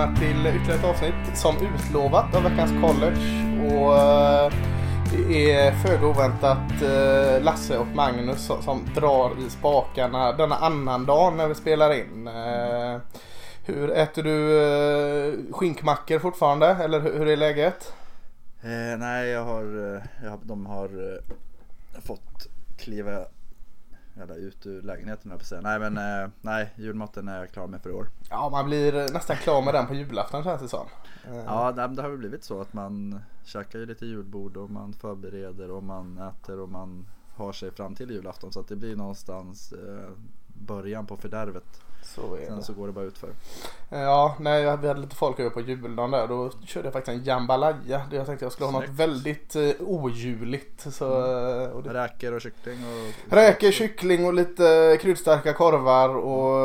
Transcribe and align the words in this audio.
Välkomna 0.00 0.18
till 0.18 0.46
ytterligare 0.46 0.78
ett 0.78 0.84
avsnitt 0.84 1.38
som 1.38 1.56
utlovat 1.56 2.34
av 2.34 2.42
veckans 2.42 2.70
college. 2.70 3.20
Och 3.74 3.98
eh, 3.98 4.52
det 5.12 5.52
är 5.52 5.72
föga 5.72 6.06
oväntat 6.06 6.82
eh, 6.82 7.42
Lasse 7.44 7.78
och 7.78 7.86
Magnus 7.86 8.50
som, 8.60 8.80
drar 8.94 9.46
i 9.46 9.50
spakarna 9.50 10.32
denna 10.32 10.56
annan 10.56 11.06
dag 11.06 11.36
när 11.36 11.48
vi 11.48 11.54
spelar 11.54 11.92
in. 11.92 12.26
Eh, 12.26 13.00
hur 13.64 13.90
äter 13.90 14.22
du 14.22 15.52
skinkmackor 15.52 16.18
fortfarande? 16.18 16.66
Eller 16.66 17.00
hur 17.00 17.28
är 17.28 17.36
läget? 17.36 17.94
Eh, 18.62 18.98
nej, 18.98 19.28
jag 19.28 19.44
har, 19.44 19.64
jag 20.22 20.30
har, 20.30 20.38
de 20.42 20.66
har 20.66 21.20
fått 22.06 22.48
kliva 22.78 23.24
jävla 24.20 24.34
ut 24.34 24.66
ur 24.66 24.82
lägenheten 24.82 25.30
jag 25.30 25.44
säga. 25.44 25.60
Nej 25.60 25.78
men 25.78 25.96
eh, 25.96 26.30
nej, 26.40 26.72
julmaten 26.76 27.28
är 27.28 27.38
jag 27.38 27.50
klar 27.50 27.66
med 27.66 27.82
för 27.82 27.90
i 27.90 27.92
år. 27.92 28.06
Ja, 28.30 28.48
man 28.48 28.66
blir 28.66 29.12
nästan 29.12 29.36
klar 29.36 29.62
med 29.62 29.74
den 29.74 29.86
på 29.86 29.94
julafton 29.94 30.44
känns 30.44 30.62
det 30.62 30.68
som. 30.68 30.86
Eh, 31.24 31.36
Ja, 31.46 31.72
det, 31.72 31.86
det 31.86 32.02
har 32.02 32.08
väl 32.08 32.18
blivit 32.18 32.44
så 32.44 32.60
att 32.60 32.72
man 32.72 33.20
käkar 33.44 33.78
ju 33.78 33.86
lite 33.86 34.06
julbord 34.06 34.56
och 34.56 34.70
man 34.70 34.92
förbereder 34.92 35.70
och 35.70 35.82
man 35.82 36.18
äter 36.18 36.60
och 36.60 36.68
man 36.68 37.06
har 37.36 37.52
sig 37.52 37.70
fram 37.70 37.94
till 37.94 38.10
julafton. 38.10 38.52
Så 38.52 38.60
att 38.60 38.68
det 38.68 38.76
blir 38.76 38.96
någonstans 38.96 39.72
eh, 39.72 40.10
början 40.46 41.06
på 41.06 41.16
fördärvet. 41.16 41.80
Så 42.02 42.34
är 42.34 42.46
Sen 42.46 42.56
det. 42.56 42.62
så 42.62 42.72
går 42.72 42.86
det 42.86 42.92
bara 42.92 43.04
utför. 43.04 43.30
Ja, 43.88 44.36
nej, 44.40 44.62
jag- 44.62 44.76
vi 44.76 44.88
hade 44.88 45.00
lite 45.00 45.16
folk 45.16 45.40
över 45.40 45.50
på 45.50 45.60
juldagen 45.60 46.10
där. 46.10 46.28
Då 46.28 46.50
körde 46.66 46.86
jag 46.86 46.92
faktiskt 46.92 47.18
en 47.18 47.24
jambalaya. 47.24 48.02
Jag 48.10 48.26
tänkte 48.26 48.44
jag 48.44 48.52
skulle 48.52 48.66
ha 48.66 48.72
något 48.72 48.84
Snyggt. 48.84 49.00
väldigt 49.00 49.56
eh, 49.56 49.70
ojuligt. 49.80 50.86
Så, 50.90 51.04
eh, 51.62 51.68
och 51.68 51.82
det, 51.82 51.94
Räkor 51.94 52.32
och 52.34 52.40
kyckling 52.40 52.78
och... 52.84 53.32
räkor, 53.34 53.70
kyckling 53.70 54.26
och 54.26 54.34
lite 54.34 54.98
kryddstarka 55.00 55.52
korvar 55.52 56.08
och 56.08 56.60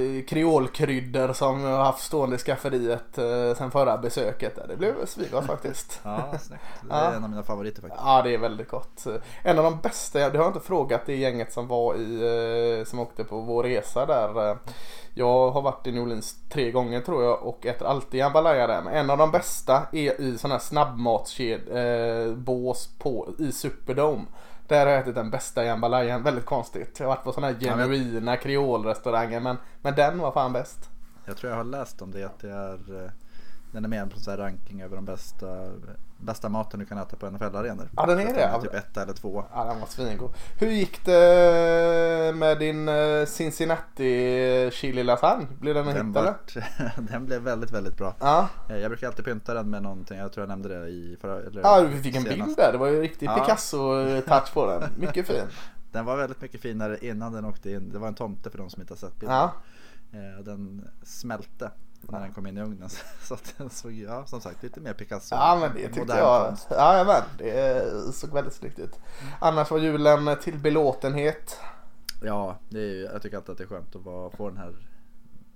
eh, 0.00 0.22
kreolkryddor 0.24 1.32
som 1.32 1.60
jag 1.60 1.76
har 1.76 1.84
haft 1.84 2.02
stående 2.04 2.36
i 2.36 2.38
skafferiet 2.38 3.18
eh, 3.18 3.54
sen 3.58 3.70
förra 3.70 3.98
besöket. 3.98 4.56
där. 4.56 4.66
Det 4.68 4.76
blev 4.76 5.06
svingott 5.06 5.44
faktiskt. 5.46 6.00
Ja, 6.02 6.38
snyggt. 6.40 6.62
Det 6.82 6.86
Ja. 6.90 6.96
är 6.96 7.16
en 7.16 7.24
av 7.24 7.30
mina 7.30 7.42
favoriter 7.42 7.82
faktiskt. 7.82 8.02
Ja, 8.04 8.22
det 8.22 8.34
är 8.34 8.38
väldigt 8.38 8.68
gott. 8.70 9.06
En 9.42 9.58
av 9.58 9.64
de 9.64 9.78
bästa, 9.82 10.18
det 10.18 10.38
har 10.38 10.44
jag 10.44 10.48
inte 10.48 10.66
frågat 10.66 11.06
det 11.06 11.16
gänget 11.16 11.52
som 11.52 11.68
var 11.68 11.94
i, 11.94 12.78
eh, 12.78 12.84
som 12.84 12.98
åkte 13.00 13.24
på 13.24 13.40
vår 13.40 13.62
resa 13.64 14.06
där. 14.06 14.56
Eh, 14.76 14.82
Jag 15.18 15.50
har 15.50 15.62
varit 15.62 15.86
i 15.86 15.92
New 15.92 16.02
Orleans 16.02 16.36
tre 16.48 16.70
gånger 16.70 17.00
tror 17.00 17.24
jag 17.24 17.42
och 17.42 17.66
äter 17.66 17.86
alltid 17.88 18.20
jambalaya 18.20 18.66
där. 18.66 18.82
Men 18.82 18.94
en 18.94 19.10
av 19.10 19.18
de 19.18 19.30
bästa 19.30 19.86
är 19.92 20.20
i 20.20 20.38
sån 20.38 20.50
här 20.50 20.58
snabbmatsbås 20.58 22.88
på, 22.98 23.28
i 23.38 23.52
Superdome. 23.52 24.24
Där 24.68 24.86
har 24.86 24.92
jag 24.92 25.00
ätit 25.00 25.14
den 25.14 25.30
bästa 25.30 25.64
jambalayan, 25.64 26.22
väldigt 26.22 26.44
konstigt. 26.44 26.96
Jag 26.98 27.06
har 27.06 27.16
varit 27.16 27.24
på 27.24 27.32
såna 27.32 27.46
här 27.46 27.54
genuina 27.60 28.36
kreolrestauranger 28.36 29.40
men, 29.40 29.56
men 29.82 29.94
den 29.94 30.18
var 30.18 30.32
fan 30.32 30.52
bäst. 30.52 30.78
Jag 31.26 31.36
tror 31.36 31.50
jag 31.50 31.56
har 31.56 31.64
läst 31.64 32.02
om 32.02 32.10
det 32.10 32.24
att 32.24 32.38
det 32.40 32.50
är 32.50 33.04
eh, 33.04 33.10
den 33.72 33.84
är 33.84 33.88
med 33.88 34.10
på 34.10 34.16
en 34.16 34.22
sån 34.22 34.36
ranking 34.36 34.82
över 34.82 34.96
de 34.96 35.04
bästa, 35.04 35.46
bästa 36.18 36.48
maten 36.48 36.80
du 36.80 36.86
kan 36.86 36.98
äta 36.98 37.16
på 37.16 37.26
NFL-arenor. 37.30 37.88
Ja, 37.96 38.06
den 38.06 38.18
är 38.18 38.34
det. 38.34 38.60
Typ 38.62 38.74
etta 38.74 39.02
eller 39.02 39.12
två. 39.12 39.44
Ja, 39.54 39.64
den 39.64 39.80
var 39.80 39.86
svingod. 39.86 40.30
Hur 40.58 40.66
gick 40.70 41.04
det 41.04 42.32
med 42.36 42.58
din 42.58 42.88
eh, 42.88 43.24
Cincinnati 43.26 44.70
chili 44.72 45.02
lasagne? 45.04 45.46
Blev 45.60 45.74
den 45.74 45.88
en 45.88 45.94
Den, 45.94 46.06
hit 46.06 46.16
eller? 46.16 46.26
vart, 46.26 46.56
den 47.10 47.26
blev 47.26 47.42
väldigt, 47.42 47.70
väldigt 47.70 47.96
bra. 47.96 48.14
Ja. 48.20 48.48
Eh, 48.70 48.76
Jag 48.78 48.90
brukar 48.90 49.06
alltid 49.06 49.24
pynta 49.24 49.54
den 49.54 49.70
med 49.70 49.82
någonting. 49.82 50.18
Jag 50.18 50.32
tror 50.32 50.42
jag 50.42 50.48
nämnde 50.48 50.68
det 50.80 50.88
i 50.88 51.16
förra... 51.20 51.38
Eller 51.40 51.60
ja, 51.62 51.80
vi 51.90 52.02
fick 52.02 52.16
en 52.16 52.22
senast. 52.22 52.44
bild 52.44 52.56
där. 52.56 52.72
Det 52.72 52.78
var 52.78 52.86
ju 52.86 53.00
riktigt 53.02 53.22
Ja. 53.22 53.36
Picasso-touch 53.36 54.52
på 54.54 54.66
den. 54.66 54.82
Mycket 54.96 55.26
fin. 55.26 55.42
Den 55.92 56.04
var 56.04 56.16
väldigt 56.16 56.40
mycket 56.42 56.60
finare 56.60 56.98
innan 57.00 57.32
den 57.32 57.44
åkte 57.44 57.70
in. 57.70 57.90
Det 57.92 57.98
var 57.98 58.08
en 58.08 58.14
tomte 58.14 58.50
för 58.50 58.58
de 58.58 58.70
som 58.70 58.80
inte 58.82 58.92
har 58.94 58.98
sett 58.98 59.16
bilden. 59.20 59.36
Ja. 59.36 59.52
Eh, 60.12 60.44
Den 60.44 60.88
smälte 61.02 61.70
när 62.12 62.20
den 62.20 62.32
kom 62.32 62.46
in 62.46 62.58
i 62.58 62.60
ugnen. 62.60 62.88
Så 63.22 63.34
att 63.34 63.54
den 63.58 63.70
såg, 63.70 63.92
ja 63.92 64.26
som 64.26 64.40
sagt, 64.40 64.62
lite 64.62 64.80
mer 64.80 64.92
Picasso. 64.92 65.34
ja, 65.34 65.58
men 65.60 65.74
det 65.74 65.88
tyckte 65.88 66.16
jag. 66.16 66.46
konst. 66.46 66.66
Ja, 66.70 67.04
men 67.06 67.22
det 67.38 68.12
såg 68.14 68.30
väldigt 68.30 68.54
snyggt 68.54 68.78
ut. 68.78 69.00
Annars 69.40 69.70
var 69.70 69.78
julen 69.78 70.36
till 70.42 70.58
belåtenhet. 70.58 71.60
Ja, 72.22 72.56
det 72.68 72.80
är, 72.80 73.12
jag 73.12 73.22
tycker 73.22 73.36
alltid 73.36 73.52
att 73.52 73.58
det 73.58 73.64
är 73.64 73.68
skönt 73.68 73.96
att 73.96 74.04
vara, 74.04 74.30
få 74.30 74.48
den 74.48 74.58
här 74.58 74.74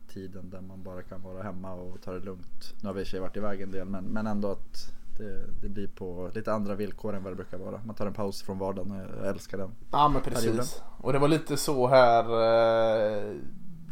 tiden 0.08 0.50
där 0.50 0.60
man 0.60 0.82
bara 0.82 1.02
kan 1.02 1.22
vara 1.22 1.42
hemma 1.42 1.72
och 1.72 2.02
ta 2.02 2.12
det 2.12 2.20
lugnt. 2.20 2.74
Nu 2.82 2.88
har 2.88 2.94
vi 2.94 3.00
i 3.00 3.02
och 3.02 3.06
för 3.06 3.10
sig 3.10 3.20
varit 3.20 3.36
iväg 3.36 3.60
en 3.60 3.70
del 3.70 3.86
men, 3.86 4.04
men 4.04 4.26
ändå 4.26 4.50
att 4.50 4.92
det, 5.18 5.46
det 5.62 5.68
blir 5.68 5.88
på 5.88 6.30
lite 6.34 6.52
andra 6.52 6.74
villkor 6.74 7.14
än 7.14 7.22
vad 7.22 7.32
det 7.32 7.36
brukar 7.36 7.58
vara. 7.58 7.80
Man 7.84 7.96
tar 7.96 8.06
en 8.06 8.14
paus 8.14 8.42
från 8.42 8.58
vardagen 8.58 8.90
och 8.90 9.18
jag 9.18 9.28
älskar 9.28 9.58
den. 9.58 9.70
Ja, 9.90 10.08
men 10.08 10.22
Perioden. 10.22 10.56
precis. 10.56 10.82
Och 10.98 11.12
det 11.12 11.18
var 11.18 11.28
lite 11.28 11.56
så 11.56 11.88
här. 11.88 12.24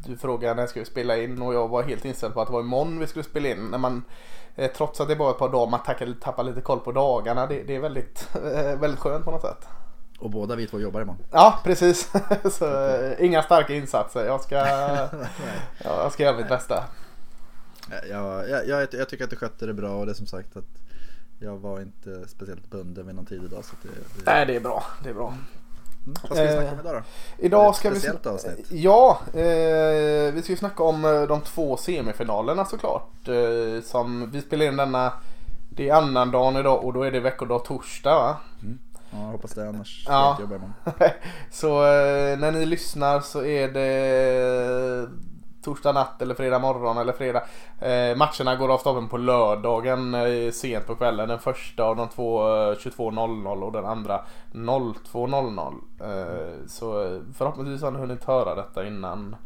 Du 0.08 0.16
frågade 0.16 0.54
när 0.54 0.66
ska 0.66 0.80
vi 0.80 0.86
spela 0.86 1.16
in 1.16 1.42
och 1.42 1.54
jag 1.54 1.68
var 1.68 1.82
helt 1.82 2.04
inställd 2.04 2.34
på 2.34 2.40
att 2.40 2.46
det 2.46 2.52
var 2.52 2.60
imorgon 2.60 2.98
vi 2.98 3.06
skulle 3.06 3.24
spela 3.24 3.48
in. 3.48 3.70
När 3.70 3.78
man, 3.78 4.04
eh, 4.56 4.70
trots 4.72 5.00
att 5.00 5.08
det 5.08 5.16
bara 5.16 5.28
är 5.28 5.32
ett 5.32 5.38
par 5.38 5.48
dagar, 5.48 5.70
man 5.70 5.82
tackar, 5.82 6.14
tappar 6.20 6.44
lite 6.44 6.60
koll 6.60 6.80
på 6.80 6.92
dagarna. 6.92 7.46
Det, 7.46 7.62
det 7.62 7.76
är 7.76 7.80
väldigt, 7.80 8.28
eh, 8.34 8.80
väldigt 8.80 9.00
skönt 9.00 9.24
på 9.24 9.30
något 9.30 9.42
sätt. 9.42 9.68
Och 10.18 10.30
båda 10.30 10.56
vi 10.56 10.66
två 10.66 10.80
jobbar 10.80 11.00
imorgon. 11.00 11.24
Ja, 11.30 11.60
precis. 11.64 12.12
så, 12.50 12.86
eh, 12.86 13.24
inga 13.24 13.42
starka 13.42 13.74
insatser. 13.74 14.26
Jag 14.26 14.40
ska, 14.40 14.54
ja, 14.56 15.08
jag 15.84 16.12
ska 16.12 16.22
göra 16.22 16.36
mitt 16.36 16.48
bästa. 16.48 16.84
Jag, 18.10 18.48
jag, 18.48 18.68
jag, 18.68 18.88
jag 18.92 19.08
tycker 19.08 19.24
att 19.24 19.30
du 19.30 19.36
skötte 19.36 19.66
det 19.66 19.74
bra 19.74 19.90
och 19.90 20.06
det 20.06 20.12
är 20.12 20.14
som 20.14 20.26
sagt 20.26 20.56
att 20.56 20.64
jag 21.40 21.56
var 21.56 21.80
inte 21.80 22.28
speciellt 22.28 22.70
bunden 22.70 23.06
vid 23.06 23.14
någon 23.14 23.26
tid 23.26 23.44
idag. 23.44 23.64
Så 23.64 23.76
det, 23.82 23.88
det, 23.88 24.30
Nej, 24.30 24.46
det 24.46 24.56
är 24.56 24.60
bra. 24.60 24.84
Det 25.02 25.10
är 25.10 25.14
bra. 25.14 25.34
Mm. 26.08 26.16
Vad 26.28 26.36
ska 26.38 26.42
vi 26.44 26.52
snacka 26.52 26.66
Eh, 26.68 26.72
om 26.72 26.80
idag 26.80 26.94
då? 26.94 27.44
Idag 27.46 27.76
ska 27.76 27.90
vi... 27.90 28.08
avsnitt. 28.28 28.66
Ja, 28.70 29.18
eh, 29.32 30.32
vi 30.34 30.40
ska 30.42 30.52
ju 30.52 30.56
snacka 30.56 30.82
om 30.82 31.04
eh, 31.04 31.22
de 31.22 31.40
två 31.40 31.76
semifinalerna 31.76 32.64
såklart. 32.64 33.28
Eh, 33.28 33.82
som 33.84 34.30
vi 34.30 34.40
spelar 34.42 34.66
in 34.66 34.76
denna... 34.76 35.12
Det 35.70 35.88
är 35.88 35.94
annandagen 35.94 36.56
idag 36.56 36.84
och 36.84 36.92
då 36.92 37.02
är 37.02 37.10
det 37.10 37.20
veckodag 37.20 37.64
torsdag 37.64 38.14
va? 38.14 38.36
Ja, 39.10 39.18
jag 39.18 39.26
hoppas 39.32 39.50
det 39.52 39.68
annars 39.68 40.04
Ja. 40.08 40.12
ska 40.12 40.12
jag 40.12 40.30
inte 40.30 40.42
jobba 40.42 40.54
imorgon. 40.54 41.10
så 41.50 41.82
eh, 41.86 42.38
när 42.38 42.52
ni 42.52 42.66
lyssnar 42.66 43.20
så 43.20 43.44
är 43.44 43.68
det 43.68 45.08
torsdag 45.68 45.92
natt 45.92 46.22
eller 46.22 46.34
fredag 46.34 46.58
morgon 46.58 46.98
eller 46.98 47.12
fredag. 47.12 47.42
Eh, 47.80 48.16
matcherna 48.16 48.56
går 48.56 48.68
av 48.68 48.78
stapeln 48.78 49.08
på 49.08 49.16
lördagen 49.16 50.14
eh, 50.14 50.50
sent 50.52 50.86
på 50.86 50.94
kvällen. 50.94 51.28
Den 51.28 51.38
första 51.38 51.84
av 51.84 51.96
de 51.96 52.08
två 52.08 52.40
eh, 52.40 52.74
22.00 52.74 53.62
och 53.62 53.72
den 53.72 53.84
andra 53.84 54.20
02.00. 54.52 55.74
Eh, 56.00 56.66
så 56.66 57.02
eh, 57.02 57.20
förhoppningsvis 57.36 57.82
har 57.82 57.90
ni 57.90 57.98
hunnit 57.98 58.24
höra 58.24 58.54
detta 58.54 58.86
innan. 58.86 59.36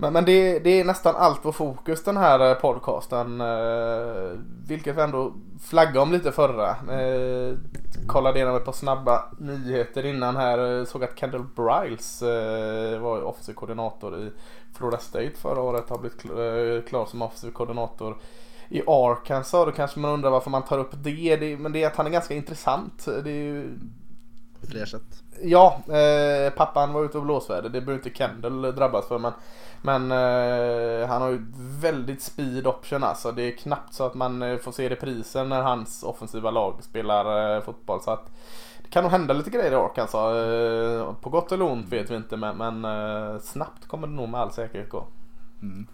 Men, 0.00 0.12
men 0.12 0.24
det, 0.24 0.58
det 0.58 0.80
är 0.80 0.84
nästan 0.84 1.16
allt 1.16 1.42
på 1.42 1.52
fokus 1.52 2.04
den 2.04 2.16
här 2.16 2.50
eh, 2.50 2.54
podcasten. 2.54 3.40
Eh, 3.40 4.38
vilket 4.68 4.96
vi 4.96 5.00
ändå 5.00 5.32
flaggade 5.62 6.00
om 6.00 6.12
lite 6.12 6.32
förra. 6.32 6.68
Eh, 6.68 7.54
kollade 8.06 8.38
igenom 8.38 8.56
ett 8.56 8.64
par 8.64 8.72
snabba 8.72 9.24
nyheter 9.38 10.06
innan 10.06 10.36
här. 10.36 10.84
Såg 10.84 11.04
att 11.04 11.18
Kendall 11.18 11.44
Bryles 11.56 12.22
eh, 12.22 13.00
var 13.00 13.22
offensiv 13.22 13.52
koordinator 13.52 14.18
i 14.18 14.30
Florida 14.74 14.98
State 14.98 15.32
förra 15.34 15.60
året. 15.60 15.90
Har 15.90 15.98
blivit 15.98 16.22
kl- 16.24 16.82
klar 16.82 17.06
som 17.06 17.22
offensiv 17.22 17.50
koordinator 17.50 18.16
i 18.68 18.82
Arkansas. 18.86 19.66
Då 19.66 19.72
kanske 19.72 20.00
man 20.00 20.10
undrar 20.10 20.30
varför 20.30 20.50
man 20.50 20.62
tar 20.62 20.78
upp 20.78 20.92
det. 20.92 21.36
det 21.36 21.56
men 21.56 21.72
det 21.72 21.82
är 21.82 21.86
att 21.86 21.96
han 21.96 22.06
är 22.06 22.10
ganska 22.10 22.34
intressant. 22.34 23.06
Det 23.24 23.30
är 23.30 23.34
ju 23.34 23.78
På 24.60 24.66
fler 24.66 24.86
sätt. 24.86 25.22
Ja, 25.42 25.80
eh, 25.88 26.52
pappan 26.52 26.92
var 26.92 27.04
ute 27.04 27.18
och 27.18 27.24
blåsväder. 27.24 27.68
Det 27.68 27.80
behöver 27.80 28.06
inte 28.06 28.18
Kendall 28.18 28.62
drabbas 28.62 29.08
för. 29.08 29.18
Men, 29.18 29.32
men 29.82 30.10
eh, 30.10 31.08
han 31.08 31.22
har 31.22 31.28
ju 31.30 31.46
väldigt 31.80 32.22
speed 32.22 32.66
option 32.66 33.04
alltså. 33.04 33.32
Det 33.32 33.42
är 33.42 33.56
knappt 33.56 33.94
så 33.94 34.06
att 34.06 34.14
man 34.14 34.42
eh, 34.42 34.58
får 34.58 34.72
se 34.72 34.88
reprisen 34.88 35.48
när 35.48 35.62
hans 35.62 36.02
offensiva 36.02 36.50
lag 36.50 36.82
spelar 36.82 37.56
eh, 37.56 37.62
fotboll. 37.62 38.00
Så 38.02 38.10
att 38.10 38.30
det 38.82 38.88
kan 38.88 39.02
nog 39.02 39.12
hända 39.12 39.34
lite 39.34 39.50
grejer 39.50 39.72
i 39.72 39.74
Arkansas. 39.74 40.14
Alltså. 40.14 41.08
Eh, 41.08 41.14
på 41.14 41.30
gott 41.30 41.52
eller 41.52 41.64
ont 41.64 41.92
vet 41.92 42.10
vi 42.10 42.16
inte. 42.16 42.36
Men, 42.36 42.56
men 42.56 42.84
eh, 42.84 43.40
snabbt 43.40 43.88
kommer 43.88 44.06
det 44.06 44.12
nog 44.12 44.28
med 44.28 44.40
all 44.40 44.52
säkerhet 44.52 44.88
gå. 44.88 45.06
Mm. 45.62 45.86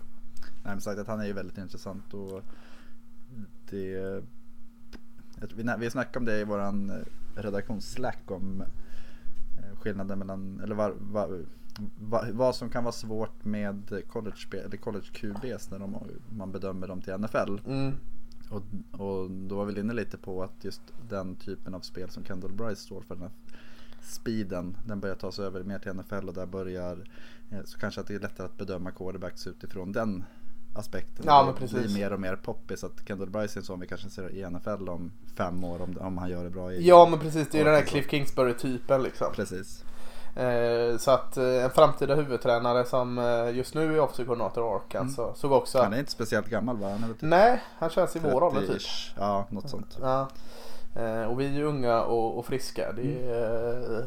Nej, 0.65 0.75
men 0.75 0.81
sagt 0.81 0.99
att 0.99 1.09
han 1.09 1.21
är 1.21 1.27
ju 1.27 1.33
väldigt 1.33 1.59
intressant 1.59 2.15
och 2.15 2.43
det... 3.71 4.23
Vi, 5.55 5.75
vi 5.79 5.91
snackade 5.91 6.19
om 6.19 6.25
det 6.25 6.41
i 6.41 6.45
våran 6.45 6.91
eh, 6.91 7.43
redaktions 7.43 7.93
Slack 7.93 8.31
om 8.31 8.63
eh, 9.59 9.79
skillnaden 9.81 10.19
mellan, 10.19 10.61
eller 10.61 10.75
var, 10.75 10.95
var, 10.99 11.45
va- 12.01 12.27
vad 12.33 12.57
som 12.57 12.71
kan 12.71 12.85
vara 12.85 12.93
svårt 12.93 13.45
med 13.45 14.03
college, 14.09 14.37
eller 14.53 14.77
college 14.77 15.07
QBs 15.13 15.71
när 15.71 15.79
de, 15.79 15.97
man 16.37 16.53
bedömer 16.53 16.89
dem 16.89 17.03
till 17.03 17.19
NFL. 17.19 17.59
Mm. 17.67 17.95
Och, 18.51 18.63
och 19.01 19.31
då 19.31 19.57
var 19.57 19.65
vi 19.65 19.81
inne 19.81 19.95
lite 19.95 20.17
på 20.17 20.43
att 20.43 20.65
just 20.65 20.83
den 21.09 21.37
typen 21.37 21.75
av 21.75 21.81
spel 21.81 22.11
som 22.11 22.25
Kendall 22.25 22.53
Bryce 22.53 22.83
står 22.83 23.01
för, 23.01 23.15
den 23.15 23.23
här 23.23 23.33
speeden, 24.03 24.77
den 24.87 25.01
börjar 25.01 25.17
ta 25.17 25.33
sig 25.33 25.45
över 25.45 25.63
mer 25.63 25.79
till 25.79 25.93
NFL 25.93 26.29
och 26.29 26.35
där 26.35 26.47
börjar 26.47 27.09
eh, 27.51 27.65
så 27.65 27.79
kanske 27.79 28.01
att 28.01 28.07
det 28.07 28.15
är 28.15 28.21
lättare 28.21 28.47
att 28.47 28.59
bedöma 28.59 28.91
quarterbacks 28.91 29.47
utifrån 29.47 29.93
den 29.93 30.25
aspekten. 30.75 31.25
Ja, 31.29 31.41
det 31.41 31.47
men 31.47 31.55
precis. 31.55 31.79
blir 31.79 31.95
mer 32.03 32.13
och 32.13 32.21
mer 32.21 32.37
poppis 32.37 32.85
att 32.85 33.09
Kendall 33.09 33.31
Bryce 33.31 33.59
är 33.59 33.61
en 33.61 33.65
sån 33.65 33.81
vi 33.81 33.87
kanske 33.87 34.11
ser 34.11 34.35
i 34.35 34.51
NFL 34.51 34.89
om 34.89 35.13
fem 35.35 35.65
år 35.65 35.83
om, 35.83 35.99
om 36.01 36.19
han 36.19 36.31
gör 36.31 36.45
det 36.45 36.51
bra 36.51 36.73
i 36.73 36.89
Ja 36.89 37.09
men 37.11 37.19
precis, 37.19 37.49
det 37.51 37.59
är 37.59 37.59
ju 37.59 37.65
den 37.65 37.75
här. 37.75 37.83
Cliff 37.83 38.11
Kingsbury 38.11 38.55
typen 38.55 39.03
liksom. 39.03 39.33
Precis. 39.33 39.85
Eh, 40.37 40.99
så 40.99 41.11
att 41.11 41.37
eh, 41.37 41.65
en 41.65 41.71
framtida 41.71 42.15
huvudtränare 42.15 42.85
som 42.85 43.19
eh, 43.19 43.57
just 43.57 43.75
nu 43.75 43.95
är 43.95 44.01
offensiv 44.01 44.25
koordinator 44.25 44.65
i 44.65 44.75
Arkansas 44.77 45.19
mm. 45.19 45.35
såg 45.35 45.53
också 45.53 45.79
Han 45.79 45.93
är 45.93 45.99
inte 45.99 46.13
speciellt 46.13 46.47
gammal 46.47 46.77
va? 46.77 46.89
Han 47.01 47.09
typ 47.09 47.23
Nej, 47.23 47.63
han 47.79 47.91
känns 47.91 48.17
i 48.17 48.19
vår 48.19 48.43
ålder 48.43 48.67
typ. 48.67 48.83
Ja, 49.17 49.47
något 49.51 49.71
sånt. 49.71 49.99
Ja. 50.01 50.29
Eh, 50.97 51.23
och 51.23 51.41
vi 51.41 51.47
är 51.47 51.51
ju 51.51 51.65
unga 51.65 52.03
och, 52.03 52.39
och 52.39 52.47
friska. 52.47 52.93
Det, 52.93 53.03
mm. 53.03 54.05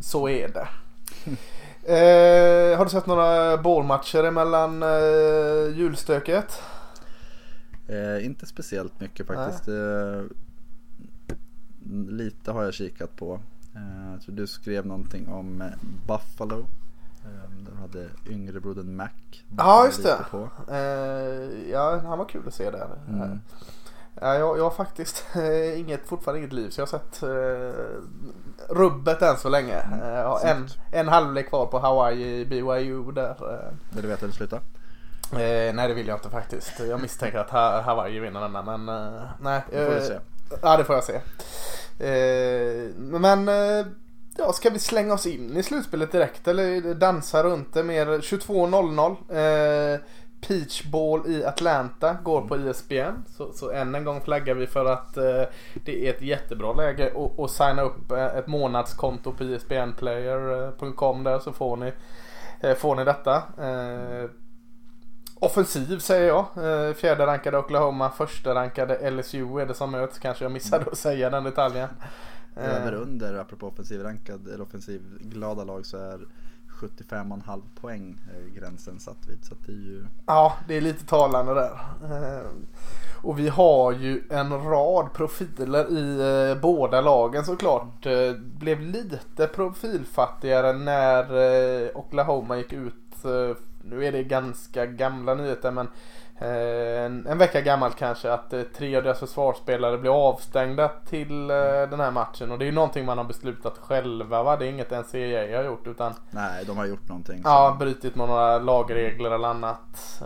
Så 0.00 0.28
är 0.28 0.48
det. 0.48 0.68
har 2.76 2.84
du 2.84 2.90
sett 2.90 3.06
några 3.06 3.56
bålmatcher 3.56 4.24
emellan 4.24 4.84
julstöket? 5.74 6.62
Eh, 7.88 8.26
inte 8.26 8.46
speciellt 8.46 9.00
mycket 9.00 9.26
faktiskt. 9.26 9.68
Eh, 9.68 10.22
lite 12.08 12.52
har 12.52 12.64
jag 12.64 12.74
kikat 12.74 13.16
på. 13.16 13.40
Eh, 13.76 14.12
jag 14.12 14.22
tror 14.22 14.34
du 14.34 14.46
skrev 14.46 14.86
någonting 14.86 15.28
om 15.28 15.60
eh, 15.60 15.68
Buffalo. 16.06 16.66
Eh, 17.24 17.50
de 17.70 17.76
hade 17.76 18.08
yngre 18.26 18.60
brodern 18.60 18.96
Mac. 18.96 19.08
Ja 19.56 19.86
just 19.86 20.02
det. 20.02 20.18
Eh, 20.70 21.70
ja 21.70 22.00
han 22.04 22.18
var 22.18 22.28
kul 22.28 22.48
att 22.48 22.54
se 22.54 22.70
där. 22.70 22.88
Mm. 23.08 23.40
Ja, 24.20 24.34
jag, 24.34 24.58
jag 24.58 24.62
har 24.64 24.70
faktiskt 24.70 25.24
inget, 25.76 26.06
fortfarande 26.06 26.38
inget 26.38 26.52
liv 26.52 26.70
så 26.70 26.80
jag 26.80 26.86
har 26.86 26.98
sett 26.98 27.22
eh, 27.22 28.76
rubbet 28.76 29.22
än 29.22 29.36
så 29.36 29.48
länge. 29.48 29.80
Mm. 29.80 29.98
Jag 29.98 30.28
har 30.28 30.40
en, 30.44 30.68
en 30.92 31.08
halvlek 31.08 31.48
kvar 31.48 31.66
på 31.66 31.78
Hawaii 31.78 32.44
BYU 32.44 33.12
där. 33.12 33.36
Vill 33.90 34.02
du 34.02 34.08
veta 34.08 34.20
hur 34.20 34.28
det 34.28 34.34
slutar? 34.34 34.60
Eh, 35.32 35.74
nej 35.74 35.88
det 35.88 35.94
vill 35.94 36.08
jag 36.08 36.16
inte 36.16 36.30
faktiskt. 36.30 36.80
Jag 36.80 37.00
misstänker 37.00 37.38
att 37.38 37.50
Hawaii 37.84 38.20
vinner 38.20 38.40
denna 38.40 38.62
men 38.62 38.88
eh, 38.88 39.22
nej. 39.40 39.62
Det 39.70 39.86
får 39.86 39.94
vi 39.94 40.06
se. 40.06 40.18
Ja 40.62 40.76
det 40.76 40.84
får 40.84 40.94
jag 40.94 41.04
se. 41.04 41.20
Eh, 41.98 42.94
men 42.96 43.48
eh, 43.48 43.86
ja, 44.36 44.52
ska 44.52 44.70
vi 44.70 44.78
slänga 44.78 45.14
oss 45.14 45.26
in 45.26 45.56
i 45.56 45.62
slutspelet 45.62 46.12
direkt 46.12 46.48
eller 46.48 46.94
dansa 46.94 47.42
runt 47.42 47.74
det 47.74 47.82
mer? 47.82 48.06
22.00. 48.06 49.94
Eh, 49.94 50.00
Peach 50.40 50.84
Ball 50.84 51.26
i 51.26 51.44
Atlanta 51.44 52.16
går 52.22 52.42
på 52.42 52.56
ISBN. 52.56 53.24
Så, 53.36 53.52
så 53.52 53.70
än 53.70 53.94
en 53.94 54.04
gång 54.04 54.20
flaggar 54.20 54.54
vi 54.54 54.66
för 54.66 54.84
att 54.84 55.16
eh, 55.16 55.42
det 55.84 56.06
är 56.06 56.14
ett 56.14 56.22
jättebra 56.22 56.72
läge 56.72 57.12
att, 57.16 57.40
att 57.40 57.50
signa 57.50 57.82
upp 57.82 58.12
eh, 58.12 58.26
ett 58.26 58.46
månadskonto 58.46 59.32
på 59.32 59.44
ISBNplayer.com 59.44 61.24
där 61.24 61.38
så 61.38 61.52
får 61.52 61.76
ni, 61.76 61.92
eh, 62.60 62.74
får 62.74 62.96
ni 62.96 63.04
detta. 63.04 63.36
Eh, 63.36 64.30
Offensiv 65.40 65.98
säger 65.98 66.28
jag. 66.28 66.46
Eh, 66.56 66.94
fjärde 66.94 67.26
rankade 67.26 67.58
Oklahoma, 67.58 68.10
första 68.10 68.54
rankade 68.54 69.10
LSU 69.10 69.60
är 69.60 69.66
det 69.66 69.74
som 69.74 69.90
möts. 69.90 70.18
Kanske 70.18 70.44
jag 70.44 70.52
missade 70.52 70.84
att 70.84 70.98
säga 70.98 71.30
den 71.30 71.44
detaljen. 71.44 71.88
Över 72.56 72.92
eh. 72.92 73.02
under, 73.02 73.34
apropå 73.34 73.66
offensiv 73.66 74.02
rankad 74.02 74.48
eller 74.48 74.60
offensiv 74.60 75.02
glada 75.20 75.64
lag 75.64 75.86
så 75.86 75.96
är 75.96 76.20
75,5 76.80 77.62
poäng 77.80 78.18
gränsen 78.54 79.00
satt 79.00 79.28
vid. 79.28 79.44
Så 79.44 79.54
det 79.66 79.72
är 79.72 79.76
ju... 79.76 80.06
Ja, 80.26 80.56
det 80.68 80.76
är 80.76 80.80
lite 80.80 81.06
talande 81.06 81.54
där. 81.54 81.72
Eh, 82.02 82.46
och 83.22 83.38
vi 83.38 83.48
har 83.48 83.92
ju 83.92 84.22
en 84.30 84.64
rad 84.64 85.12
profiler 85.12 85.90
i 85.98 86.58
båda 86.62 87.00
lagen 87.00 87.44
såklart. 87.44 88.06
Blev 88.38 88.80
lite 88.80 89.46
profilfattigare 89.46 90.72
när 90.72 91.96
Oklahoma 91.96 92.56
gick 92.56 92.72
ut 92.72 92.94
nu 93.90 94.04
är 94.04 94.12
det 94.12 94.22
ganska 94.22 94.86
gamla 94.86 95.34
nyheter 95.34 95.70
men 95.70 95.88
eh, 96.38 97.04
en, 97.04 97.26
en, 97.26 97.38
vecka 97.38 97.60
gammalt 97.60 97.96
kanske 97.96 98.32
att 98.32 98.52
eh, 98.52 98.62
tre 98.62 98.96
av 98.96 99.02
deras 99.02 99.18
försvarsspelare 99.18 99.98
blir 99.98 100.28
avstängda 100.28 100.88
till 100.88 101.50
eh, 101.50 101.56
den 101.90 102.00
här 102.00 102.10
matchen 102.10 102.52
och 102.52 102.58
det 102.58 102.64
är 102.64 102.66
ju 102.66 102.72
någonting 102.72 103.04
man 103.04 103.18
har 103.18 103.24
beslutat 103.24 103.78
själva 103.78 104.42
va? 104.42 104.56
Det 104.56 104.66
är 104.66 104.70
inget 104.70 104.90
NCAA 104.90 105.56
har 105.56 105.64
gjort 105.64 105.86
utan 105.86 106.14
Nej, 106.30 106.64
de 106.64 106.76
har 106.76 106.86
gjort 106.86 107.08
någonting. 107.08 107.42
Så. 107.42 107.48
Ja, 107.48 107.76
brutit 107.78 108.16
mot 108.16 108.28
några 108.28 108.58
lagregler 108.58 109.30
eller 109.30 109.48
annat. 109.48 110.22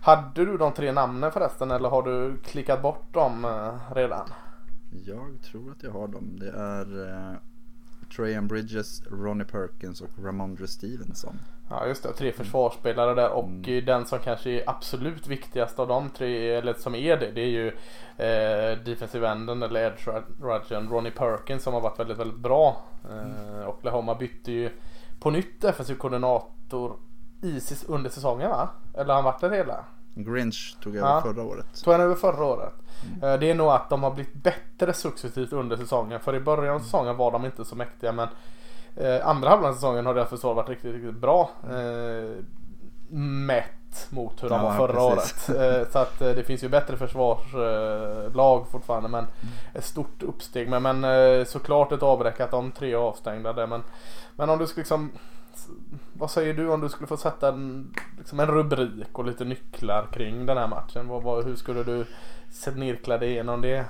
Hade 0.00 0.44
du 0.44 0.56
de 0.56 0.72
tre 0.72 0.92
namnen 0.92 1.32
förresten 1.32 1.70
eller 1.70 1.88
har 1.88 2.02
du 2.02 2.36
klickat 2.36 2.82
bort 2.82 3.14
dem 3.14 3.46
redan? 3.94 4.28
Jag 5.06 5.38
tror 5.42 5.70
att 5.70 5.82
jag 5.82 5.90
har 5.90 6.08
dem. 6.08 6.38
Det 6.40 6.48
är 6.48 7.38
Trajan 8.16 8.48
Bridges, 8.48 9.02
Ronnie 9.10 9.44
Perkins 9.44 10.00
och 10.00 10.24
Ramondre 10.24 10.66
Stevenson. 10.66 11.40
Ja 11.70 11.86
just 11.86 12.02
det, 12.02 12.12
tre 12.12 12.32
försvarsspelare 12.32 13.14
där 13.14 13.30
och 13.30 13.44
mm. 13.44 13.84
den 13.84 14.06
som 14.06 14.18
kanske 14.18 14.50
är 14.50 14.70
absolut 14.70 15.26
viktigast 15.26 15.78
av 15.78 15.88
de 15.88 16.10
tre, 16.10 16.54
eller 16.54 16.74
som 16.74 16.94
är 16.94 17.16
det, 17.16 17.30
det 17.30 17.40
är 17.40 17.50
ju 17.50 17.66
eh, 18.16 18.84
defensive 18.84 19.28
enden 19.28 19.62
eller 19.62 19.80
edge 19.80 20.08
rushen 20.40 20.88
Ronnie 20.88 21.10
Perkins 21.10 21.62
som 21.62 21.74
har 21.74 21.80
varit 21.80 21.98
väldigt, 21.98 22.18
väldigt 22.18 22.38
bra. 22.38 22.82
Eh, 23.10 23.18
mm. 23.18 23.68
Oklahoma 23.68 24.14
bytte 24.14 24.52
ju 24.52 24.70
på 25.20 25.30
nytt 25.30 25.60
defensiv 25.60 25.94
koordinator 25.94 26.96
i, 27.42 27.60
under 27.88 28.10
säsongen 28.10 28.50
va? 28.50 28.68
Eller 28.94 29.06
har 29.06 29.14
han 29.14 29.24
varit 29.24 29.40
där 29.40 29.50
hela? 29.50 29.84
Grinch 30.14 30.76
tog 30.82 30.96
över 30.96 31.08
ja. 31.08 31.22
förra 31.22 31.42
året. 31.42 31.84
Tog 31.84 31.92
han 31.92 32.02
över 32.02 32.14
förra 32.14 32.44
året. 32.44 32.74
Mm. 33.06 33.32
Eh, 33.32 33.40
det 33.40 33.50
är 33.50 33.54
nog 33.54 33.68
att 33.68 33.90
de 33.90 34.02
har 34.02 34.10
blivit 34.10 34.34
bättre 34.34 34.92
successivt 34.92 35.52
under 35.52 35.76
säsongen. 35.76 36.20
För 36.20 36.34
i 36.34 36.40
början 36.40 36.74
av 36.74 36.80
säsongen 36.80 37.16
var 37.16 37.32
de 37.32 37.44
inte 37.44 37.64
så 37.64 37.76
mäktiga 37.76 38.12
men 38.12 38.28
Eh, 38.96 39.26
andra 39.26 39.48
halvan 39.48 39.70
av 39.70 39.74
säsongen 39.74 40.06
har 40.06 40.14
deras 40.14 40.28
försvar 40.28 40.54
varit 40.54 40.68
riktigt, 40.68 40.94
riktigt 40.94 41.16
bra. 41.16 41.50
Eh, 41.70 42.44
mätt 43.18 44.06
mot 44.10 44.42
hur 44.42 44.48
de 44.48 44.54
ja, 44.54 44.62
var 44.62 44.76
förra 44.76 45.14
precis. 45.14 45.50
året. 45.50 45.92
Så 45.92 45.98
att 45.98 46.18
det 46.18 46.46
finns 46.46 46.64
ju 46.64 46.68
bättre 46.68 46.96
försvarslag 46.96 48.68
fortfarande 48.70 49.08
men 49.08 49.24
mm. 49.24 49.54
ett 49.74 49.84
stort 49.84 50.22
uppsteg. 50.22 50.68
Men, 50.68 50.82
men 50.82 51.46
såklart 51.46 51.92
ett 51.92 52.02
avbräck 52.02 52.40
att 52.40 52.50
de 52.50 52.72
tre 52.72 52.92
är 52.92 52.96
avstängda 52.96 53.52
där. 53.52 53.66
Men, 53.66 53.82
men 54.36 54.50
om 54.50 54.58
du 54.58 54.66
skulle 54.66 54.82
liksom 54.82 55.10
vad 56.12 56.30
säger 56.30 56.54
du 56.54 56.68
om 56.68 56.80
du 56.80 56.88
skulle 56.88 57.06
få 57.06 57.16
sätta 57.16 57.48
en, 57.48 57.94
liksom 58.18 58.40
en 58.40 58.46
rubrik 58.46 59.18
och 59.18 59.24
lite 59.24 59.44
nycklar 59.44 60.06
kring 60.12 60.46
den 60.46 60.56
här 60.56 60.68
matchen? 60.68 61.08
Vad, 61.08 61.22
vad, 61.22 61.44
hur 61.44 61.56
skulle 61.56 61.82
du 61.82 62.06
snirkla 62.50 63.18
dig 63.18 63.30
igenom 63.30 63.60
det? 63.60 63.86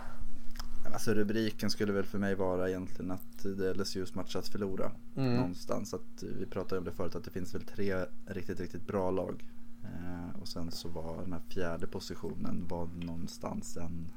Alltså 0.93 1.15
rubriken 1.15 1.71
skulle 1.71 1.93
väl 1.93 2.05
för 2.05 2.19
mig 2.19 2.35
vara 2.35 2.69
egentligen 2.69 3.11
att 3.11 3.43
det 3.43 3.69
är 3.69 3.75
LSUs 3.75 4.15
match 4.15 4.37
att 4.37 4.49
förlora. 4.49 4.91
Mm. 5.17 5.37
Någonstans. 5.37 5.95
Att, 5.95 6.23
vi 6.39 6.47
pratade 6.47 6.79
om 6.79 6.85
det 6.85 6.93
förut 6.93 7.17
att 7.17 7.25
det 7.25 7.31
finns 7.31 7.55
väl 7.55 7.63
tre 7.63 8.05
riktigt, 8.27 8.61
riktigt 8.61 8.87
bra 8.87 9.11
lag. 9.11 9.45
Eh, 9.83 10.41
och 10.41 10.49
sen 10.49 10.71
så 10.71 10.89
var 10.89 11.23
den 11.23 11.33
här 11.33 11.43
fjärde 11.49 11.87
positionen 11.87 12.67
var 12.69 12.89
någonstans 12.95 13.77
en 13.77 14.09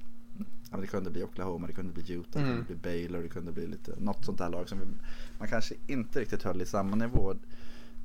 Ja, 0.72 0.78
det 0.78 0.88
kunde 0.88 1.10
bli 1.10 1.24
Oklahoma, 1.24 1.68
det 1.68 1.74
kunde 1.74 1.94
bli 1.94 2.14
Utah, 2.14 2.42
mm. 2.42 2.52
det 2.52 2.58
kunde 2.58 2.82
bli 2.82 2.92
Baylor, 2.92 3.22
det 3.22 3.30
kunde 3.30 3.52
bli 3.52 3.68
lite, 3.68 3.94
något 3.98 4.26
sånt 4.26 4.38
där 4.38 4.50
lag 4.50 4.70
som 4.70 4.80
vi, 4.80 4.86
man 5.40 5.48
kanske 5.48 5.76
inte 5.88 6.20
riktigt 6.20 6.44
höll 6.44 6.62
i 6.62 6.66
samma 6.66 6.96
nivå. 6.96 7.36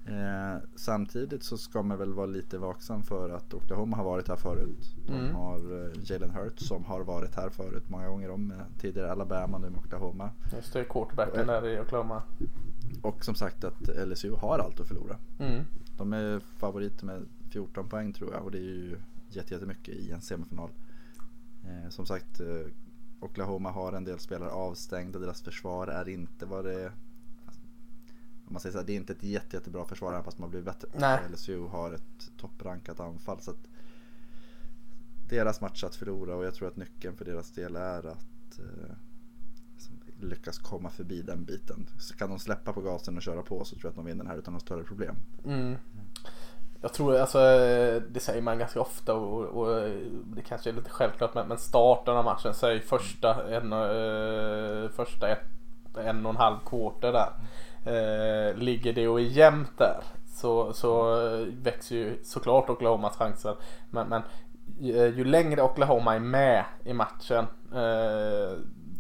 Eh, 0.07 0.63
samtidigt 0.75 1.43
så 1.43 1.59
ska 1.59 1.83
man 1.83 1.99
väl 1.99 2.15
vara 2.15 2.27
lite 2.27 2.59
vaksam 2.59 3.03
för 3.03 3.31
att 3.31 3.55
Oklahoma 3.55 3.97
har 3.97 4.05
varit 4.05 4.29
här 4.29 4.37
förut. 4.37 4.97
De 5.07 5.13
mm. 5.13 5.35
har 5.35 5.57
eh, 5.57 5.93
Jalen 6.03 6.31
Hurts 6.31 6.69
som 6.69 6.85
har 6.85 7.01
varit 7.01 7.35
här 7.35 7.51
förut 7.51 7.89
många 7.89 8.09
gånger 8.09 8.31
om. 8.31 8.51
Eh, 8.51 8.57
tidigare 8.79 9.13
Alabama, 9.13 9.59
nu 9.59 9.71
med 9.71 9.79
Oklahoma. 9.79 10.31
Just 10.53 10.73
det, 10.73 10.85
quarterbacken 10.85 11.47
där 11.47 11.69
i 11.69 11.81
Oklahoma. 11.81 12.23
Och 13.03 13.25
som 13.25 13.35
sagt 13.35 13.65
att 13.65 13.89
LSU 14.07 14.35
har 14.35 14.59
allt 14.59 14.81
att 14.81 14.89
förlora. 14.89 15.17
Mm. 15.39 15.65
De 15.97 16.13
är 16.13 16.41
favoriter 16.41 17.07
med 17.07 17.27
14 17.51 17.89
poäng 17.89 18.13
tror 18.13 18.33
jag 18.33 18.45
och 18.45 18.51
det 18.51 18.59
är 18.59 18.63
ju 18.63 18.97
jättemycket 19.29 19.95
i 19.95 20.11
en 20.11 20.21
semifinal. 20.21 20.71
Eh, 21.65 21.89
som 21.89 22.07
sagt 22.07 22.41
eh, 22.41 22.67
Oklahoma 23.21 23.71
har 23.71 23.93
en 23.93 24.05
del 24.05 24.19
spelare 24.19 24.51
avstängda, 24.51 25.19
deras 25.19 25.43
försvar 25.43 25.87
är 25.87 26.09
inte 26.09 26.47
vad 26.47 26.65
det 26.65 26.83
är 26.83 26.93
man 28.53 28.61
säger 28.61 28.73
så 28.73 28.79
här, 28.79 28.87
det 28.87 28.93
är 28.93 28.97
inte 28.97 29.13
ett 29.13 29.23
jätte, 29.23 29.57
jättebra 29.57 29.85
försvar 29.85 30.13
även 30.13 30.25
fast 30.25 30.39
man 30.39 30.51
blir 30.51 30.63
bättre. 30.63 30.89
Nej. 30.95 31.21
LSU 31.33 31.67
har 31.67 31.93
ett 31.93 32.31
topprankat 32.37 33.01
anfall. 33.01 33.41
Så 33.41 33.51
att 33.51 33.69
deras 35.29 35.61
match 35.61 35.85
att 35.85 35.97
förlora 35.97 36.37
och 36.37 36.45
jag 36.45 36.55
tror 36.55 36.69
att 36.69 36.77
nyckeln 36.77 37.17
för 37.17 37.25
deras 37.25 37.51
del 37.51 37.77
är 37.77 38.07
att 38.07 38.59
eh, 38.59 38.95
lyckas 40.21 40.59
komma 40.59 40.91
förbi 40.91 41.23
den 41.23 41.45
biten. 41.45 41.89
Så 41.99 42.15
kan 42.15 42.31
de 42.31 42.39
släppa 42.39 42.73
på 42.73 42.81
gasen 42.81 43.17
och 43.17 43.23
köra 43.23 43.43
på 43.43 43.65
så 43.65 43.77
tror 43.77 43.85
jag 43.85 43.91
att 43.91 43.97
de 43.97 44.05
vinner 44.05 44.25
den 44.25 44.31
här 44.31 44.39
utan 44.39 44.53
några 44.53 44.65
större 44.65 44.85
problem. 44.85 45.17
Mm. 45.45 45.77
Jag 46.83 46.93
tror, 46.93 47.17
alltså 47.17 47.39
det 48.09 48.21
säger 48.21 48.43
man 48.43 48.59
ganska 48.59 48.81
ofta 48.81 49.15
och, 49.15 49.45
och 49.45 49.89
det 50.25 50.43
kanske 50.43 50.71
är 50.71 50.75
lite 50.75 50.91
självklart 50.91 51.35
men, 51.35 51.59
starten 51.59 52.17
av 52.17 52.25
matchen, 52.25 52.55
säg 52.55 52.81
första 52.81 53.57
en, 53.57 53.73
eh, 53.73 54.91
första 54.91 55.29
ett, 55.29 55.45
en 55.99 56.27
och 56.27 56.31
en 56.31 56.37
halv 56.37 56.57
quarter 56.67 57.13
där. 57.13 57.31
Eh, 57.85 58.57
ligger 58.57 58.93
det 58.93 59.09
och 59.09 59.21
är 59.21 59.25
jämnt 59.25 59.79
där 59.79 60.03
så, 60.27 60.73
så 60.73 61.17
växer 61.63 61.97
ju 61.97 62.25
såklart 62.25 62.71
Oklahomas 62.71 63.17
chanser. 63.17 63.57
Men, 63.91 64.09
men 64.09 64.23
ju, 64.81 64.93
ju 64.93 65.25
längre 65.25 65.63
Oklahoma 65.63 66.15
är 66.15 66.21
med 66.21 66.65
i 66.85 66.93
matchen 66.93 67.47
eh, 67.75 68.59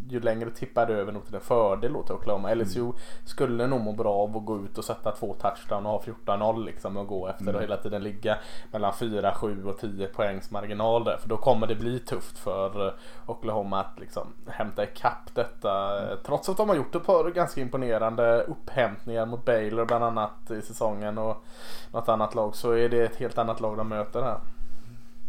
ju 0.08 0.20
längre 0.20 0.50
tippar 0.50 0.86
det 0.86 0.94
över 0.94 1.12
nog 1.12 1.26
till 1.26 1.34
en 1.34 1.40
fördel 1.40 1.96
åt 1.96 2.10
Oklahoma. 2.10 2.54
LSU 2.54 2.80
mm. 2.80 2.94
skulle 3.24 3.66
nog 3.66 3.80
må 3.80 3.92
bra 3.92 4.14
av 4.14 4.36
att 4.36 4.44
gå 4.44 4.64
ut 4.64 4.78
och 4.78 4.84
sätta 4.84 5.12
två 5.12 5.34
touchdown 5.34 5.86
och 5.86 5.92
ha 5.92 6.02
14-0 6.26 6.64
liksom 6.64 6.96
och 6.96 7.06
gå 7.06 7.28
efter 7.28 7.42
mm. 7.42 7.54
och 7.54 7.62
hela 7.62 7.76
tiden 7.76 8.02
ligga 8.02 8.38
mellan 8.72 8.94
4, 8.94 9.34
7 9.34 9.64
och 9.64 9.78
10 9.78 10.06
poängs 10.06 10.50
marginal 10.50 11.04
där. 11.04 11.16
För 11.16 11.28
då 11.28 11.36
kommer 11.36 11.66
det 11.66 11.74
bli 11.74 11.98
tufft 11.98 12.38
för 12.38 12.86
eh, 12.86 12.92
Oklahoma 13.26 13.80
att 13.80 13.98
liksom 13.98 14.26
hämta 14.46 14.84
ikapp 14.84 15.34
detta. 15.34 16.02
Mm. 16.02 16.18
Trots 16.24 16.48
att 16.48 16.56
de 16.56 16.68
har 16.68 16.76
gjort 16.76 16.94
ett 16.94 17.06
par 17.06 17.30
ganska 17.30 17.60
imponerande 17.60 18.42
upphämtningar 18.42 19.26
mot 19.26 19.44
Baylor 19.44 19.84
bland 19.84 20.04
annat 20.04 20.50
i 20.50 20.62
säsongen 20.62 21.18
och 21.18 21.44
något 21.92 22.08
annat 22.08 22.34
lag 22.34 22.56
så 22.56 22.72
är 22.72 22.88
det 22.88 23.02
ett 23.02 23.16
helt 23.16 23.38
annat 23.38 23.60
lag 23.60 23.76
de 23.76 23.88
möter 23.88 24.22
här. 24.22 24.40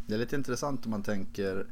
Det 0.06 0.14
är 0.14 0.20
lite 0.20 0.36
intressant 0.36 0.86
om 0.86 0.92
man 0.92 1.04
tänker 1.04 1.66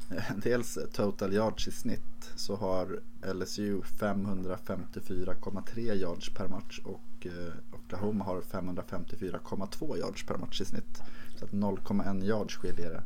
dels 0.42 0.78
total 0.92 1.32
yards 1.32 1.68
i 1.68 1.70
snitt 1.70 2.32
så 2.36 2.56
har 2.56 3.00
LSU 3.34 3.80
554,3 3.80 5.94
yards 5.94 6.34
per 6.34 6.48
match 6.48 6.80
och 6.84 7.26
eh, 7.26 7.52
Oklahoma 7.72 8.24
har 8.24 8.40
554,2 8.40 9.96
yards 9.96 10.26
per 10.26 10.36
match 10.36 10.60
i 10.60 10.64
snitt. 10.64 11.02
Så 11.38 11.44
att 11.44 11.50
0,1 11.50 12.24
yards 12.24 12.56
skiljer 12.56 12.90
det. 12.90 13.02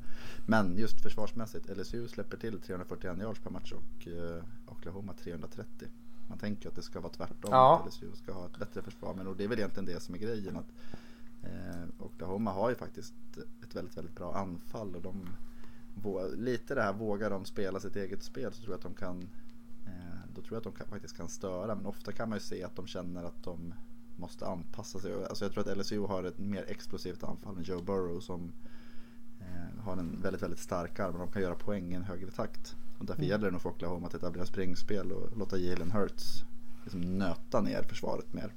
Men 0.46 0.76
just 0.76 1.02
försvarsmässigt, 1.02 1.76
LSU 1.76 2.08
släpper 2.08 2.36
till 2.36 2.60
341 2.60 3.18
yards 3.18 3.40
per 3.40 3.50
match 3.50 3.72
och 3.72 4.08
eh, 4.08 4.44
Oklahoma 4.66 5.12
330. 5.12 5.88
Man 6.28 6.38
tänker 6.38 6.68
att 6.68 6.74
det 6.74 6.82
ska 6.82 7.00
vara 7.00 7.12
tvärtom, 7.12 7.50
ja. 7.50 7.80
att 7.80 7.88
LSU 7.88 8.12
ska 8.14 8.32
ha 8.32 8.46
ett 8.46 8.58
bättre 8.58 8.82
försvar. 8.82 9.14
Men 9.14 9.36
det 9.36 9.44
är 9.44 9.48
väl 9.48 9.58
egentligen 9.58 9.86
det 9.86 10.00
som 10.00 10.14
är 10.14 10.18
grejen. 10.18 10.56
Att, 10.56 10.72
eh, 11.42 11.82
Oklahoma 11.98 12.52
har 12.52 12.68
ju 12.68 12.74
faktiskt 12.74 13.14
ett 13.62 13.76
väldigt, 13.76 13.96
väldigt 13.96 14.14
bra 14.14 14.34
anfall 14.34 14.96
och 14.96 15.02
de 15.02 15.28
lite 16.36 16.74
det 16.74 16.82
här, 16.82 16.92
vågar 16.92 17.30
de 17.30 17.44
spela 17.44 17.80
sitt 17.80 17.96
eget 17.96 18.22
spel 18.22 18.52
så 18.52 18.62
tror 18.62 18.72
jag 18.72 18.76
att 18.76 18.82
de 18.82 18.94
kan 18.94 19.28
eh, 19.86 20.20
då 20.34 20.42
tror 20.42 20.52
jag 20.52 20.56
att 20.56 20.64
de 20.64 20.72
kan, 20.72 20.86
faktiskt 20.86 21.16
kan 21.16 21.28
störa 21.28 21.74
men 21.74 21.86
ofta 21.86 22.12
kan 22.12 22.28
man 22.28 22.36
ju 22.36 22.40
se 22.40 22.64
att 22.64 22.76
de 22.76 22.86
känner 22.86 23.24
att 23.24 23.42
de 23.44 23.74
måste 24.16 24.46
anpassa 24.46 24.98
sig. 24.98 25.24
Alltså 25.24 25.44
jag 25.44 25.52
tror 25.52 25.70
att 25.70 25.78
LSU 25.78 26.00
har 26.00 26.24
ett 26.24 26.38
mer 26.38 26.64
explosivt 26.68 27.24
anfall 27.24 27.56
än 27.56 27.62
Joe 27.62 27.82
Burrow 27.82 28.20
som 28.20 28.52
eh, 29.40 29.84
har 29.84 29.96
en 29.96 30.20
väldigt, 30.22 30.42
väldigt 30.42 30.60
stark 30.60 31.00
arm 31.00 31.12
och 31.12 31.18
de 31.18 31.32
kan 31.32 31.42
göra 31.42 31.54
poäng 31.54 31.92
i 31.92 31.94
en 31.94 32.04
högre 32.04 32.30
takt. 32.30 32.76
Och 32.98 33.06
därför 33.06 33.22
mm. 33.22 33.30
gäller 33.30 33.44
det 33.44 33.50
nog 33.50 33.62
för 33.62 33.70
Oklahoma 33.70 34.06
att 34.06 34.14
etablera 34.14 34.46
springspel 34.46 35.12
och 35.12 35.36
låta 35.36 35.58
Jalen 35.58 35.90
Hurts 35.90 36.44
liksom 36.82 37.00
nöta 37.00 37.60
ner 37.60 37.82
försvaret 37.82 38.32
mer. 38.32 38.52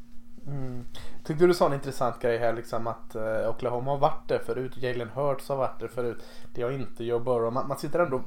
Mm. 0.47 0.85
Tyckte 1.23 1.47
du 1.47 1.53
sa 1.53 1.65
en 1.65 1.73
intressant 1.73 2.19
grej 2.19 2.37
här 2.37 2.53
liksom 2.53 2.87
att 2.87 3.15
uh, 3.15 3.49
Oklahoma 3.49 3.91
har 3.91 3.97
varit 3.97 4.27
där 4.27 4.39
förut. 4.39 4.77
Jalen 4.77 5.09
Hurts 5.09 5.49
har 5.49 5.55
varit 5.55 5.79
där 5.79 5.87
förut. 5.87 6.23
Det 6.53 6.61
har 6.61 6.71
inte 6.71 7.03
Joe 7.03 7.19
Burrow. 7.19 7.53
Man, 7.53 7.67
man 7.67 7.77
sitter 7.77 7.99
ändå... 7.99 8.21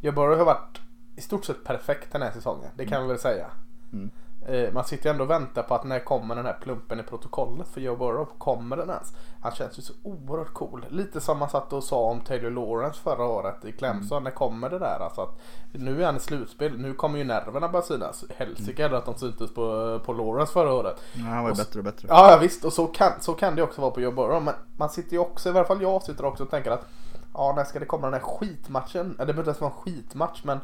Joe 0.00 0.12
Burrow 0.12 0.38
har 0.38 0.44
varit 0.44 0.80
i 1.16 1.20
stort 1.20 1.44
sett 1.44 1.64
perfekt 1.64 2.12
den 2.12 2.22
här 2.22 2.30
säsongen. 2.30 2.70
Det 2.76 2.86
kan 2.86 2.96
mm. 2.96 3.06
vi 3.06 3.12
väl 3.12 3.20
säga. 3.20 3.46
Mm. 3.92 4.10
Eh, 4.46 4.72
man 4.72 4.84
sitter 4.84 5.10
ändå 5.10 5.24
och 5.24 5.30
väntar 5.30 5.62
på 5.62 5.74
att 5.74 5.84
när 5.84 5.98
kommer 5.98 6.34
den 6.34 6.46
här 6.46 6.58
plumpen 6.60 7.00
i 7.00 7.02
protokollet 7.02 7.68
för 7.68 7.80
Joe 7.80 7.96
Burrow? 7.96 8.28
Kommer 8.38 8.76
den 8.76 8.90
ens? 8.90 9.12
Han 9.44 9.52
känns 9.52 9.78
ju 9.78 9.82
så 9.82 9.92
oerhört 10.02 10.52
cool. 10.52 10.86
Lite 10.88 11.20
som 11.20 11.38
man 11.38 11.50
satt 11.50 11.72
och 11.72 11.84
sa 11.84 11.96
om 11.96 12.20
Taylor 12.20 12.50
Lawrence 12.50 13.00
förra 13.00 13.24
året 13.24 13.64
i 13.64 13.72
Clemson. 13.72 14.16
Mm. 14.16 14.24
När 14.24 14.30
kommer 14.30 14.70
det 14.70 14.78
där? 14.78 14.98
Alltså 15.00 15.20
att 15.20 15.40
nu 15.72 16.02
är 16.02 16.06
han 16.06 16.16
i 16.16 16.20
slutspel. 16.20 16.78
Nu 16.78 16.94
kommer 16.94 17.18
ju 17.18 17.24
nerverna 17.24 17.68
börja 17.68 17.82
synas. 17.82 18.24
Helsike 18.36 18.84
mm. 18.84 18.98
att 18.98 19.04
de 19.04 19.14
syntes 19.14 19.54
på, 19.54 20.00
på 20.04 20.12
Lawrence 20.12 20.52
förra 20.52 20.72
året. 20.72 21.00
Ja, 21.12 21.22
han 21.22 21.42
var 21.42 21.50
ju 21.50 21.56
bättre 21.56 21.78
och 21.80 21.84
bättre. 21.84 22.08
Ja 22.10 22.38
visst 22.40 22.64
och 22.64 22.72
så 22.72 22.86
kan, 22.86 23.12
så 23.20 23.34
kan 23.34 23.56
det 23.56 23.62
också 23.62 23.80
vara 23.80 23.90
på 23.90 24.00
Joe 24.00 24.12
Burrow. 24.12 24.42
Men 24.42 24.54
man 24.76 24.90
sitter 24.90 25.12
ju 25.12 25.18
också, 25.18 25.48
i 25.48 25.52
varje 25.52 25.66
fall 25.66 25.82
jag 25.82 26.02
sitter 26.02 26.24
också 26.24 26.42
och 26.42 26.50
tänker 26.50 26.70
att 26.70 26.86
Ja 27.34 27.52
när 27.56 27.64
ska 27.64 27.78
det 27.78 27.86
komma 27.86 28.06
den 28.06 28.20
här 28.20 28.28
skitmatchen? 28.28 29.08
Det 29.08 29.16
behöver 29.16 29.38
inte 29.38 29.48
ens 29.48 29.60
vara 29.60 29.72
en 29.72 29.78
skitmatch 29.78 30.40
men 30.44 30.60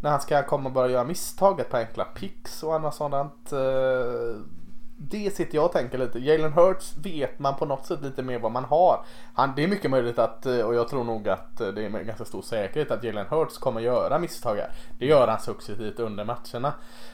när 0.00 0.10
han 0.10 0.20
ska 0.20 0.42
komma 0.42 0.68
och 0.68 0.74
börja 0.74 0.92
göra 0.92 1.04
misstaget 1.04 1.70
på 1.70 1.76
enkla 1.76 2.04
picks 2.04 2.62
och 2.62 2.74
annat 2.74 2.94
sådant. 2.94 3.52
Eh, 3.52 4.40
det 5.00 5.36
sitter 5.36 5.54
jag 5.54 5.64
och 5.64 5.72
tänker 5.72 5.98
lite. 5.98 6.18
Jalen 6.18 6.52
Hurts 6.52 6.96
vet 6.96 7.38
man 7.38 7.56
på 7.56 7.66
något 7.66 7.86
sätt 7.86 8.02
lite 8.02 8.22
mer 8.22 8.38
vad 8.38 8.52
man 8.52 8.64
har. 8.64 9.04
Han, 9.34 9.52
det 9.56 9.64
är 9.64 9.68
mycket 9.68 9.90
möjligt 9.90 10.18
att, 10.18 10.46
eh, 10.46 10.60
och 10.60 10.74
jag 10.74 10.88
tror 10.88 11.04
nog 11.04 11.28
att 11.28 11.56
det 11.56 11.84
är 11.84 11.88
med 11.88 12.06
ganska 12.06 12.24
stor 12.24 12.42
säkerhet 12.42 12.90
att 12.90 13.04
Jalen 13.04 13.26
Hurts 13.26 13.58
kommer 13.58 13.80
göra 13.80 14.18
misstag 14.18 14.56
här. 14.56 14.70
Det 14.98 15.06
gör 15.06 15.28
han 15.28 15.40
successivt 15.40 16.00
under 16.00 16.24
matcherna. 16.24 16.72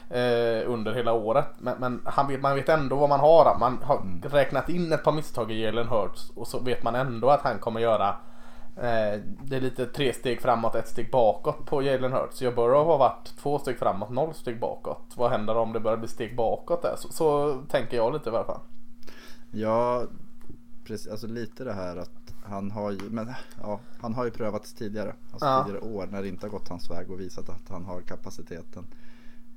Eh, 0.09 0.71
under 0.71 0.93
hela 0.93 1.13
året. 1.13 1.47
Men, 1.57 1.75
men, 1.79 2.01
han 2.05 2.27
vet, 2.27 2.41
man 2.41 2.55
vet 2.55 2.69
ändå 2.69 2.95
vad 2.95 3.09
man 3.09 3.19
har. 3.19 3.57
Man 3.59 3.79
har 3.83 3.97
mm. 3.97 4.21
räknat 4.21 4.69
in 4.69 4.93
ett 4.93 5.03
par 5.03 5.11
misstag 5.11 5.51
i 5.51 5.63
Jalen 5.63 5.87
Hurts 5.87 6.29
och 6.35 6.47
så 6.47 6.59
vet 6.59 6.83
man 6.83 6.95
ändå 6.95 7.29
att 7.29 7.41
han 7.41 7.59
kommer 7.59 7.79
göra 7.79 8.15
Eh, 8.15 8.34
det 8.75 9.55
är 9.55 9.61
lite 9.61 9.85
tre 9.85 10.13
steg 10.13 10.41
framåt, 10.41 10.75
ett 10.75 10.87
steg 10.87 11.11
bakåt 11.11 11.65
på 11.65 11.81
Jalen 11.81 12.13
Hurts. 12.13 12.41
Joe 12.41 12.51
Burrow 12.51 12.85
har 12.85 12.97
varit 12.97 13.33
två 13.37 13.59
steg 13.59 13.77
framåt, 13.77 14.09
noll 14.09 14.33
steg 14.33 14.59
bakåt. 14.59 15.13
Vad 15.15 15.31
händer 15.31 15.57
om 15.57 15.73
det 15.73 15.79
börjar 15.79 15.97
bli 15.97 16.07
steg 16.07 16.35
bakåt 16.35 16.81
där? 16.81 16.95
Så, 16.97 17.07
så 17.07 17.57
tänker 17.69 17.97
jag 17.97 18.13
lite 18.13 18.29
i 18.29 18.33
alla 18.33 18.45
fall. 18.45 18.59
Ja, 19.51 20.03
precis. 20.85 21.11
Alltså 21.11 21.27
lite 21.27 21.63
det 21.63 21.73
här 21.73 21.97
att 21.97 22.33
han 22.45 22.71
har 22.71 22.91
ju, 22.91 23.09
men, 23.09 23.33
ja, 23.61 23.79
han 24.01 24.13
har 24.13 24.25
ju 24.25 24.31
prövats 24.31 24.73
tidigare. 24.73 25.13
Alltså 25.31 25.45
ja. 25.45 25.63
tidigare 25.63 25.95
år 25.95 26.07
när 26.11 26.21
det 26.21 26.27
inte 26.27 26.45
har 26.45 26.51
gått 26.51 26.69
hans 26.69 26.91
väg 26.91 27.11
och 27.11 27.19
visat 27.19 27.49
att 27.49 27.69
han 27.69 27.85
har 27.85 28.01
kapaciteten. 28.01 28.87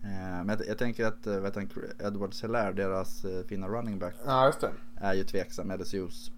Eh, 0.02 0.44
men 0.44 0.48
jag, 0.48 0.66
jag, 0.66 0.78
tänker 0.78 1.06
att 1.06 1.26
vet 1.26 1.54
du, 1.54 1.66
Edward 2.06 2.34
Selaire, 2.34 2.72
deras 2.72 3.24
eh, 3.24 3.44
fina 3.46 3.68
running 3.68 3.98
back, 3.98 4.14
ja, 4.26 4.52
är 4.96 5.14
ju 5.14 5.24
tveksam. 5.24 5.72
LSUs 5.72 6.32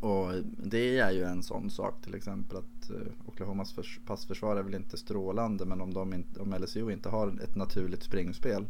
och 0.00 0.32
det 0.56 0.98
är 0.98 1.10
ju 1.10 1.24
en 1.24 1.42
sån 1.42 1.70
sak 1.70 2.02
till 2.02 2.14
exempel 2.14 2.56
att 2.56 2.90
eh, 2.90 3.12
Oklahomas 3.26 3.74
passförsvar 4.06 4.56
är 4.56 4.62
väl 4.62 4.74
inte 4.74 4.96
strålande 4.96 5.64
men 5.64 5.80
om, 5.80 5.94
de 5.94 6.14
inte, 6.14 6.40
om 6.40 6.54
LSU 6.54 6.90
inte 6.90 7.08
har 7.08 7.28
ett 7.42 7.56
naturligt 7.56 8.02
springspel 8.02 8.66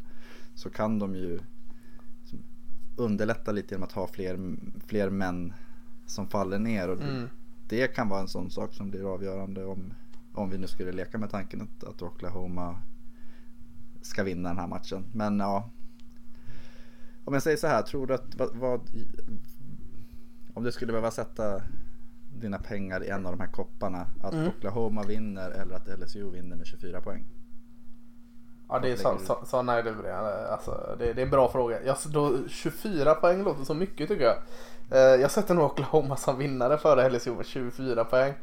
så 0.55 0.71
kan 0.71 0.99
de 0.99 1.15
ju 1.15 1.41
underlätta 2.97 3.53
lite 3.53 3.75
genom 3.75 3.85
att 3.85 3.93
ha 3.93 4.07
fler, 4.07 4.57
fler 4.87 5.11
män 5.11 5.53
som 6.07 6.29
faller 6.29 6.59
ner. 6.59 6.89
Och 6.89 7.03
mm. 7.03 7.29
Det 7.69 7.87
kan 7.87 8.09
vara 8.09 8.21
en 8.21 8.29
sån 8.29 8.51
sak 8.51 8.75
som 8.75 8.91
blir 8.91 9.15
avgörande 9.15 9.65
om, 9.65 9.95
om 10.33 10.51
vi 10.51 10.59
nu 10.59 10.67
skulle 10.67 10.93
leka 10.93 11.19
med 11.19 11.31
tanken 11.31 11.63
att, 11.63 11.85
att 11.85 12.03
Oklahoma 12.03 12.83
ska 14.03 14.25
vinna 14.25 14.49
den 14.49 14.59
här 14.59 14.67
matchen. 14.67 15.05
Men 15.13 15.39
ja, 15.39 15.71
om 17.25 17.35
jag 17.35 17.43
säger 17.43 17.57
så 17.57 17.67
här, 17.67 17.83
tror 17.83 18.07
du 18.07 18.15
att 18.15 18.35
vad, 18.35 18.57
vad 18.57 18.81
om 20.59 20.65
du 20.65 20.73
skulle 20.73 20.93
behöva 20.93 21.11
sätta 21.11 21.63
dina 22.41 22.59
pengar 22.59 23.05
i 23.05 23.09
en 23.09 23.27
av 23.27 23.33
de 23.33 23.41
här 23.41 23.53
kopparna. 23.53 24.07
Att 24.23 24.33
mm. 24.33 24.49
Oklahoma 24.49 25.03
vinner 25.03 25.51
eller 25.51 25.75
att 25.75 25.89
LSU 25.99 26.31
vinner 26.31 26.57
med 26.57 26.67
24 26.67 27.01
poäng. 27.01 27.25
Ja 28.69 28.79
det 28.79 28.91
är 28.91 28.97
så, 28.97 29.19
så, 29.19 29.39
så 29.47 29.63
det, 29.63 30.17
alltså, 30.51 30.97
det, 30.99 31.13
det 31.13 31.21
är 31.21 31.25
en 31.25 31.31
bra 31.31 31.49
fråga. 31.49 31.83
Jag, 31.83 31.97
då, 32.07 32.49
24 32.49 33.15
poäng 33.15 33.43
låter 33.43 33.65
så 33.65 33.75
mycket 33.75 34.09
tycker 34.09 34.25
jag. 34.25 34.37
Eh, 34.91 35.21
jag 35.21 35.31
sätter 35.31 35.55
nog 35.55 35.65
Oklahoma 35.65 36.17
som 36.17 36.39
vinnare 36.39 36.79
före 36.79 37.11
LSU 37.11 37.35
med 37.35 37.47
24 37.47 38.05
poäng. 38.05 38.35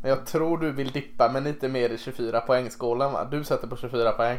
Men 0.00 0.10
jag 0.10 0.26
tror 0.26 0.58
du 0.58 0.72
vill 0.72 0.90
dippa 0.90 1.32
med 1.32 1.42
lite 1.42 1.68
mer 1.68 1.90
i 1.90 1.98
24 1.98 2.40
poängskålen 2.40 3.12
va? 3.12 3.28
Du 3.30 3.44
sätter 3.44 3.68
på 3.68 3.76
24 3.76 4.12
poäng. 4.12 4.38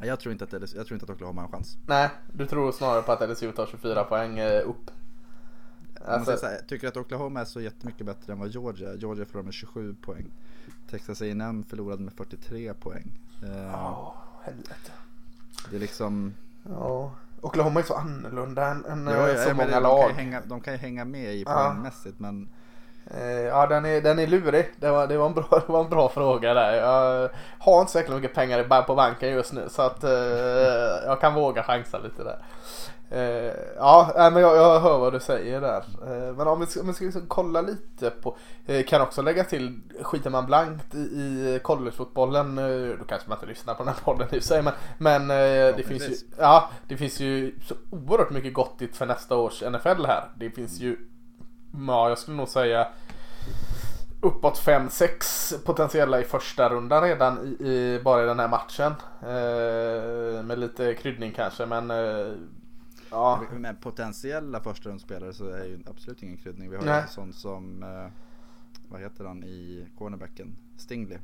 Jag 0.00 0.20
tror 0.20 0.32
inte 0.32 0.44
att, 0.44 0.52
LSU, 0.52 0.76
jag 0.76 0.86
tror 0.86 0.94
inte 0.94 1.04
att 1.04 1.10
Oklahoma 1.10 1.40
har 1.40 1.46
en 1.46 1.52
chans. 1.52 1.76
Nej, 1.86 2.08
du 2.32 2.46
tror 2.46 2.72
snarare 2.72 3.02
på 3.02 3.12
att 3.12 3.30
LSU 3.30 3.52
tar 3.52 3.66
24 3.66 4.04
poäng 4.04 4.38
eh, 4.38 4.68
upp. 4.68 4.90
Alltså, 6.06 6.32
jag 6.32 6.50
här, 6.50 6.60
tycker 6.68 6.88
att 6.88 6.96
Oklahoma 6.96 7.40
är 7.40 7.44
så 7.44 7.60
jättemycket 7.60 8.06
bättre 8.06 8.32
än 8.32 8.38
vad 8.38 8.48
Georgia 8.48 8.94
Georgia 8.94 9.24
förlorade 9.24 9.44
med 9.44 9.54
27 9.54 9.94
poäng. 9.94 10.30
Texas 10.90 11.22
A&M 11.22 11.64
förlorade 11.68 12.02
med 12.02 12.12
43 12.12 12.74
poäng. 12.74 13.18
Eh, 13.42 13.62
ja, 13.72 14.14
oh, 14.14 14.44
helvete. 14.44 14.92
Det 15.70 15.76
är 15.76 15.80
liksom... 15.80 16.34
Ja. 16.68 17.12
Oklahoma 17.40 17.80
är 17.80 17.84
så 17.84 17.94
annorlunda 17.94 18.66
än, 18.66 18.84
än 18.84 19.06
ja, 19.06 19.36
så 19.36 19.54
många 19.54 19.70
de 19.70 19.82
lag. 19.82 20.08
Kan 20.08 20.16
hänga, 20.16 20.42
de 20.46 20.60
kan 20.60 20.72
ju 20.72 20.78
hänga 20.78 21.04
med 21.04 21.34
i 21.34 21.44
poängmässigt 21.44 22.16
ja. 22.18 22.22
men... 22.22 22.48
Eh, 23.10 23.40
ja 23.40 23.66
den 23.66 23.84
är, 23.84 24.00
den 24.00 24.18
är 24.18 24.26
lurig. 24.26 24.72
Det 24.76 24.90
var, 24.90 25.06
det, 25.06 25.16
var 25.16 25.26
en 25.26 25.34
bra, 25.34 25.48
det 25.66 25.72
var 25.72 25.84
en 25.84 25.90
bra 25.90 26.08
fråga 26.08 26.54
där. 26.54 26.72
Jag 26.72 27.30
har 27.58 27.80
inte 27.80 27.92
så 28.06 28.12
mycket 28.12 28.34
pengar 28.34 28.82
på 28.82 28.94
banken 28.94 29.30
just 29.30 29.52
nu 29.52 29.68
så 29.68 29.82
att 29.82 30.04
eh, 30.04 30.10
jag 31.06 31.20
kan 31.20 31.34
våga 31.34 31.62
chansa 31.62 31.98
lite 31.98 32.24
där. 32.24 32.38
Eh, 33.10 33.52
ja, 33.76 34.12
men 34.16 34.42
jag, 34.42 34.56
jag 34.56 34.80
hör 34.80 34.98
vad 34.98 35.12
du 35.12 35.20
säger 35.20 35.60
där. 35.60 35.84
Eh, 36.02 36.36
men 36.36 36.46
om 36.46 36.60
vi 36.60 36.66
ska, 36.66 36.80
om 36.80 36.86
vi 36.86 36.92
ska 36.92 37.04
liksom 37.04 37.26
kolla 37.28 37.60
lite 37.60 38.10
på, 38.10 38.36
eh, 38.66 38.84
kan 38.84 39.00
också 39.00 39.22
lägga 39.22 39.44
till, 39.44 39.80
skiter 40.02 40.30
man 40.30 40.46
blankt 40.46 40.94
i, 40.94 40.98
i 40.98 41.60
collegefotbollen, 41.62 42.58
eh, 42.58 42.98
då 42.98 43.04
kanske 43.04 43.28
man 43.28 43.38
inte 43.38 43.46
lyssnar 43.46 43.74
på 43.74 43.84
den 43.84 43.94
här 43.94 44.00
podden 44.04 44.34
i 44.34 44.40
sig, 44.40 44.62
men, 44.62 44.72
men 44.98 45.22
eh, 45.22 45.76
det, 45.76 45.84
finns 45.86 46.08
ju, 46.08 46.14
ja, 46.38 46.70
det 46.88 46.96
finns 46.96 47.20
ju 47.20 47.54
så 47.66 47.74
oerhört 47.90 48.30
mycket 48.30 48.54
gottigt 48.54 48.96
för 48.96 49.06
nästa 49.06 49.36
års 49.36 49.62
NFL 49.62 50.04
här. 50.06 50.24
Det 50.36 50.50
finns 50.50 50.80
ju, 50.80 50.96
ja 51.88 52.08
jag 52.08 52.18
skulle 52.18 52.36
nog 52.36 52.48
säga 52.48 52.86
uppåt 54.20 54.58
5-6 54.58 55.64
potentiella 55.64 56.20
i 56.20 56.24
första 56.24 56.68
rundan 56.68 57.02
redan 57.02 57.56
i, 57.60 57.68
i, 57.68 58.00
bara 58.04 58.22
i 58.22 58.26
den 58.26 58.38
här 58.38 58.48
matchen. 58.48 58.92
Eh, 59.22 60.44
med 60.44 60.58
lite 60.58 60.94
kryddning 60.94 61.32
kanske 61.32 61.66
men 61.66 61.90
eh, 61.90 62.32
Ja. 63.10 63.42
Med 63.52 63.80
potentiella 63.80 64.60
förstahundsspelare 64.60 65.32
så 65.32 65.48
är 65.48 65.64
ju 65.64 65.80
absolut 65.86 66.22
ingen 66.22 66.36
kryddning. 66.36 66.70
Vi 66.70 66.76
har 66.76 66.84
ju 66.84 66.90
en 66.90 67.08
sån 67.08 67.32
som, 67.32 67.82
eh, 67.82 68.12
vad 68.88 69.00
heter 69.00 69.24
han 69.24 69.44
i 69.44 69.86
cornerbacken? 69.98 70.56
Stingley. 70.76 71.18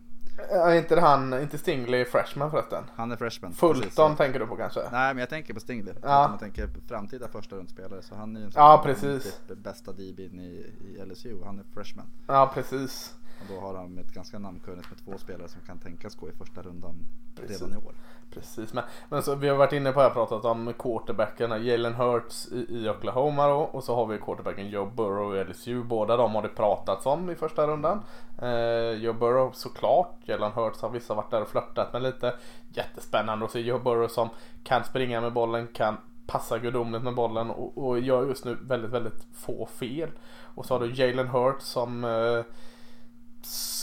Är 0.50 0.75
inte 0.75 1.00
han, 1.00 1.43
inte 1.43 1.59
Stingley 1.59 2.05
freshman 2.05 2.50
förresten? 2.50 2.85
Han 2.95 3.12
är 3.12 3.17
freshman. 3.17 3.53
Fulton 3.53 3.83
precis. 3.83 4.19
tänker 4.19 4.41
du 4.41 4.47
på 4.47 4.57
kanske? 4.57 4.81
Nej 4.81 5.14
men 5.14 5.19
jag 5.19 5.29
tänker 5.29 5.55
på 5.55 5.61
Stingley. 5.61 5.95
Ja. 6.03 6.29
Man 6.29 6.38
tänker 6.38 6.67
på 6.67 6.81
framtida 6.88 7.29
första 7.29 7.57
rundspelare 7.57 8.03
så 8.03 8.14
han 8.14 8.37
är 8.37 8.41
ju 8.41 8.47
en 8.47 8.53
sån 8.53 8.62
Ja, 8.62 8.81
precis. 8.85 9.41
Typ 9.49 9.59
bästa 9.59 9.93
DB'n 9.93 10.41
i, 10.41 10.73
i 10.85 11.05
LSU. 11.05 11.45
Han 11.45 11.59
är 11.59 11.64
freshman. 11.75 12.07
Ja 12.26 12.50
precis. 12.55 13.14
Och 13.41 13.55
då 13.55 13.61
har 13.61 13.75
han 13.75 13.99
ett 13.99 14.12
ganska 14.14 14.38
namnkunnigt 14.38 14.91
med 14.91 14.99
två 15.05 15.19
spelare 15.19 15.49
som 15.49 15.61
kan 15.61 15.79
tänkas 15.79 16.14
gå 16.14 16.29
i 16.29 16.33
första 16.33 16.62
rundan 16.62 16.95
Precis. 17.35 17.62
redan 17.62 17.75
i 17.75 17.87
år. 17.87 17.95
Precis, 18.31 18.73
men, 18.73 18.85
men 19.09 19.23
så, 19.23 19.35
vi 19.35 19.49
har 19.49 19.57
varit 19.57 19.73
inne 19.73 19.93
på, 19.93 20.00
har 20.00 20.11
pratat 20.11 20.45
om 20.45 20.73
quarterbackarna, 20.79 21.59
Jalen 21.59 21.95
Hurts 21.95 22.49
i, 22.53 22.67
i 22.69 22.88
Oklahoma 22.88 23.49
då 23.49 23.57
och 23.57 23.85
så 23.85 23.95
har 23.95 24.07
vi 24.07 24.19
quarterbacken 24.19 24.69
Joe 24.69 24.87
Burrow 24.87 25.37
i 25.37 25.45
LSU. 25.45 25.83
Båda 25.83 26.17
de 26.17 26.35
har 26.35 26.43
det 26.43 26.49
pratats 26.49 27.07
om 27.07 27.31
i 27.31 27.35
första 27.35 27.67
rundan. 27.67 28.00
Eh, 28.43 28.91
Joe 28.91 29.12
Burrow 29.12 29.53
såklart, 29.53 30.17
Jalen 30.25 30.53
Hurts 30.53 30.83
har 30.83 30.91
vissa 30.91 31.14
varit 31.14 31.31
där 31.31 31.43
och 31.43 31.49
flörtat 31.49 31.93
med 31.93 32.03
lite. 32.03 32.35
Jättespännande 32.69 33.45
att 33.45 33.50
se 33.50 33.61
Joe 33.61 33.79
Burrow 33.79 34.09
som 34.09 34.29
kan 34.64 34.85
springa 34.85 35.21
med 35.21 35.33
bollen, 35.33 35.67
kan 35.67 35.97
passa 36.26 36.59
gudomligt 36.59 37.03
med 37.03 37.14
bollen 37.14 37.50
och, 37.50 37.79
och 37.79 38.00
gör 38.00 38.26
just 38.26 38.45
nu 38.45 38.59
väldigt, 38.61 38.91
väldigt 38.91 39.26
få 39.35 39.67
fel. 39.67 40.11
Och 40.55 40.67
så 40.67 40.75
har 40.75 40.81
du 40.81 40.93
Jalen 40.93 41.29
Hurts 41.29 41.67
som 41.67 42.05
eh, 42.05 42.45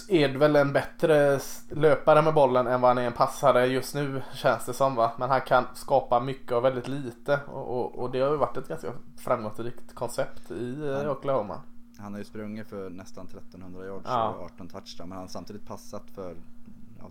är 0.09 0.37
väl 0.37 0.55
en 0.55 0.73
bättre 0.73 1.39
löpare 1.69 2.21
med 2.21 2.33
bollen 2.33 2.67
än 2.67 2.81
vad 2.81 2.89
han 2.89 2.97
är 2.97 3.07
en 3.07 3.13
passare 3.13 3.65
just 3.65 3.95
nu 3.95 4.21
känns 4.33 4.65
det 4.65 4.73
som 4.73 4.95
va. 4.95 5.11
Men 5.17 5.29
han 5.29 5.41
kan 5.41 5.65
skapa 5.73 6.19
mycket 6.19 6.51
och 6.51 6.65
väldigt 6.65 6.87
lite 6.87 7.39
och, 7.47 7.77
och, 7.79 7.95
och 7.99 8.11
det 8.11 8.19
har 8.19 8.31
ju 8.31 8.37
varit 8.37 8.57
ett 8.57 8.67
ganska 8.67 8.93
framgångsrikt 9.17 9.95
koncept 9.95 10.51
i 10.51 10.87
eh, 11.03 11.11
Oklahoma. 11.11 11.61
Han 11.97 12.11
har 12.13 12.19
ju 12.19 12.25
sprungit 12.25 12.67
för 12.67 12.89
nästan 12.89 13.25
1300 13.25 13.85
yards 13.85 14.05
Ja. 14.09 14.29
och 14.29 14.45
18 14.45 14.67
touchdowns. 14.67 14.99
Men 14.99 15.11
han 15.11 15.19
har 15.21 15.27
samtidigt 15.27 15.67
passat 15.67 16.03
för 16.15 16.35
ja, 16.99 17.09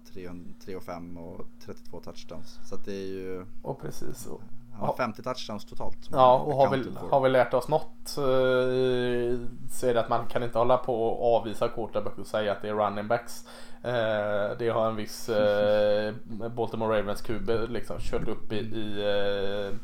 3 0.65 0.77
och 0.77 0.83
5 0.83 1.19
och 1.19 1.47
32 1.65 2.01
touchdowns. 2.01 2.59
Så 2.65 2.77
det 2.77 2.93
är 2.93 3.07
ju, 3.07 3.47
Och 3.63 3.81
precis. 3.81 4.27
Och, 4.27 4.43
han 4.81 4.89
har 4.89 4.95
Ja. 4.99 5.05
50 5.05 5.23
touchdowns 5.23 5.65
totalt. 5.65 5.99
ja, 6.13 6.35
och 6.39 6.55
har 6.55 6.71
vi, 6.77 6.85
har 7.11 7.21
vi 7.21 7.29
lärt 7.29 7.55
oss 7.55 7.69
något 7.69 8.17
eh, 8.19 9.39
så 9.71 9.87
är 9.87 9.95
det 9.95 10.01
att 10.01 10.09
man 10.09 10.27
kan 10.27 10.43
inte 10.43 10.59
hålla 10.59 10.77
på 10.77 11.05
och 11.05 11.37
avvisa 11.37 11.69
quarterback 11.69 12.19
och 12.19 12.27
säga 12.27 12.53
att 12.53 12.63
det 12.63 12.69
är 12.69 12.75
running 12.75 13.09
backs. 13.09 13.45
Eh, 13.83 14.57
det 14.59 14.69
har 14.75 14.89
en 14.89 14.97
viss 14.97 15.29
eh, 15.29 16.15
Baltimore 16.57 16.99
Ravens 16.99 17.23
QB 17.23 17.51
liksom 17.69 17.97
kört 18.01 18.29
upp 18.29 18.53
i, 18.53 18.57
i 18.59 19.01
eh, 19.03 19.77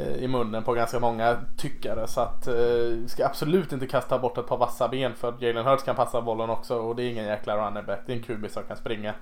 eh, 0.00 0.14
i 0.16 0.28
munnen 0.28 0.62
på 0.64 0.72
ganska 0.72 1.00
många 1.00 1.36
tyckare 1.56 2.06
så 2.06 2.20
att 2.20 2.46
eh, 2.46 2.54
vi 2.54 3.04
ska 3.08 3.26
absolut 3.26 3.72
inte 3.72 3.86
kasta 3.86 4.18
bort 4.18 4.38
ett 4.38 4.46
par 4.46 4.56
vassa 4.56 4.88
ben 4.88 5.14
för 5.14 5.34
Jalen 5.40 5.66
Hurts 5.66 5.82
kan 5.82 5.96
passa 5.96 6.22
bollen 6.22 6.50
också 6.50 6.76
och 6.76 6.96
det 6.96 7.02
är 7.02 7.10
ingen 7.10 7.24
jäkla 7.26 7.66
running 7.66 7.86
back. 7.86 8.00
Det 8.06 8.12
är 8.12 8.16
en 8.16 8.22
QB 8.22 8.50
som 8.50 8.62
kan 8.62 8.76
springa. 8.76 9.14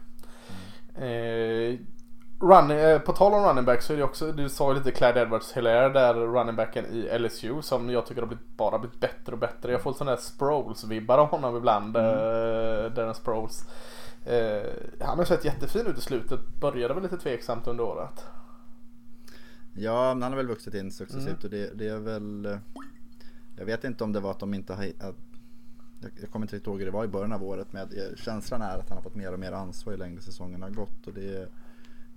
Eh, 0.94 1.78
run, 2.40 2.70
eh, 2.70 2.98
på 2.98 3.12
tal 3.12 3.34
om 3.34 3.44
running 3.44 3.64
back 3.64 3.82
så 3.82 3.92
är 3.92 3.96
det 3.96 4.02
också, 4.02 4.32
du 4.32 4.48
sa 4.48 4.72
ju 4.72 4.78
lite 4.78 4.90
Clyde 4.90 5.20
Edwards 5.20 5.52
Hilaire 5.52 5.88
där 5.88 6.14
running 6.14 6.56
backen 6.56 6.86
i 6.86 7.18
LSU 7.18 7.62
som 7.62 7.90
jag 7.90 8.06
tycker 8.06 8.20
har 8.22 8.28
blivit, 8.28 8.56
bara 8.56 8.78
blivit 8.78 9.00
bättre 9.00 9.32
och 9.32 9.38
bättre. 9.38 9.72
Jag 9.72 9.82
får 9.82 9.92
sådana 9.92 10.10
där 10.10 10.22
Sproles-vibbar 10.22 11.18
av 11.18 11.26
honom 11.28 11.56
ibland. 11.56 11.96
Mm. 11.96 12.10
Eh, 12.10 12.92
Darren 12.92 13.14
Sproles. 13.14 13.64
Eh, 14.26 14.62
han 15.00 15.18
har 15.18 15.24
sett 15.24 15.44
jättefin 15.44 15.86
ut 15.86 15.98
i 15.98 16.00
slutet. 16.00 16.40
Började 16.60 16.94
väl 16.94 17.02
lite 17.02 17.16
tveksamt 17.18 17.66
under 17.66 17.84
året. 17.84 18.24
Ja, 19.74 20.14
men 20.14 20.22
han 20.22 20.32
har 20.32 20.36
väl 20.36 20.46
vuxit 20.48 20.74
in 20.74 20.90
successivt 20.90 21.26
Mm. 21.28 21.38
och 21.44 21.50
det, 21.50 21.78
det 21.78 21.88
är 21.88 21.98
väl 21.98 22.46
eh, 22.46 22.56
Jag 23.58 23.64
vet 23.66 23.84
inte 23.84 24.04
om 24.04 24.12
det 24.12 24.20
var 24.20 24.30
att 24.30 24.40
de 24.40 24.54
inte 24.54 24.74
har 24.74 24.84
att, 24.84 25.16
jag, 26.20 26.30
kommer 26.30 26.44
inte 26.44 26.56
riktigt 26.56 26.66
ihåg 26.66 26.78
hur 26.78 26.86
det 26.86 26.92
var 26.92 27.04
i 27.04 27.08
början 27.08 27.32
av 27.32 27.42
året 27.44 27.66
men 27.70 27.88
jag- 27.96 28.18
känslan 28.18 28.62
är 28.62 28.78
att 28.78 28.88
han 28.88 28.98
har 28.98 29.02
fått 29.02 29.14
mer 29.14 29.32
och 29.32 29.38
mer 29.38 29.52
ansvar 29.52 29.92
ju 29.92 29.98
längre 29.98 30.20
säsongen 30.20 30.62
har 30.62 30.70
gått 30.70 31.06
och 31.06 31.12
det 31.12 31.48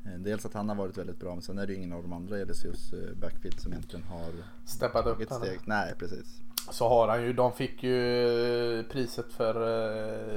Dels 0.03 0.45
att 0.45 0.53
han 0.53 0.69
har 0.69 0.75
varit 0.75 0.97
väldigt 0.97 1.19
bra 1.19 1.33
men 1.33 1.41
sen 1.41 1.57
är 1.57 1.67
det 1.67 1.73
ju 1.73 1.77
ingen 1.79 1.93
av 1.93 2.01
de 2.01 2.13
andra 2.13 2.39
i 2.39 2.45
LSUs 2.45 2.93
eh, 2.93 3.15
backfield 3.21 3.59
som 3.59 3.71
egentligen 3.71 4.05
har 4.05 4.31
Steppat 4.65 5.05
upp 5.05 5.29
han. 5.29 5.39
steg. 5.41 5.59
Nej 5.65 5.93
precis. 5.99 6.41
Så 6.71 6.89
har 6.89 7.07
han 7.07 7.23
ju, 7.23 7.33
de 7.33 7.51
fick 7.53 7.83
ju 7.83 8.79
eh, 8.79 8.85
priset 8.85 9.33
för 9.33 9.55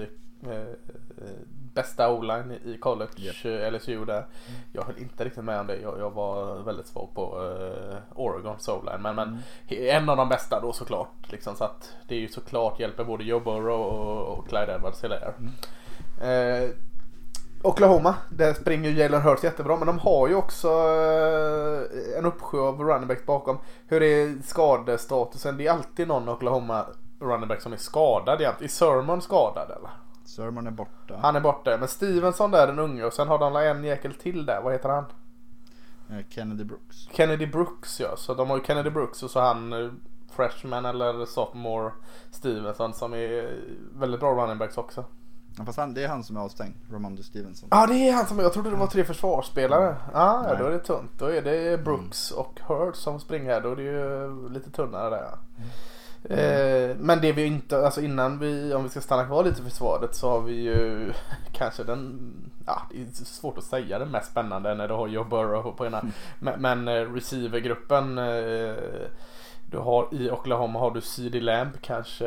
eh, 0.00 0.03
eh, 0.53 0.66
bästa 1.74 2.12
o-line 2.12 2.53
i 2.64 2.79
college, 2.79 3.33
eh, 3.44 3.72
LSU 3.72 4.05
där. 4.05 4.27
Jag 4.72 4.83
höll 4.85 4.98
inte 4.98 5.24
riktigt 5.24 5.44
med 5.44 5.61
om 5.61 5.66
det. 5.66 5.81
Jag, 5.81 5.98
jag 5.98 6.11
var 6.11 6.62
väldigt 6.62 6.87
svag 6.87 7.09
på 7.14 7.22
eh, 7.42 8.18
Oregons 8.20 8.68
o-line. 8.68 9.03
Men, 9.03 9.16
men 9.16 9.38
en 9.68 10.09
av 10.09 10.16
de 10.16 10.29
bästa 10.29 10.61
då 10.61 10.72
såklart. 10.72 11.33
Liksom, 11.33 11.55
så 11.57 11.64
att 11.64 11.94
det 12.09 12.14
är 12.14 12.20
ju 12.20 12.29
såklart 12.29 12.81
hjälper 12.81 13.05
både 13.05 13.24
Joe 13.24 13.40
Burrow 13.40 13.81
och, 13.81 14.38
och 14.38 14.48
Clyde 14.48 14.74
Edwards 14.74 15.05
Hilaire. 15.05 15.35
Oklahoma, 17.64 18.14
där 18.29 18.55
springer 18.55 18.90
ju 18.90 18.96
Jalen 18.96 19.22
Hurts 19.22 19.44
jättebra 19.44 19.77
men 19.77 19.87
de 19.87 19.98
har 19.98 20.29
ju 20.29 20.35
också 20.35 20.68
eh, 20.68 22.18
en 22.18 22.27
uppsjö 22.27 22.59
av 22.59 22.81
running 22.81 23.09
backs 23.09 23.27
bakom. 23.27 23.59
Hur 23.87 24.03
är 24.03 24.42
skadestatusen? 24.42 25.57
Det 25.57 25.66
är 25.66 25.72
alltid 25.72 26.09
någon 26.09 26.29
Oklahoma 26.29 26.87
running 27.20 27.48
back 27.48 27.61
som 27.61 27.72
är 27.72 27.77
skadad 27.77 28.40
egentligen. 28.40 28.68
Är 28.68 28.72
Sermon 28.72 29.22
skadad 29.22 29.70
eller? 29.70 29.90
Sermon 30.24 30.66
är 30.66 30.70
borta. 30.70 31.18
Han 31.22 31.37
är 31.37 31.40
borta. 31.40 31.77
Men 31.79 31.88
Stevenson 31.88 32.50
där 32.50 32.66
den 32.66 32.79
unge 32.79 33.05
och 33.05 33.12
sen 33.12 33.29
har 33.29 33.38
de 33.38 33.57
en 33.57 33.85
jäkel 33.85 34.14
till 34.14 34.46
där. 34.46 34.61
Vad 34.62 34.72
heter 34.72 34.88
han? 34.88 35.05
Eh, 36.11 36.24
Kennedy 36.29 36.64
Brooks. 36.64 36.96
Kennedy 37.12 37.46
Brooks 37.46 38.00
ja. 38.00 38.16
Så 38.16 38.35
de 38.35 38.50
har 38.50 38.57
ju 38.57 38.64
Kennedy 38.64 38.90
Brooks 38.90 39.22
och 39.22 39.31
så 39.31 39.40
han 39.40 39.72
eh, 39.72 39.90
freshman 40.37 40.85
eller 40.85 41.24
sophomore 41.24 41.92
Stevenson 42.31 42.94
som 42.94 43.14
är 43.14 43.59
väldigt 43.94 44.20
bra 44.20 44.35
running 44.35 44.59
backs 44.59 44.79
också. 44.79 45.05
Ja, 45.59 45.64
fast 45.64 45.79
han, 45.79 45.95
det 45.95 46.05
är 46.05 46.09
han 46.09 46.25
som 46.25 46.37
är 46.37 46.40
avstängd. 46.40 46.75
Romondo 46.90 47.23
Stevenson. 47.23 47.69
Ja 47.73 47.87
det 47.87 48.09
är 48.09 48.12
han 48.12 48.27
som, 48.27 48.38
jag 48.38 48.53
trodde 48.53 48.71
det 48.71 48.77
var 48.77 48.87
tre 48.87 49.05
försvarsspelare. 49.05 49.97
Ja, 50.12 50.47
ja 50.49 50.55
då 50.59 50.64
är 50.64 50.71
det 50.71 50.79
tunt. 50.79 51.11
Då 51.19 51.27
är 51.27 51.43
det 51.43 51.85
Brooks 51.85 52.31
och 52.31 52.61
Hurts 52.69 53.01
som 53.01 53.21
springer. 53.21 53.61
Då 53.61 53.73
är 53.73 53.77
det 53.77 53.83
ju 53.83 54.49
lite 54.49 54.71
tunnare 54.71 55.11
där. 55.11 55.38
Eh, 56.29 56.97
men 56.97 57.21
det 57.21 57.33
vi 57.33 57.45
inte, 57.45 57.85
alltså 57.85 58.01
innan 58.01 58.38
vi, 58.38 58.75
om 58.75 58.83
vi 58.83 58.88
ska 58.88 59.01
stanna 59.01 59.25
kvar 59.25 59.45
lite 59.45 59.61
i 59.61 59.64
försvaret 59.64 60.14
så 60.14 60.31
har 60.31 60.40
vi 60.40 60.53
ju 60.53 61.12
kanske 61.53 61.85
den, 61.85 62.33
ja 62.67 62.83
det 62.90 63.21
är 63.21 63.25
svårt 63.25 63.59
att 63.59 63.64
säga 63.64 63.99
den 63.99 64.11
mest 64.11 64.31
spännande 64.31 64.75
när 64.75 64.88
du 64.88 64.95
har 64.95 65.09
Joe 65.09 65.25
Burrow 65.25 65.73
på 65.77 65.87
ena. 65.87 66.05
Men, 66.38 66.62
men 66.62 66.88
eh, 66.88 67.12
receivergruppen 67.12 68.19
eh, 68.19 68.75
du 69.75 69.81
har 69.81 70.09
i 70.11 70.31
Oklahoma 70.31 70.79
har 70.79 70.91
du 70.91 71.01
CD 71.01 71.41
Lamb, 71.41 71.71
kanske 71.81 72.27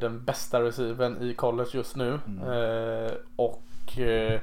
den 0.00 0.24
bästa 0.24 0.62
receivern 0.62 1.22
i 1.22 1.34
college 1.34 1.70
just 1.72 1.96
nu. 1.96 2.12
Eh, 2.46 3.12
och 3.36 3.98
eh, 3.98 4.40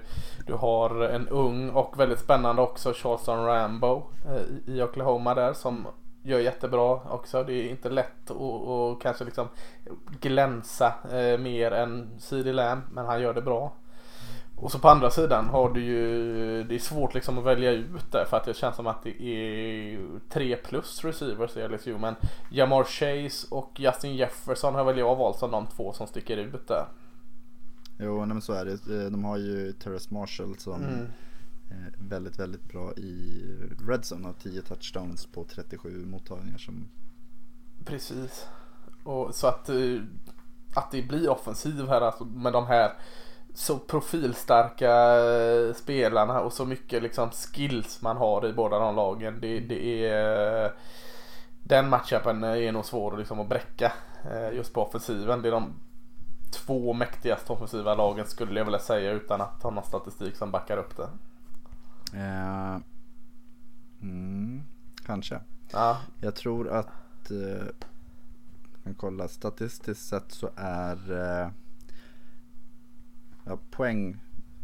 du 0.47 0.53
har 0.53 1.01
en 1.03 1.27
ung 1.27 1.69
och 1.69 1.99
väldigt 1.99 2.19
spännande 2.19 2.61
också 2.61 2.93
Charleston 2.93 3.45
Rambo 3.45 4.03
eh, 4.25 4.73
i- 4.75 4.81
Oklahoma 4.83 5.33
där 5.35 5.53
som 5.53 5.87
gör 6.23 6.39
jättebra 6.39 6.99
också. 7.09 7.43
Det 7.43 7.53
är 7.53 7.69
inte 7.69 7.89
lätt 7.89 8.31
att, 8.31 8.67
att 8.69 8.99
kanske 9.01 9.23
liksom 9.25 9.47
glänsa 10.19 10.93
eh, 11.11 11.37
mer 11.39 11.71
än 11.71 12.09
CD 12.19 12.53
Lamb 12.53 12.81
men 12.91 13.05
han 13.05 13.21
gör 13.21 13.33
det 13.33 13.41
bra. 13.41 13.71
Och 14.63 14.71
så 14.71 14.79
på 14.79 14.89
andra 14.89 15.09
sidan 15.09 15.45
har 15.45 15.69
du 15.73 15.83
ju, 15.83 16.63
det 16.63 16.75
är 16.75 16.79
svårt 16.79 17.13
liksom 17.13 17.37
att 17.37 17.43
välja 17.43 17.71
ut 17.71 18.11
där 18.11 18.25
för 18.25 18.37
att 18.37 18.45
det 18.45 18.53
känns 18.57 18.75
som 18.75 18.87
att 18.87 19.03
det 19.03 19.23
är 19.23 19.99
tre 20.29 20.55
plus 20.55 21.03
receivers 21.05 21.57
i 21.57 21.67
LSU 21.67 21.97
men 21.97 22.15
Jamar 22.49 22.83
Chase 22.83 23.47
och 23.49 23.79
Justin 23.79 24.15
Jefferson 24.15 24.75
har 24.75 24.83
väl 24.83 24.97
jag 24.97 25.15
valt 25.15 25.37
som 25.39 25.51
de 25.51 25.67
två 25.67 25.93
som 25.93 26.07
sticker 26.07 26.37
ut 26.37 26.67
där. 26.67 26.85
Jo, 27.99 28.17
nej, 28.17 28.27
men 28.27 28.41
så 28.41 28.53
är 28.53 28.65
det. 28.65 28.71
Eh, 29.03 29.11
De 29.11 29.23
har 29.23 29.37
ju 29.37 29.71
Terrace 29.73 30.13
Marshall 30.13 30.57
som 30.57 30.81
Mm. 30.83 31.05
eh, 31.71 31.93
väldigt, 32.09 32.39
väldigt 32.39 32.63
bra 32.71 32.91
i 32.93 33.41
Redzone. 33.87 34.25
Har 34.27 34.33
10 34.33 34.61
touchdowns 34.61 35.25
på 35.25 35.43
37 35.43 36.05
mottagningar 36.05 36.57
som 36.57 36.87
Precis. 37.85 38.47
Och 39.03 39.35
så 39.35 39.47
att, 39.47 39.69
eh, 39.69 40.01
att 40.75 40.91
det 40.91 41.01
blir 41.01 41.29
offensiv 41.29 41.87
här 41.87 42.01
alltså, 42.01 42.25
med 42.25 42.53
de 42.53 42.65
här 42.67 42.93
så 43.53 43.79
profilstarka 43.79 44.91
eh, 45.15 45.73
spelarna 45.73 46.41
och 46.41 46.53
så 46.53 46.65
mycket 46.65 47.03
liksom 47.03 47.29
skills 47.31 48.01
man 48.01 48.17
har 48.17 48.47
i 48.47 48.53
båda 48.53 48.79
de 48.79 48.95
lagen. 48.95 49.37
Det, 49.41 49.59
det 49.59 50.07
är 50.07 50.73
den 51.63 51.89
matchupen 51.89 52.43
är 52.43 52.71
nog 52.71 52.85
svår 52.85 53.17
liksom 53.17 53.39
att 53.39 53.49
bräcka 53.49 53.91
eh, 54.31 54.55
just 54.55 54.73
på 54.73 54.81
offensiven. 54.81 55.41
Det 55.41 55.49
är 55.49 55.51
de 55.51 55.73
två 56.51 56.93
mäktigaste 56.93 57.53
offensiva 57.53 57.95
lagen 57.95 58.25
skulle 58.25 58.59
jag 58.59 58.65
vilja 58.65 58.79
säga 58.79 59.11
utan 59.11 59.41
att 59.41 59.63
ha 59.63 59.71
någon 59.71 59.83
statistik 59.83 60.35
som 60.35 60.51
backar 60.51 60.77
upp 60.77 60.97
det. 60.97 61.09
Eh, 62.17 62.77
mm, 64.01 64.63
kanske. 65.05 65.39
Ja, 65.71 65.97
Jag 66.21 66.35
tror 66.35 66.69
att, 66.69 67.31
eh, 67.31 67.65
jag 68.73 68.83
kan 68.83 68.95
kolla, 68.95 69.27
statistiskt 69.27 70.07
sett 70.09 70.31
så 70.31 70.49
är 70.55 71.11
eh, 71.11 71.49
ja, 73.45 73.57
poäng 73.71 74.21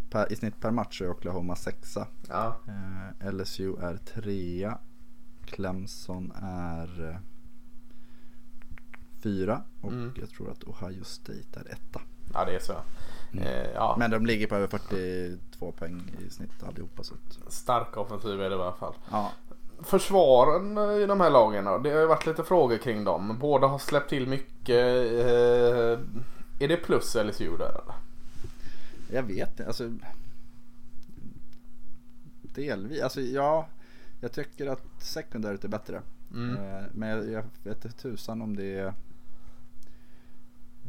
per, 0.09 0.31
i 0.33 0.35
snitt 0.35 0.59
per 0.61 0.71
match 0.71 1.01
är 1.01 1.09
Oklahoma 1.09 1.55
sexa. 1.55 2.07
ja. 2.29 2.57
Eh, 3.21 3.31
LSU 3.33 3.75
är 3.81 3.97
trea. 3.97 4.77
Clemson 5.45 6.31
är 6.43 7.09
eh, 7.09 7.15
fyra. 9.23 9.61
Och 9.81 9.91
Mm. 9.91 10.13
jag 10.19 10.29
tror 10.29 10.51
att 10.51 10.63
Ohio 10.63 11.03
State 11.03 11.59
är 11.59 11.71
etta. 11.73 12.01
Ja 12.33 12.45
det 12.45 12.55
är 12.55 12.59
så. 12.59 12.73
Eh, 13.39 13.71
ja, 13.73 13.95
Men 13.99 14.11
de 14.11 14.25
ligger 14.25 14.47
på 14.47 14.55
över 14.55 14.67
42 14.67 15.71
poäng 15.71 16.01
i 16.27 16.29
snitt 16.29 16.63
allihopa. 16.63 17.03
Så 17.03 17.13
att, 17.13 17.53
stark 17.53 17.97
offensiv 17.97 18.41
är 18.41 18.49
det 18.49 18.55
i 18.55 18.59
alla 18.59 18.73
fall. 18.73 18.93
ja. 19.11 19.31
Försvaren 19.83 20.77
eh, 20.77 21.03
i 21.03 21.05
de 21.05 21.19
här 21.21 21.29
lagen 21.29 21.65
då? 21.65 21.77
Det 21.77 21.89
har 21.91 21.99
ju 21.99 22.05
varit 22.07 22.25
lite 22.25 22.43
frågor 22.43 22.77
kring 22.77 23.03
dem. 23.03 23.37
Båda 23.39 23.67
har 23.67 23.79
släppt 23.79 24.09
till 24.09 24.27
mycket. 24.27 24.69
Eh, 25.25 25.99
är 26.59 26.67
det 26.67 26.77
plus 26.77 27.15
LSU 27.15 27.57
där 27.57 27.69
eller? 27.69 27.93
Jag 29.11 29.23
vet 29.23 29.49
inte, 29.49 29.67
alltså. 29.67 29.91
Delvis, 32.41 33.01
alltså 33.01 33.21
ja. 33.21 33.67
Jag 34.21 34.31
tycker 34.31 34.67
att 34.67 34.83
sekundaryt 35.01 35.63
är 35.63 35.67
bättre. 35.67 36.01
Mm. 36.33 36.57
Eh, 36.57 36.83
Men 36.93 37.09
jag, 37.09 37.25
jag 37.29 37.43
vet 37.63 37.85
inte 37.85 37.97
tusan 37.97 38.41
om 38.41 38.55
det 38.55 38.93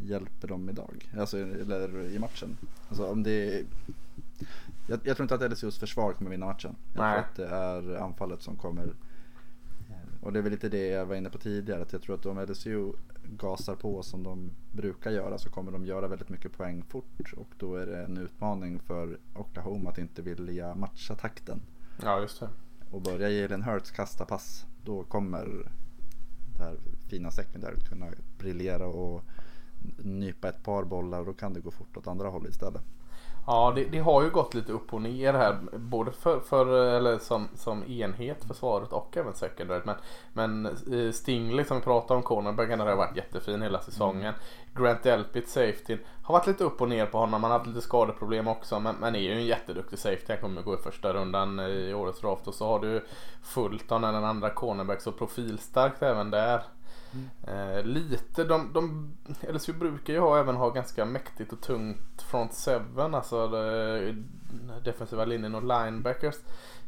hjälper 0.02 0.48
dem 0.48 0.68
idag. 0.68 1.10
Alltså 1.18 1.38
eller 1.38 2.00
i 2.04 2.18
matchen. 2.18 2.56
Alltså 2.88 3.06
om 3.06 3.22
det 3.22 3.64
jag, 4.88 5.00
jag 5.04 5.16
tror 5.16 5.24
inte 5.32 5.34
att 5.34 5.52
LSUs 5.52 5.78
försvar 5.78 6.12
kommer 6.12 6.30
vinna 6.30 6.46
matchen. 6.46 6.76
Jag 6.94 7.02
Nej. 7.02 7.12
tror 7.12 7.24
att 7.24 7.36
det 7.36 7.56
är 7.56 7.96
anfallet 7.96 8.42
som 8.42 8.56
kommer. 8.56 8.84
eh, 8.86 9.96
Och 10.22 10.32
det 10.32 10.38
är 10.38 10.42
väl 10.42 10.52
lite 10.52 10.68
det 10.68 10.86
jag 10.86 11.06
var 11.06 11.14
inne 11.16 11.30
på 11.30 11.38
tidigare. 11.38 11.82
Att 11.82 11.92
jag 11.92 12.02
tror 12.02 12.14
att 12.14 12.26
om 12.26 12.38
LSU 12.48 12.92
gasar 13.36 13.74
på 13.74 14.02
som 14.02 14.22
de 14.22 14.50
brukar 14.72 15.10
göra 15.10 15.38
så 15.38 15.50
kommer 15.50 15.72
de 15.72 15.86
göra 15.86 16.08
väldigt 16.08 16.28
mycket 16.28 16.52
poäng 16.52 16.82
fort. 16.82 17.32
Och 17.36 17.48
då 17.58 17.74
är 17.74 17.86
det 17.86 18.04
en 18.04 18.16
utmaning 18.16 18.80
för 18.80 19.18
Oklahoma 19.34 19.90
att 19.90 19.98
inte 19.98 20.22
vilja 20.22 20.74
matcha 20.74 21.14
takten. 21.14 21.60
Ja 22.02 22.20
just 22.20 22.40
det. 22.40 22.48
Och 22.90 23.02
börjar 23.02 23.30
Jalen 23.30 23.62
Hurts 23.62 23.90
kasta 23.90 24.24
pass 24.24 24.66
då 24.84 25.04
kommer 25.04 25.72
det 26.56 26.64
här 26.64 26.76
fina 27.08 27.30
sekundáret 27.30 27.88
kunna 27.88 28.06
briljera 28.38 28.86
och 28.86 29.22
nypa 29.98 30.48
ett 30.48 30.62
par 30.62 30.84
bollar 30.84 31.20
och 31.20 31.26
då 31.26 31.32
kan 31.32 31.54
det 31.54 31.60
gå 31.60 31.70
fort 31.70 31.96
åt 31.96 32.06
andra 32.06 32.28
hållet 32.28 32.50
istället. 32.50 32.82
Ja 33.52 33.72
det, 33.74 33.84
det 33.84 33.98
har 33.98 34.22
ju 34.22 34.30
gått 34.30 34.54
lite 34.54 34.72
upp 34.72 34.94
och 34.94 35.02
ner 35.02 35.32
här. 35.32 35.56
Både 35.72 36.12
för, 36.12 36.40
för 36.40 36.66
eller 36.96 37.18
som, 37.18 37.48
som 37.54 37.84
enhet 37.84 38.44
försvaret 38.44 38.92
och 38.92 39.16
även 39.16 39.34
secondaryt. 39.34 39.84
Men, 39.84 39.96
men 40.32 40.66
eh, 40.66 41.12
Stingley 41.12 41.64
som 41.64 41.76
vi 41.76 41.82
pratade 41.82 42.16
om 42.16 42.22
cornerbacken 42.22 42.80
har 42.80 42.96
varit 42.96 43.16
jättefin 43.16 43.62
hela 43.62 43.80
säsongen. 43.80 44.34
Grant 44.74 45.02
Delpit 45.02 45.48
safety 45.48 45.98
har 46.22 46.32
varit 46.32 46.46
lite 46.46 46.64
upp 46.64 46.80
och 46.80 46.88
ner 46.88 47.06
på 47.06 47.18
honom. 47.18 47.42
Han 47.42 47.50
har 47.50 47.58
haft 47.58 47.68
lite 47.70 47.80
skadeproblem 47.80 48.48
också. 48.48 48.80
Men, 48.80 48.94
men 49.00 49.14
är 49.14 49.20
ju 49.20 49.32
en 49.32 49.46
jätteduktig 49.46 49.98
safety. 49.98 50.32
Han 50.32 50.40
kommer 50.40 50.62
gå 50.62 50.74
i 50.74 50.76
första 50.76 51.12
rundan 51.12 51.60
i 51.60 51.94
årets 51.94 52.20
draft. 52.20 52.48
Och 52.48 52.54
så 52.54 52.66
har 52.66 52.80
du 52.80 53.04
Fulton, 53.42 54.02
den 54.02 54.24
andra 54.24 54.50
cornerback. 54.50 55.00
Så 55.00 55.12
profilstarkt 55.12 56.02
även 56.02 56.30
där. 56.30 56.62
Eh, 57.46 57.84
lite, 57.84 58.44
de, 58.44 58.72
de, 58.72 59.12
LSU 59.52 59.72
brukar 59.72 60.12
ju 60.12 60.18
ha, 60.20 60.38
även 60.38 60.56
ha 60.56 60.70
ganska 60.70 61.04
mäktigt 61.04 61.52
och 61.52 61.60
tungt 61.60 62.22
front 62.22 62.54
seven, 62.54 63.14
alltså 63.14 63.48
det, 63.48 64.16
defensiva 64.84 65.24
linjen 65.24 65.54
och 65.54 65.62
linebackers. 65.62 66.34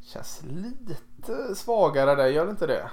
Känns 0.00 0.42
lite 0.48 1.54
svagare 1.54 2.14
där, 2.14 2.26
gör 2.26 2.44
det 2.44 2.50
inte 2.50 2.66
det? 2.66 2.90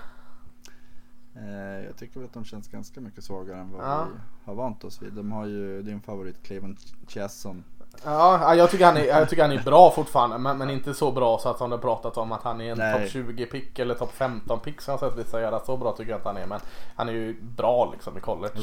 Eh, 1.36 1.86
jag 1.86 1.98
tycker 1.98 2.20
väl 2.20 2.28
att 2.28 2.34
de 2.34 2.46
känns 2.46 2.68
ganska 2.68 3.02
mycket 3.02 3.24
svagare 3.24 3.60
än 3.60 3.72
vad 3.72 3.82
Ja. 3.86 4.08
vi 4.14 4.20
har 4.46 4.56
vant 4.56 4.84
oss 4.84 5.02
vid. 5.02 5.14
De 5.14 5.32
har 5.32 5.46
ju 5.46 5.82
din 5.82 6.02
favorit 6.02 6.44
Cleveland 6.44 6.78
Chasson. 7.08 7.64
Ja, 8.04 8.40
ja, 8.42 8.56
jag 8.56 8.72
tycker 8.72 8.86
han 8.86 8.98
är, 8.98 9.06
jag 9.06 9.30
tycker 9.30 9.42
han 9.42 9.52
är 9.52 9.64
bra 9.64 9.92
fortfarande, 9.92 10.38
men, 10.38 10.58
men 10.58 10.70
inte 10.70 10.94
så 10.94 11.12
bra 11.12 11.40
så 11.40 11.50
att 11.50 11.58
som 11.58 11.70
det 11.70 11.78
pratat 11.78 12.18
om 12.18 12.32
att 12.32 12.44
han 12.44 12.62
är 12.62 12.72
en 12.72 13.00
topp 13.00 13.10
20 13.10 13.46
pick 13.46 13.80
eller 13.80 13.96
topp 13.96 14.12
15 14.14 14.60
pick 14.60 14.82
som 14.82 14.92
jag 14.92 15.00
sett 15.00 15.18
vissa 15.20 15.42
göra. 15.42 15.60
Så 15.60 15.78
bra 15.78 15.92
tycker 15.92 16.12
jag 16.12 16.20
inte 16.20 16.30
han 16.30 16.38
är, 16.38 16.46
men 16.48 16.60
han 16.96 17.10
är 17.10 17.14
ju 17.14 17.42
bra 17.42 17.92
liksom 17.92 18.18
i 18.18 18.22
college. 18.22 18.60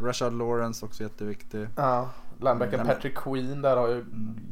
Rashard 0.00 0.32
Lawrence 0.32 0.86
också 0.86 1.02
jätteviktig. 1.02 1.68
Ja, 1.76 2.08
linebacken 2.38 2.74
Mm, 2.74 2.86
Patrick 2.86 3.14
Queen 3.18 3.62
där 3.62 3.76
har 3.76 3.88
ju 3.88 4.04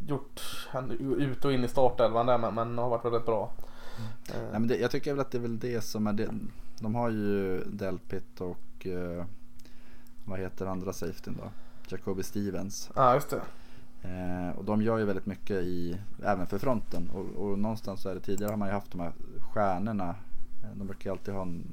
gjort, 0.07 0.41
han 0.71 0.91
ut 1.19 1.45
och 1.45 1.53
in 1.53 1.65
i 1.65 1.69
startelvan 1.69 2.27
där 2.27 2.39
men, 2.39 2.55
men 2.55 2.79
har 2.79 2.89
varit 2.89 3.05
väldigt 3.05 3.27
bra. 3.27 3.53
Eh, 4.29 4.35
Nej, 4.41 4.53
men 4.53 4.69
det, 4.69 4.77
jag 4.77 4.91
tycker 4.91 5.13
väl 5.13 5.21
att 5.21 5.31
det 5.31 5.39
är 5.39 5.43
väl 5.43 5.59
det 5.59 5.81
som 5.81 6.07
är 6.07 6.13
det. 6.13 6.29
De 6.81 6.95
har 6.95 7.11
ju 7.11 7.65
Delpit 7.65 8.41
och 8.41 8.87
eh, 8.87 9.25
vad 10.25 10.39
heter 10.39 10.67
andra 10.67 10.93
safetyn 10.93 11.39
då? 11.43 11.51
Jacoby 11.89 12.23
Stevens. 12.23 12.91
Ja, 12.95 13.15
just 13.15 13.31
det. 13.31 13.41
Eh, 14.07 14.59
och 14.59 14.65
de 14.65 14.83
gör 14.83 14.99
ju 14.99 15.05
väldigt 15.05 15.27
mycket 15.27 15.57
i, 15.57 15.99
även 16.25 16.47
för 16.47 16.59
fronten. 16.59 17.11
Och, 17.15 17.45
och 17.45 17.59
någonstans 17.59 18.03
så 18.03 18.09
är 18.09 18.15
det 18.15 18.21
tidigare 18.21 18.51
har 18.51 18.57
man 18.57 18.69
ju 18.69 18.75
haft 18.75 18.91
de 18.91 19.01
här 19.01 19.13
stjärnorna. 19.53 20.09
Eh, 20.63 20.69
De 20.75 20.87
brukar 20.87 21.11
ju 21.11 21.13
alltid 21.13 21.35
ha 21.35 21.43
en 21.43 21.65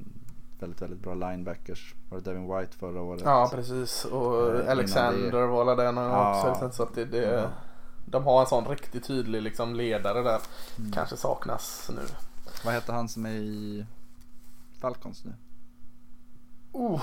väldigt, 0.59 0.81
väldigt 0.81 0.99
bra 0.99 1.13
linebackers. 1.13 1.95
Var 2.09 2.17
det 2.17 2.23
Devin 2.23 2.55
White 2.57 2.77
förra 2.77 3.01
året? 3.01 3.21
Ja, 3.25 3.49
precis. 3.51 4.05
Och 4.05 4.59
Eh, 4.59 4.71
Alexander 4.71 5.31
det- 5.41 5.47
var 5.47 5.65
väl 5.65 5.77
den 5.77 5.95
Ja. 5.97 6.49
också. 6.51 6.71
Så 6.71 6.83
att 6.83 6.95
det, 6.95 7.05
det, 7.05 7.17
Ja. 7.41 7.47
De 8.05 8.23
har 8.23 8.41
en 8.41 8.47
sån 8.47 8.65
riktigt 8.65 9.03
tydlig 9.07 9.41
liksom, 9.41 9.75
ledare 9.75 10.21
där. 10.21 10.39
Mm. 10.79 10.91
Kanske 10.91 11.17
saknas 11.17 11.91
nu. 11.95 12.01
Vad 12.65 12.73
heter 12.73 12.93
han 12.93 13.07
som 13.09 13.25
är 13.25 13.29
i 13.29 13.85
Falcons 14.81 15.25
nu? 15.25 15.33
Oh, 16.71 17.01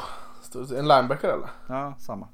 det- 0.52 0.78
en 0.78 0.88
linebacker 0.88 1.28
eller? 1.28 1.50
Ja, 1.68 1.94
samma. 1.98 2.28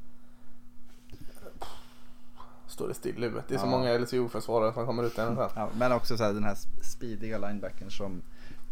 Står 2.67 2.89
det 2.89 2.95
still 2.95 3.19
i 3.19 3.27
huvudet. 3.27 3.45
Det 3.49 3.55
är 3.55 3.59
så 3.59 3.67
Ja. 3.67 3.71
många 3.71 3.99
LSU-försvarare 3.99 4.73
som 4.73 4.87
kommer 4.87 5.03
ut 5.03 5.19
i 5.19 5.21
här. 5.21 5.51
Ja, 5.57 5.69
men 5.79 5.93
också 5.93 6.17
så 6.17 6.25
här, 6.25 6.33
den 6.33 6.45
här 6.45 6.57
speediga 6.83 7.39
linebacken 7.39 7.91
som 7.91 8.23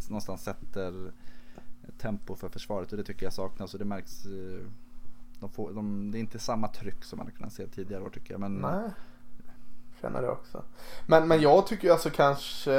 någonstans 0.09 0.43
sätter 0.45 1.13
tempo 1.99 2.35
för 2.35 2.49
försvaret 2.49 2.91
och 2.93 2.99
det 2.99 3.05
tycker 3.05 3.27
jag 3.27 3.33
saknas 3.33 3.73
och 3.73 3.79
det 3.79 3.85
märks. 3.85 4.25
eh, 4.27 4.67
De 5.41 5.51
får, 5.51 5.73
de, 5.73 6.11
det 6.11 6.19
är 6.19 6.21
inte 6.21 6.39
samma 6.39 6.69
tryck 6.69 7.05
som 7.05 7.17
man 7.17 7.27
har 7.27 7.33
kunnat 7.33 7.53
se 7.53 7.67
tidigare 7.67 8.03
år 8.03 8.11
tycker 8.11 8.35
jag. 8.35 8.41
Men 8.41 8.55
Nej. 8.55 8.91
Känner 10.01 10.23
det 10.23 10.29
också. 10.31 10.63
Men, 11.07 11.29
men 11.29 11.41
jag 11.41 11.67
tycker 11.67 11.91
alltså 11.91 12.11
kanske 12.11 12.71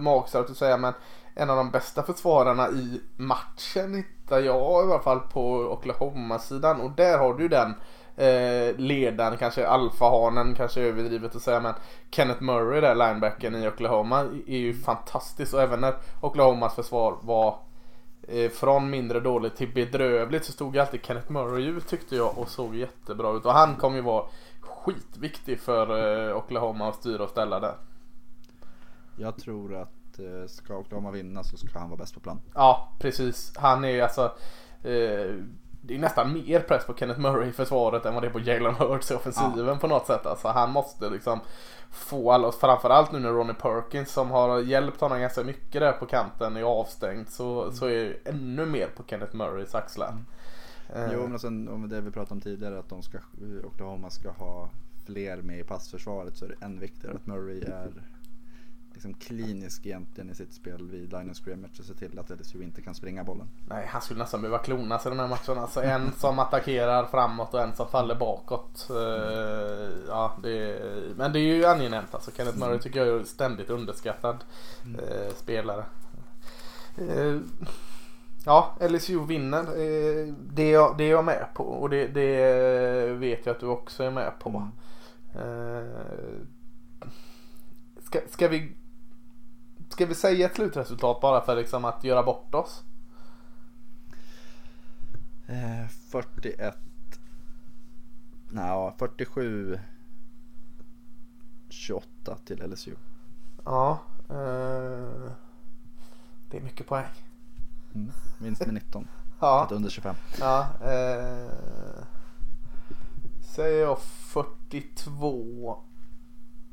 magstarkt 0.00 0.50
att 0.50 0.56
säga 0.56 0.76
men 0.76 0.92
en 1.34 1.50
av 1.50 1.56
de 1.56 1.70
bästa 1.70 2.02
försvararna 2.02 2.68
i 2.70 3.00
matchen 3.16 3.94
hittar 3.94 4.38
jag 4.40 4.88
i 4.88 4.92
alla 4.92 5.02
fall 5.02 5.20
på 5.20 5.56
Oklahoma-sidan 5.72 6.80
och 6.80 6.90
där 6.90 7.18
har 7.18 7.34
du 7.34 7.48
den 7.48 7.74
eh, 8.16 8.76
ledaren, 8.76 9.38
kanske 9.38 9.66
alfahanen, 9.66 10.54
kanske 10.54 10.80
överdrivet 10.80 11.36
att 11.36 11.42
säga 11.42 11.60
men 11.60 11.74
Kenneth 12.10 12.42
Murray 12.42 12.80
där, 12.80 12.94
linebacken 12.94 13.54
i 13.54 13.68
Oklahoma 13.68 14.20
är 14.46 14.58
ju 14.58 14.74
fantastisk 14.74 15.54
och 15.54 15.62
även 15.62 15.80
när 15.80 15.94
Oklahomas 16.20 16.74
försvar 16.74 17.16
var 17.22 17.58
eh, 18.28 18.50
från 18.50 18.90
mindre 18.90 19.20
dåligt 19.20 19.56
till 19.56 19.72
bedrövligt 19.74 20.44
så 20.44 20.52
stod 20.52 20.74
ju 20.74 20.80
alltid 20.80 21.04
Kenneth 21.04 21.32
Murray 21.32 21.64
ut 21.64 21.88
tyckte 21.88 22.16
jag 22.16 22.38
och 22.38 22.48
såg 22.48 22.76
jättebra 22.76 23.36
ut 23.36 23.46
och 23.46 23.52
han 23.52 23.76
kommer 23.76 23.96
ju 23.96 24.02
vara 24.02 24.24
skitviktig 24.60 25.60
för 25.60 26.28
eh, 26.28 26.36
Oklahoma 26.36 26.88
att 26.88 26.94
styra 26.94 27.24
och 27.24 27.30
ställa 27.30 27.60
där. 27.60 27.74
jag 29.16 29.36
tror 29.36 29.74
att 29.74 29.90
ska 30.46 30.76
Oklahoma 30.76 31.10
vinna 31.10 31.44
så 31.44 31.56
ska 31.56 31.78
han 31.78 31.90
vara 31.90 31.98
bäst 31.98 32.14
på 32.14 32.20
plan. 32.20 32.40
Ja, 32.54 32.92
precis. 32.98 33.52
Han 33.56 33.84
är 33.84 34.02
alltså 34.02 34.32
eh, 34.82 35.34
det 35.86 35.94
är 35.94 35.98
nästan 35.98 36.32
mer 36.32 36.60
press 36.60 36.86
på 36.86 36.94
Kenneth 36.94 37.20
Murray 37.20 37.48
i 37.48 37.52
försvaret 37.52 38.06
än 38.06 38.14
vad 38.14 38.22
det 38.22 38.26
är 38.26 38.32
på 38.32 38.40
Jalen 38.40 38.74
Hurts 38.74 39.10
i 39.10 39.14
offensiven 39.14 39.78
på 39.78 39.86
något 39.86 40.06
sätt. 40.06 40.26
Alltså 40.26 40.48
han 40.48 40.72
måste 40.72 41.10
liksom 41.10 41.40
få 41.90 42.32
alla, 42.32 42.52
framförallt 42.52 43.12
nu 43.12 43.18
när 43.18 43.30
Ronnie 43.30 43.54
Perkins 43.54 44.10
som 44.12 44.30
har 44.30 44.60
hjälpt 44.60 45.00
honom 45.00 45.20
ganska 45.20 45.44
mycket 45.44 45.80
där 45.80 45.92
på 45.92 46.06
kanten 46.06 46.56
är 46.56 46.62
avstängd 46.62 47.28
så, 47.28 47.72
så 47.72 47.86
är 47.86 48.04
det 48.04 48.30
ännu 48.30 48.66
mer 48.66 48.86
på 48.96 49.02
Kenneth 49.06 49.36
Murrays 49.36 49.74
axlar. 49.74 50.14
Eh, 50.94 51.12
Jo 51.12 51.26
men 51.26 51.38
sen 51.38 51.68
om 51.68 51.88
det 51.88 52.00
vi 52.00 52.10
pratade 52.10 52.34
om 52.34 52.40
tidigare 52.40 52.78
att 52.78 52.88
de 52.88 53.02
ska, 53.02 53.18
Oklahoma 53.64 54.10
ska 54.10 54.30
ha 54.30 54.70
fler 55.06 55.36
med 55.36 55.58
i 55.58 55.64
passförsvaret 55.64 56.36
så 56.36 56.44
är 56.44 56.48
det 56.48 56.64
än 56.64 56.80
viktigare 56.80 57.16
att 57.16 57.26
Murray 57.26 57.60
är 57.60 57.92
liksom 58.96 59.14
klinisk 59.14 59.86
egentligen 59.86 60.30
i 60.30 60.34
sitt 60.34 60.52
spel 60.52 60.90
vid 60.90 61.12
line 61.12 61.30
of 61.30 61.36
scrimmage 61.36 61.80
och 61.80 61.84
se 61.84 61.94
till 61.94 62.18
att 62.18 62.30
LSU 62.30 62.62
inte 62.62 62.82
kan 62.82 62.94
springa 62.94 63.24
bollen. 63.24 63.48
Nej, 63.68 63.86
han 63.88 64.02
skulle 64.02 64.20
nästan 64.20 64.42
behöva 64.42 64.58
klonas 64.58 65.06
i 65.06 65.08
den 65.08 65.20
här 65.20 65.28
matchen. 65.28 65.58
Alltså 65.58 65.82
en 65.82 66.12
som 66.12 66.38
attackerar 66.38 67.04
framåt 67.04 67.54
och 67.54 67.60
en 67.60 67.74
som 67.74 67.88
faller 67.88 68.14
bakåt. 68.14 68.88
Eh, 68.90 69.88
ja, 70.08 70.36
det 70.42 70.50
är, 70.50 71.14
men 71.16 71.32
det 71.32 71.38
är 71.38 71.54
ju 71.54 71.64
angenämt. 71.64 72.14
Alltså 72.14 72.30
Kenneth 72.36 72.58
Murray 72.58 72.78
tycker 72.78 73.04
jag 73.04 73.20
är 73.20 73.24
ständigt 73.24 73.70
underskattad 73.70 74.44
eh, 74.98 75.34
spelare. 75.34 75.84
Eh, 76.98 77.36
ja, 78.44 78.76
LSU 78.80 79.26
vinner. 79.26 79.64
Det, 80.54 80.62
är 80.62 80.72
jag, 80.72 80.94
det 80.98 81.04
är 81.04 81.10
jag 81.10 81.24
med 81.24 81.46
på 81.54 81.64
och 81.64 81.90
det, 81.90 82.06
det 82.06 83.06
vet 83.06 83.46
jag 83.46 83.54
att 83.54 83.60
du 83.60 83.66
också 83.66 84.04
är 84.04 84.10
med 84.10 84.32
på. 84.38 84.68
Eh, 85.34 86.16
ska, 88.06 88.20
ska 88.30 88.48
vi 88.48 88.72
Ska 89.88 90.06
vi 90.06 90.14
säga 90.14 90.46
ett 90.46 90.54
slutresultat 90.56 91.20
bara 91.20 91.40
för 91.40 91.56
liksom 91.56 91.84
att 91.84 92.04
göra 92.04 92.22
bort 92.22 92.54
oss? 92.54 92.84
Eh, 95.46 95.88
41 95.88 96.78
Nej, 98.50 98.92
47 98.98 99.78
28 101.68 102.38
till 102.44 102.62
LSU. 102.70 102.94
Ja. 103.64 103.98
Eh, 104.28 105.30
det 106.50 106.56
är 106.56 106.60
mycket 106.60 106.86
poäng. 106.86 107.06
Mm. 107.94 108.10
Vinst 108.38 108.66
med 108.66 108.74
19. 108.74 109.08
Ja. 109.40 109.64
Ett 109.66 109.72
under 109.72 109.90
25. 109.90 110.14
ja 110.38 110.68
eh, 110.80 112.04
säger 113.40 113.82
jag 113.82 113.98
42. 114.00 115.78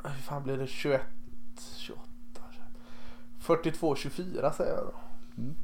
Hur 0.04 0.22
fan 0.22 0.44
blir 0.44 0.58
det? 0.58 0.68
21, 0.68 1.02
28, 1.78 2.02
42, 3.44 3.96
24 3.96 4.54
säger 4.54 4.74
jag 4.74 4.84
då. 4.84 4.94
Mm. 5.38 5.56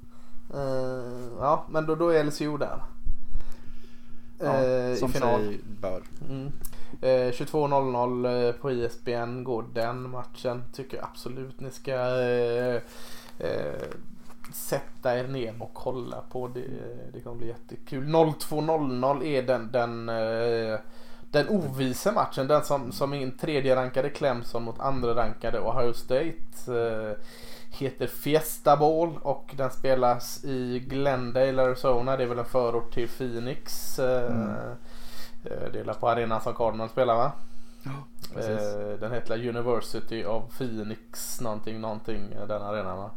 Eh, 0.54 1.30
ja, 1.40 1.66
men 1.70 1.86
då, 1.86 1.96
då 1.96 2.10
är 2.10 2.24
LSU 2.24 2.58
där. 2.58 2.84
Ja, 4.40 4.64
I 4.64 4.98
som 4.98 5.12
final. 5.12 5.42
sig 5.42 5.60
bör. 5.82 6.02
Mm. 6.30 6.52
Eh, 7.02 7.32
22.00 7.32 8.48
eh, 8.48 8.52
på 8.52 8.72
ISBN 8.72 9.44
går 9.44 9.66
den 9.74 10.10
matchen. 10.10 10.64
Tycker 10.74 10.98
jag 10.98 11.06
absolut 11.06 11.60
ni 11.60 11.72
ska 11.72 11.92
sätta 14.54 15.20
er 15.20 15.28
ner 15.28 15.56
och 15.60 15.74
kolla 15.74 16.22
på. 16.32 16.48
Det, 16.48 16.64
det 17.14 17.22
kommer 17.22 17.38
bli 17.38 17.48
jättekul. 17.48 18.08
02.00 18.08 19.24
är 19.24 19.44
den, 19.44 19.72
den, 19.72 20.06
den 21.32 21.50
ovisa 21.50 22.12
matchen. 22.12 22.48
Den 22.48 22.64
som, 22.64 22.92
som 22.92 23.14
är 23.14 23.24
en 23.24 23.38
tredje 23.38 23.76
rankade 23.76 24.10
Clemson 24.10 24.64
mot 24.64 24.80
andra 24.80 25.16
rankade 25.16 25.60
Ohio 25.60 25.94
State. 25.94 27.16
Heter 27.70 28.08
Fiesta 28.08 28.78
Bowl 28.78 29.20
och 29.22 29.54
den 29.58 29.72
spelas 29.72 30.44
i 30.44 30.80
Glendale, 30.80 31.62
Arizona. 31.64 32.18
Det 32.18 32.24
är 32.24 32.28
väl 32.28 32.40
en 32.40 32.46
förort 32.46 32.94
till 32.94 33.08
Phoenix. 33.10 34.00
Eh, 34.00 34.32
Mm. 34.32 34.50
eh, 35.44 35.72
Det 35.74 35.80
är 35.80 35.94
på 35.94 36.10
arenan 36.10 36.42
som 36.42 36.54
Cardinals 36.54 36.92
spelar 36.92 37.16
va? 37.16 37.32
Precis. 38.34 38.50
Eh, 38.76 39.00
Den 39.00 39.12
heter 39.12 39.48
University 39.48 40.26
of 40.26 40.58
Phoenix 40.58 41.42
någonting, 41.42 41.82
någonting, 41.82 42.32
eh, 42.32 42.48
den 42.48 42.62
arenan 42.62 42.98
va? 42.98 43.12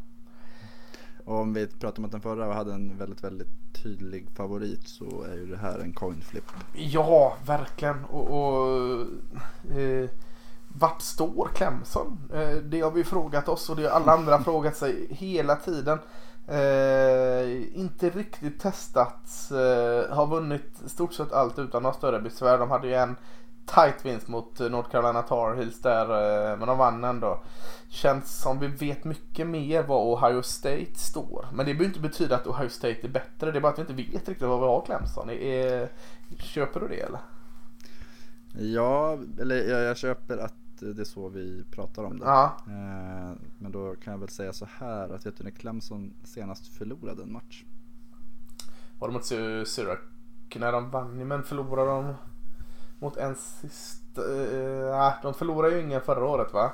Och 1.24 1.38
om 1.38 1.54
vi 1.54 1.66
pratar 1.66 1.98
om 1.98 2.04
att 2.04 2.10
den 2.12 2.20
förra 2.20 2.54
hade 2.54 2.72
en 2.74 2.98
väldigt, 2.98 3.24
väldigt 3.24 3.48
tydlig 3.82 4.26
favorit 4.36 4.88
så 4.88 5.22
är 5.22 5.34
ju 5.34 5.46
det 5.46 5.56
här 5.56 5.78
en 5.78 5.92
coin 5.92 6.20
flip. 6.20 6.44
Ja, 6.74 7.36
verkligen. 7.46 8.04
Och, 8.04 8.30
och 8.30 9.00
eh, 9.78 10.08
vart 10.78 11.02
står 11.02 11.50
Clemson? 11.54 12.18
Eh, 12.34 12.56
det 12.56 12.80
har 12.80 12.90
vi 12.90 13.04
frågat 13.04 13.48
oss 13.48 13.70
och 13.70 13.76
det 13.76 13.82
har 13.82 13.90
alla 13.90 14.12
andra 14.18 14.42
frågat 14.42 14.76
sig 14.76 15.06
hela 15.10 15.56
tiden. 15.56 15.98
Eh, 16.48 17.78
inte 17.78 18.10
riktigt 18.10 18.60
testat. 18.60 19.50
Eh, 19.50 20.16
har 20.16 20.26
vunnit 20.26 20.80
stort 20.86 21.14
sett 21.14 21.32
allt 21.32 21.58
utan 21.58 21.82
några 21.82 21.94
större 21.94 22.20
besvär. 22.20 22.58
De 22.58 22.70
hade 22.70 22.86
ju 22.86 22.94
en 22.94 23.16
tight 23.66 24.04
vinst 24.04 24.28
mot 24.28 24.60
eh, 24.60 24.70
North 24.70 24.90
Carolina 24.90 25.22
Tar 25.22 25.54
Heels 25.54 25.80
där. 25.80 26.02
Eh, 26.02 26.58
men 26.58 26.68
de 26.68 26.78
vann 26.78 27.04
ändå. 27.04 27.42
Känns 27.88 28.42
som 28.42 28.58
vi 28.58 28.66
vet 28.66 29.04
mycket 29.04 29.46
mer 29.46 29.82
var 29.82 30.14
Ohio 30.14 30.42
State 30.42 30.94
står. 30.94 31.46
Men 31.52 31.66
det 31.66 31.74
behöver 31.74 31.84
inte 31.84 32.00
betyda 32.00 32.36
att 32.36 32.46
Ohio 32.46 32.68
State 32.68 32.98
är 33.02 33.08
bättre. 33.08 33.50
Det 33.50 33.58
är 33.58 33.60
bara 33.60 33.72
att 33.72 33.78
vi 33.78 33.82
inte 33.82 33.92
vet 33.92 34.28
riktigt 34.28 34.48
vad 34.48 34.60
vi 34.60 34.66
har 34.66 34.84
Clemson. 34.86 35.30
Är, 35.30 35.92
köper 36.38 36.80
du 36.80 36.88
det 36.88 37.00
eller? 37.00 37.20
Ja, 38.58 39.18
eller 39.40 39.68
jag, 39.68 39.82
jag 39.82 39.96
köper 39.96 40.38
att 40.38 40.54
det 40.86 41.02
är 41.02 41.04
så 41.04 41.28
vi 41.28 41.64
pratar 41.70 42.04
om 42.04 42.18
det. 42.18 42.24
Ja. 42.26 42.56
Eh, 42.66 43.36
men 43.58 43.72
då 43.72 43.94
kan 43.94 44.12
jag 44.12 44.18
väl 44.18 44.28
säga 44.28 44.52
så 44.52 44.66
här 44.78 45.08
att 45.14 45.26
vet 45.26 45.36
du 45.38 45.44
när 45.44 45.50
Clemson 45.50 46.14
senast 46.24 46.66
förlorade 46.66 47.22
en 47.22 47.32
match? 47.32 47.64
Var 48.98 49.08
det 49.08 49.14
mot 49.14 49.24
Sy- 49.24 49.64
Syrac 49.64 49.98
när 50.54 50.72
de 50.72 50.90
vann? 50.90 51.28
Men 51.28 51.42
förlorade 51.42 51.90
de 51.90 52.14
mot 52.98 53.16
en 53.16 53.34
sista? 53.34 54.22
Uh, 54.22 54.90
nej, 54.90 55.14
de 55.22 55.34
förlorade 55.34 55.74
ju 55.76 55.82
ingen 55.82 56.00
förra 56.00 56.24
året 56.24 56.52
va? 56.52 56.72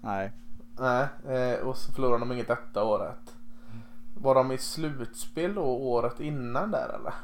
Nej, 0.00 0.32
Nej, 0.78 1.06
eh, 1.28 1.66
och 1.66 1.76
så 1.76 1.92
förlorade 1.92 2.18
de 2.18 2.32
inget 2.32 2.48
detta 2.48 2.84
året. 2.84 3.36
Var 4.14 4.34
de 4.34 4.52
i 4.52 4.58
slutspel 4.58 5.54
då 5.54 5.62
året 5.64 6.20
innan 6.20 6.70
där 6.70 6.88
eller? 6.88 7.14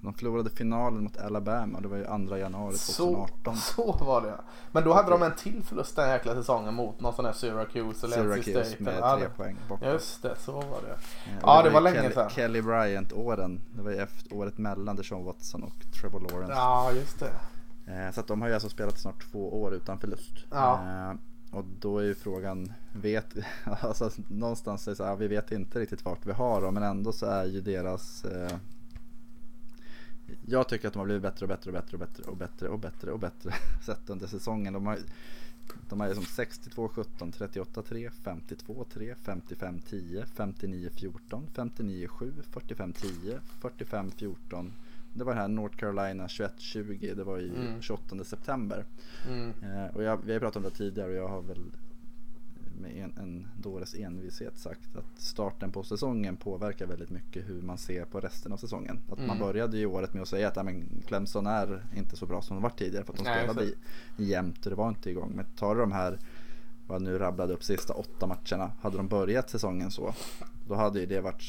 De 0.00 0.14
förlorade 0.14 0.50
finalen 0.50 1.02
mot 1.02 1.16
Alabama. 1.18 1.80
Det 1.80 1.88
var 1.88 1.96
ju 1.96 2.04
2 2.28 2.36
januari 2.36 2.76
Så, 2.76 3.04
2018. 3.04 3.56
så 3.56 3.92
var 4.04 4.20
det 4.22 4.28
ja. 4.28 4.40
Men 4.72 4.84
då 4.84 4.92
hade 4.92 5.10
de 5.10 5.22
en 5.22 5.34
till 5.34 5.62
förlust 5.62 5.96
den 5.96 6.08
jäkla 6.10 6.34
säsongen 6.34 6.74
mot 6.74 7.00
någon 7.00 7.14
sån 7.14 7.24
här 7.24 7.32
Syracuse 7.32 8.06
eller 8.06 8.16
Syracuse 8.16 8.64
State. 8.64 8.82
med 8.82 8.94
Ja, 9.00 9.16
tre 9.16 9.24
det- 9.24 9.30
poäng 9.36 9.56
borta. 9.68 9.86
Just 9.92 10.22
det, 10.22 10.36
så 10.38 10.52
var 10.52 10.62
det. 10.62 10.92
Och 10.92 11.40
Ja, 11.42 11.62
det 11.62 11.70
var 11.70 11.80
ju 11.80 11.84
länge 11.84 11.96
Kelly, 12.00 12.14
sedan. 12.14 12.30
Kelly 12.30 12.62
Bryant 12.62 13.12
åren. 13.12 13.60
Det 13.76 13.82
var 13.82 13.90
ju 13.90 13.96
efter 13.96 14.34
året 14.34 14.58
mellan 14.58 14.96
Deshaun 14.96 15.24
Watson 15.24 15.62
och 15.62 15.92
Trevor 16.00 16.20
Lawrence. 16.20 16.52
Ja, 16.52 16.92
just 16.92 17.18
det. 17.20 17.30
Eh, 17.92 18.12
Så 18.12 18.20
att 18.20 18.26
de 18.26 18.40
har 18.40 18.48
ju 18.48 18.54
alltså 18.54 18.68
spelat 18.68 18.98
snart 18.98 19.30
två 19.32 19.62
år 19.62 19.74
utan 19.74 19.98
förlust. 19.98 20.32
Ja. 20.50 20.80
Eh, 21.10 21.16
Och 21.58 21.64
då 21.80 21.98
är 21.98 22.02
ju 22.04 22.14
frågan, 22.14 22.72
vet, 22.92 23.26
alltså 23.80 24.10
någonstans 24.28 24.86
är 24.86 24.90
det 24.90 24.96
så 24.96 25.04
här, 25.04 25.16
vi 25.16 25.28
vet 25.28 25.52
inte 25.52 25.78
riktigt 25.80 26.04
vart 26.04 26.26
vi 26.26 26.32
har 26.32 26.62
dem 26.62 26.74
men 26.74 26.82
ändå 26.82 27.12
så 27.12 27.26
är 27.26 27.44
ju 27.44 27.60
deras 27.60 28.24
eh, 28.24 28.56
Jag 30.46 30.68
tycker 30.68 30.88
att 30.88 30.94
de 30.94 30.98
har 30.98 31.06
blivit 31.06 31.22
bättre 31.22 31.44
och 31.44 31.48
bättre 31.48 31.70
och 31.70 31.74
bättre 31.74 31.96
och 31.96 31.98
bättre 31.98 32.24
och 32.28 32.36
bättre 32.36 32.68
och 32.68 32.78
bättre 32.78 33.10
och 33.12 33.18
bättre 33.18 33.54
sett 33.86 34.10
under 34.10 34.26
säsongen. 34.26 34.72
De 34.72 34.86
har 34.86 34.98
de 35.88 36.00
är 36.00 36.14
som 36.14 36.22
62-17, 36.22 37.04
38-3, 37.18 38.10
52-3, 38.24 39.14
55-10, 39.24 40.24
59-14, 40.36 41.42
59-7, 41.54 42.32
45-10, 42.52 43.38
45-14. 43.60 44.70
Det 45.14 45.24
var 45.24 45.34
det 45.34 45.40
här 45.40 45.48
North 45.48 45.76
Carolina 45.76 46.26
21-20, 46.26 47.14
det 47.14 47.24
var 47.24 47.38
i 47.38 47.48
Mm. 47.48 47.82
28 47.82 48.24
september. 48.24 48.84
Mm. 49.28 49.52
Eh, 49.62 49.96
och 49.96 50.02
jag, 50.02 50.18
vi 50.24 50.32
har 50.32 50.40
pratat 50.40 50.56
om 50.56 50.62
det 50.62 50.70
tidigare 50.70 51.10
och 51.10 51.16
jag 51.16 51.28
har 51.28 51.42
väl 51.42 51.64
med 52.80 52.96
en, 52.96 53.12
en 53.18 53.46
dåres 53.62 53.94
envishet 53.94 54.58
sagt 54.58 54.96
att 54.96 55.20
starten 55.20 55.72
på 55.72 55.82
säsongen 55.82 56.36
påverkar 56.36 56.86
väldigt 56.86 57.10
mycket 57.10 57.48
hur 57.48 57.62
man 57.62 57.78
ser 57.78 58.04
på 58.04 58.20
resten 58.20 58.52
av 58.52 58.56
säsongen. 58.56 59.00
Att 59.10 59.18
man 59.18 59.26
Mm. 59.36 59.38
började 59.38 59.78
ju 59.78 59.86
året 59.86 60.14
med 60.14 60.22
att 60.22 60.28
säga 60.28 60.48
att 60.48 60.64
men 60.64 61.02
Clemson 61.06 61.46
är 61.46 61.84
inte 61.96 62.16
så 62.16 62.26
bra 62.26 62.42
som 62.42 62.56
de 62.56 62.62
varit 62.62 62.78
tidigare 62.78 63.04
för 63.04 63.12
att 63.12 63.18
de 63.18 63.24
Nej, 63.24 63.38
spelade 63.38 63.64
i, 63.66 63.74
jämnt 64.16 64.64
och 64.66 64.70
det 64.70 64.76
var 64.76 64.88
inte 64.88 65.10
igång. 65.10 65.32
Men 65.34 65.44
tar 65.44 65.74
du 65.74 65.80
de 65.80 65.92
här, 65.92 66.18
vad 66.86 67.02
nu 67.02 67.18
rabblade 67.18 67.52
upp 67.54 67.64
sista 67.64 67.94
åtta 67.94 68.26
matcherna, 68.26 68.72
hade 68.80 68.96
de 68.96 69.08
börjat 69.08 69.50
säsongen 69.50 69.90
så, 69.90 70.14
då 70.68 70.74
hade 70.74 71.00
ju 71.00 71.06
det 71.06 71.20
varit 71.20 71.42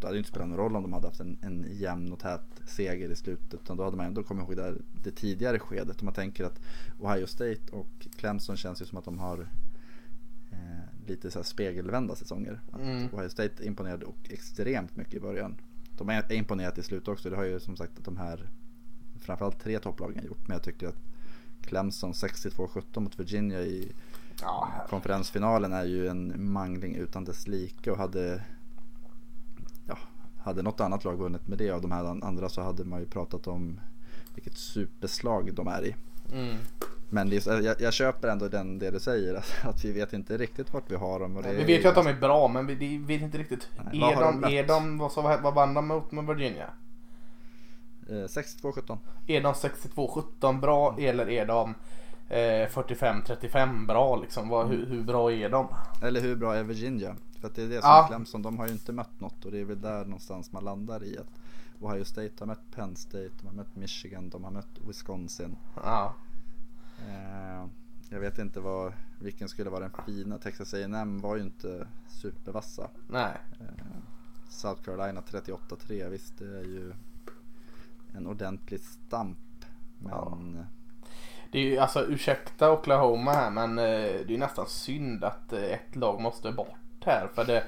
det 0.00 0.06
hade 0.08 0.16
ju 0.16 0.18
inte 0.18 0.30
spelat 0.30 0.48
någon 0.48 0.58
roll 0.58 0.76
om 0.76 0.82
de 0.82 0.92
hade 0.92 1.06
haft 1.06 1.20
en, 1.20 1.38
en 1.42 1.66
jämn 1.70 2.12
och 2.12 2.18
tät 2.18 2.40
seger 2.66 3.08
i 3.10 3.16
slutet. 3.16 3.54
Utan 3.62 3.76
då 3.76 3.84
hade 3.84 3.96
man 3.96 4.06
ändå 4.06 4.22
kommit 4.22 4.44
ihåg 4.48 4.56
det, 4.56 4.74
det 5.04 5.10
tidigare 5.10 5.58
skedet. 5.58 6.00
Om 6.00 6.04
man 6.04 6.14
tänker 6.14 6.44
att 6.44 6.60
Ohio 7.00 7.26
State 7.26 7.60
och 7.72 8.06
Clemson 8.16 8.56
känns 8.56 8.82
ju 8.82 8.86
som 8.86 8.98
att 8.98 9.04
de 9.04 9.18
har 9.18 9.48
lite 11.06 11.30
så 11.30 11.42
spegelvända 11.42 12.14
säsonger. 12.14 12.60
Mm. 12.80 13.08
Ohio 13.12 13.28
State 13.28 13.66
imponerade 13.66 14.04
och 14.04 14.30
extremt 14.30 14.96
mycket 14.96 15.14
i 15.14 15.20
början. 15.20 15.56
De 15.98 16.08
är 16.08 16.22
är 16.22 16.32
imponerat 16.32 16.78
i 16.78 16.82
slutet 16.82 17.08
också. 17.08 17.30
Det 17.30 17.36
har 17.36 17.44
ju 17.44 17.60
som 17.60 17.76
sagt 17.76 17.98
att 17.98 18.04
de 18.04 18.16
här 18.16 18.48
framförallt 19.20 19.60
tre 19.60 19.78
topplagen 19.78 20.24
gjort. 20.24 20.48
Men 20.48 20.54
jag 20.54 20.62
tycker 20.62 20.88
att 20.88 21.02
Clemson 21.62 22.12
62-17 22.12 23.00
mot 23.00 23.20
Virginia 23.20 23.60
i 23.60 23.92
Ja, 24.40 24.68
konferensfinalen 24.88 25.72
är 25.72 25.84
ju 25.84 26.08
en 26.08 26.52
mangling 26.52 26.94
utan 26.94 27.24
dess 27.24 27.46
like 27.46 27.90
och 27.90 27.98
hade 27.98 28.42
ja, 29.86 29.98
hade 30.38 30.62
något 30.62 30.80
annat 30.80 31.04
lag 31.04 31.16
vunnit 31.16 31.48
med 31.48 31.58
det 31.58 31.70
av 31.70 31.82
de 31.82 31.92
här 31.92 32.04
andra 32.04 32.48
så 32.48 32.62
hade 32.62 32.84
man 32.84 33.00
ju 33.00 33.06
pratat 33.06 33.46
om 33.46 33.80
vilket 34.34 34.58
superslag 34.58 35.54
de 35.54 35.66
är 35.68 35.84
i. 35.84 35.96
Mm. 36.32 36.56
Men 37.14 37.30
det 37.30 37.46
är, 37.46 37.60
jag, 37.60 37.80
jag 37.80 37.92
köper 37.92 38.28
ändå 38.28 38.48
den, 38.48 38.78
det 38.78 38.90
du 38.90 39.00
säger, 39.00 39.34
att, 39.34 39.52
att 39.64 39.84
vi 39.84 39.92
vet 39.92 40.12
inte 40.12 40.36
riktigt 40.36 40.72
vart 40.72 40.90
vi 40.90 40.96
har 40.96 41.20
dem. 41.20 41.36
Och 41.36 41.42
det 41.42 41.52
Vi 41.52 41.62
är 41.62 41.66
vet 41.66 41.84
ju 41.84 41.88
att 41.88 41.94
de 41.94 42.06
är 42.06 42.14
bra 42.14 42.48
men 42.48 42.66
vi 42.66 42.74
vi 42.74 42.98
vet 42.98 43.22
inte 43.22 43.38
riktigt. 43.38 43.68
Nej, 43.92 44.12
är, 44.12 44.20
de 44.20 44.40
de, 44.40 44.56
är 44.58 44.66
de, 44.66 44.98
vad, 44.98 45.12
så, 45.12 45.22
vad 45.22 45.54
vann 45.54 45.74
de 45.74 45.88
mot 45.88 46.12
med 46.12 46.26
Virginia? 46.26 46.70
eh, 48.08 48.12
62-17. 48.12 48.98
Är 49.26 49.40
de 49.42 49.52
62-17 49.52 50.60
bra 50.60 50.96
eller 50.98 51.28
är 51.28 51.46
de 51.46 51.74
eh, 52.28 52.68
45-35 52.68 53.86
bra 53.86 54.16
liksom? 54.16 54.48
Vad, 54.48 54.68
hur, 54.68 54.86
hur 54.86 55.02
bra 55.02 55.32
är 55.32 55.48
de? 55.48 55.68
Eller 56.02 56.20
hur 56.20 56.36
bra 56.36 56.54
är 56.54 56.62
Virginia? 56.62 57.16
För 57.40 57.50
det 57.54 57.62
är 57.62 57.66
det 57.68 57.80
som 57.80 57.90
Ja. 57.90 58.04
är 58.04 58.08
Clemson, 58.08 58.42
de 58.42 58.58
har 58.58 58.66
ju 58.66 58.72
inte 58.72 58.92
mött 58.92 59.20
något 59.20 59.44
och 59.44 59.52
det 59.52 59.60
är 59.60 59.64
väl 59.64 59.80
där 59.80 60.04
någonstans 60.04 60.52
man 60.52 60.64
landar 60.64 61.04
i 61.04 61.18
att 61.18 61.30
Ohio 61.80 62.04
State 62.04 62.32
har 62.38 62.46
mött 62.46 62.70
Penn 62.74 62.96
State, 62.96 63.30
de 63.40 63.46
har 63.46 63.54
mött 63.54 63.76
Michigan, 63.76 64.30
de 64.30 64.44
har 64.44 64.50
mött 64.50 64.78
Wisconsin. 64.88 65.56
Ja. 65.84 66.14
Eh, 66.98 67.66
jag 68.08 68.20
vet 68.20 68.38
inte 68.38 68.60
vad, 68.60 68.92
vilken 69.20 69.48
skulle 69.48 69.70
vara 69.70 69.80
den 69.80 70.04
fina. 70.06 70.38
Texas 70.38 70.74
A&M 70.74 71.20
var 71.20 71.36
ju 71.36 71.42
inte 71.42 71.86
supervassa. 72.08 72.90
Nej. 73.08 73.36
Eh, 73.60 73.96
South 74.48 74.82
Carolina 74.82 75.20
38-3, 75.20 76.08
visst 76.08 76.38
det 76.38 76.58
är 76.58 76.64
ju 76.64 76.92
en 78.14 78.26
ordentlig 78.26 78.80
stamp. 78.80 79.38
Men 79.98 80.66
Det 81.52 81.58
är 81.58 81.62
ju 81.62 81.78
alltså 81.78 82.06
ursäkta 82.06 82.72
Oklahoma 82.72 83.32
här 83.32 83.50
men 83.50 83.78
eh, 83.78 83.84
det 83.84 84.24
är 84.24 84.30
ju 84.30 84.38
nästan 84.38 84.66
synd 84.66 85.24
att 85.24 85.52
eh, 85.52 85.62
ett 85.62 85.96
lag 85.96 86.20
måste 86.20 86.52
bort 86.52 86.83
här. 87.06 87.28
För 87.34 87.44
det, 87.44 87.64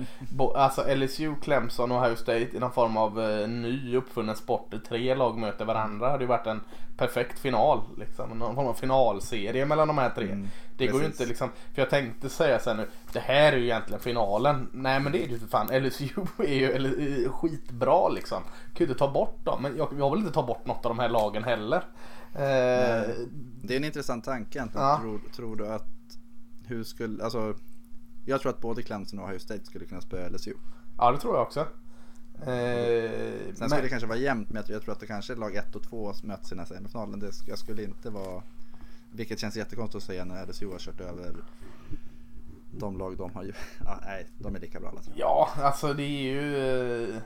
alltså 0.54 0.94
LSU, 0.94 1.34
Clemson 1.42 1.92
och 1.92 2.02
Ohio 2.02 2.16
State 2.16 2.56
i 2.56 2.58
någon 2.58 2.72
form 2.72 2.96
av 2.96 3.20
eh, 3.20 3.48
ny 3.48 3.96
uppfunnen 3.96 4.36
sport. 4.36 4.66
där 4.70 4.78
Tre 4.78 5.14
lag 5.14 5.38
möter 5.38 5.64
varandra. 5.64 6.10
Hade 6.10 6.24
ju 6.24 6.28
varit 6.28 6.46
en 6.46 6.60
perfekt 6.96 7.38
final. 7.38 7.80
Liksom. 7.96 8.38
Någon 8.38 8.54
form 8.54 8.66
av 8.66 8.74
finalserie 8.74 9.66
mellan 9.66 9.88
de 9.88 9.98
här 9.98 10.10
tre. 10.10 10.24
Mm, 10.24 10.48
det 10.76 10.86
går 10.86 11.00
ju 11.00 11.06
inte 11.06 11.26
liksom. 11.26 11.48
För 11.74 11.82
jag 11.82 11.90
tänkte 11.90 12.28
säga 12.28 12.58
så 12.58 12.70
här 12.70 12.76
nu. 12.76 12.88
Det 13.12 13.20
här 13.20 13.52
är 13.52 13.56
ju 13.56 13.64
egentligen 13.64 14.00
finalen. 14.00 14.68
Nej 14.72 15.00
men 15.00 15.12
det 15.12 15.24
är 15.24 15.28
ju 15.28 15.38
för 15.38 15.46
fan. 15.46 15.82
LSU 15.82 16.08
är 16.38 16.54
ju 16.54 16.72
eller, 16.72 17.24
eh, 17.24 17.32
skitbra 17.32 18.08
liksom. 18.08 18.42
Kan 18.42 18.76
ju 18.76 18.84
inte 18.84 18.98
ta 18.98 19.10
bort 19.10 19.44
dem. 19.44 19.62
Men 19.62 19.76
jag, 19.76 19.88
jag 19.98 20.10
vill 20.10 20.20
inte 20.20 20.32
ta 20.32 20.42
bort 20.46 20.66
något 20.66 20.86
av 20.86 20.90
de 20.96 20.98
här 20.98 21.08
lagen 21.08 21.44
heller. 21.44 21.82
Eh, 22.34 23.08
Det 23.62 23.72
är 23.72 23.76
en 23.76 23.84
intressant 23.84 24.24
tanke 24.24 24.58
egentligen. 24.58 24.86
Ja. 24.86 24.98
Tror, 25.02 25.20
tror 25.36 25.56
du 25.56 25.68
att 25.68 25.86
hur 26.66 26.84
skulle, 26.84 27.24
alltså 27.24 27.54
jag 28.26 28.40
tror 28.40 28.50
att 28.52 28.60
både 28.60 28.82
Clemson 28.82 29.18
och 29.18 29.28
Ohio 29.28 29.38
State 29.38 29.64
skulle 29.64 29.84
kunna 29.84 30.00
spöa 30.00 30.28
LSU. 30.28 30.52
ja 30.98 31.12
det 31.12 31.18
tror 31.18 31.34
jag 31.34 31.42
också. 31.42 31.60
Eh, 32.40 32.46
Sen 32.46 33.54
men- 33.58 33.68
skulle 33.68 33.82
det 33.82 33.88
kanske 33.88 34.08
vara 34.08 34.18
jämnt 34.18 34.50
men 34.50 34.62
jag 34.68 34.82
tror- 34.82 34.92
att 34.92 35.00
det 35.00 35.06
kanske 35.06 35.32
är 35.32 35.36
lag 35.36 35.54
1 35.56 35.76
och 35.76 35.82
2 35.82 36.12
som 36.12 36.28
möts 36.28 36.52
i 36.52 36.54
den 36.54 36.58
här 36.58 36.66
semifinalen. 36.76 37.20
Det, 37.20 37.30
jag 37.46 37.58
skulle 37.58 37.82
inte 37.84 38.10
vara, 38.10 38.42
vilket 39.12 39.38
känns 39.40 39.56
jättekonstigt 39.56 39.96
att 40.02 40.06
säga 40.06 40.24
när 40.24 40.46
LSU 40.46 40.70
har 40.72 40.78
kört 40.78 41.00
över 41.00 41.34
de 42.78 42.98
lag 42.98 43.16
de 43.16 43.30
har 43.34 43.42
ju, 43.44 43.52
ja, 43.84 43.98
nej 44.06 44.26
de 44.38 44.56
är 44.56 44.60
lika 44.60 44.80
bra 44.80 44.88
alla 44.88 45.00
jag. 45.04 45.14
Ja, 45.16 45.48
alltså 45.62 45.92
det 45.94 46.02
är 46.02 46.22
ju... 46.22 46.56
eh, 47.14 47.16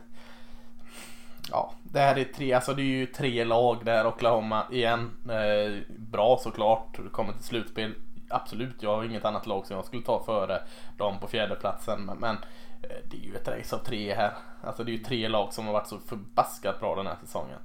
Ja, 1.50 1.74
det 1.82 1.98
här 2.00 2.18
är 2.18 2.24
tre, 2.24 2.52
alltså 2.52 2.74
det 2.74 2.82
är 2.82 2.84
ju 2.84 3.06
tre 3.06 3.44
lag 3.44 3.84
där. 3.84 4.06
Oklahoma 4.06 4.66
igen. 4.72 5.10
Eh, 5.30 5.80
bra 5.98 6.38
såklart. 6.42 7.00
Kommer 7.12 7.32
till 7.32 7.42
slutspel. 7.42 7.94
Absolut, 8.30 8.82
jag 8.82 8.96
har 8.96 9.04
inget 9.04 9.24
annat 9.24 9.46
lag 9.46 9.66
som 9.66 9.76
jag 9.76 9.84
skulle 9.84 10.02
ta 10.02 10.22
före 10.24 10.62
dem 10.96 11.18
på 11.18 11.26
fjärdeplatsen. 11.26 12.04
Men, 12.04 12.18
men 12.18 12.36
eh, 12.82 12.96
det 13.10 13.16
är 13.16 13.20
ju 13.20 13.36
ett 13.36 13.48
race 13.48 13.76
av 13.76 13.80
tre 13.80 14.14
här. 14.14 14.32
Alltså 14.62 14.84
det 14.84 14.90
är 14.90 14.96
ju 14.96 15.04
tre 15.04 15.28
lag 15.28 15.52
som 15.52 15.66
har 15.66 15.72
varit 15.72 15.88
så 15.88 15.98
förbaskat 15.98 16.80
bra 16.80 16.96
den 16.96 17.06
här 17.06 17.16
säsongen. 17.20 17.58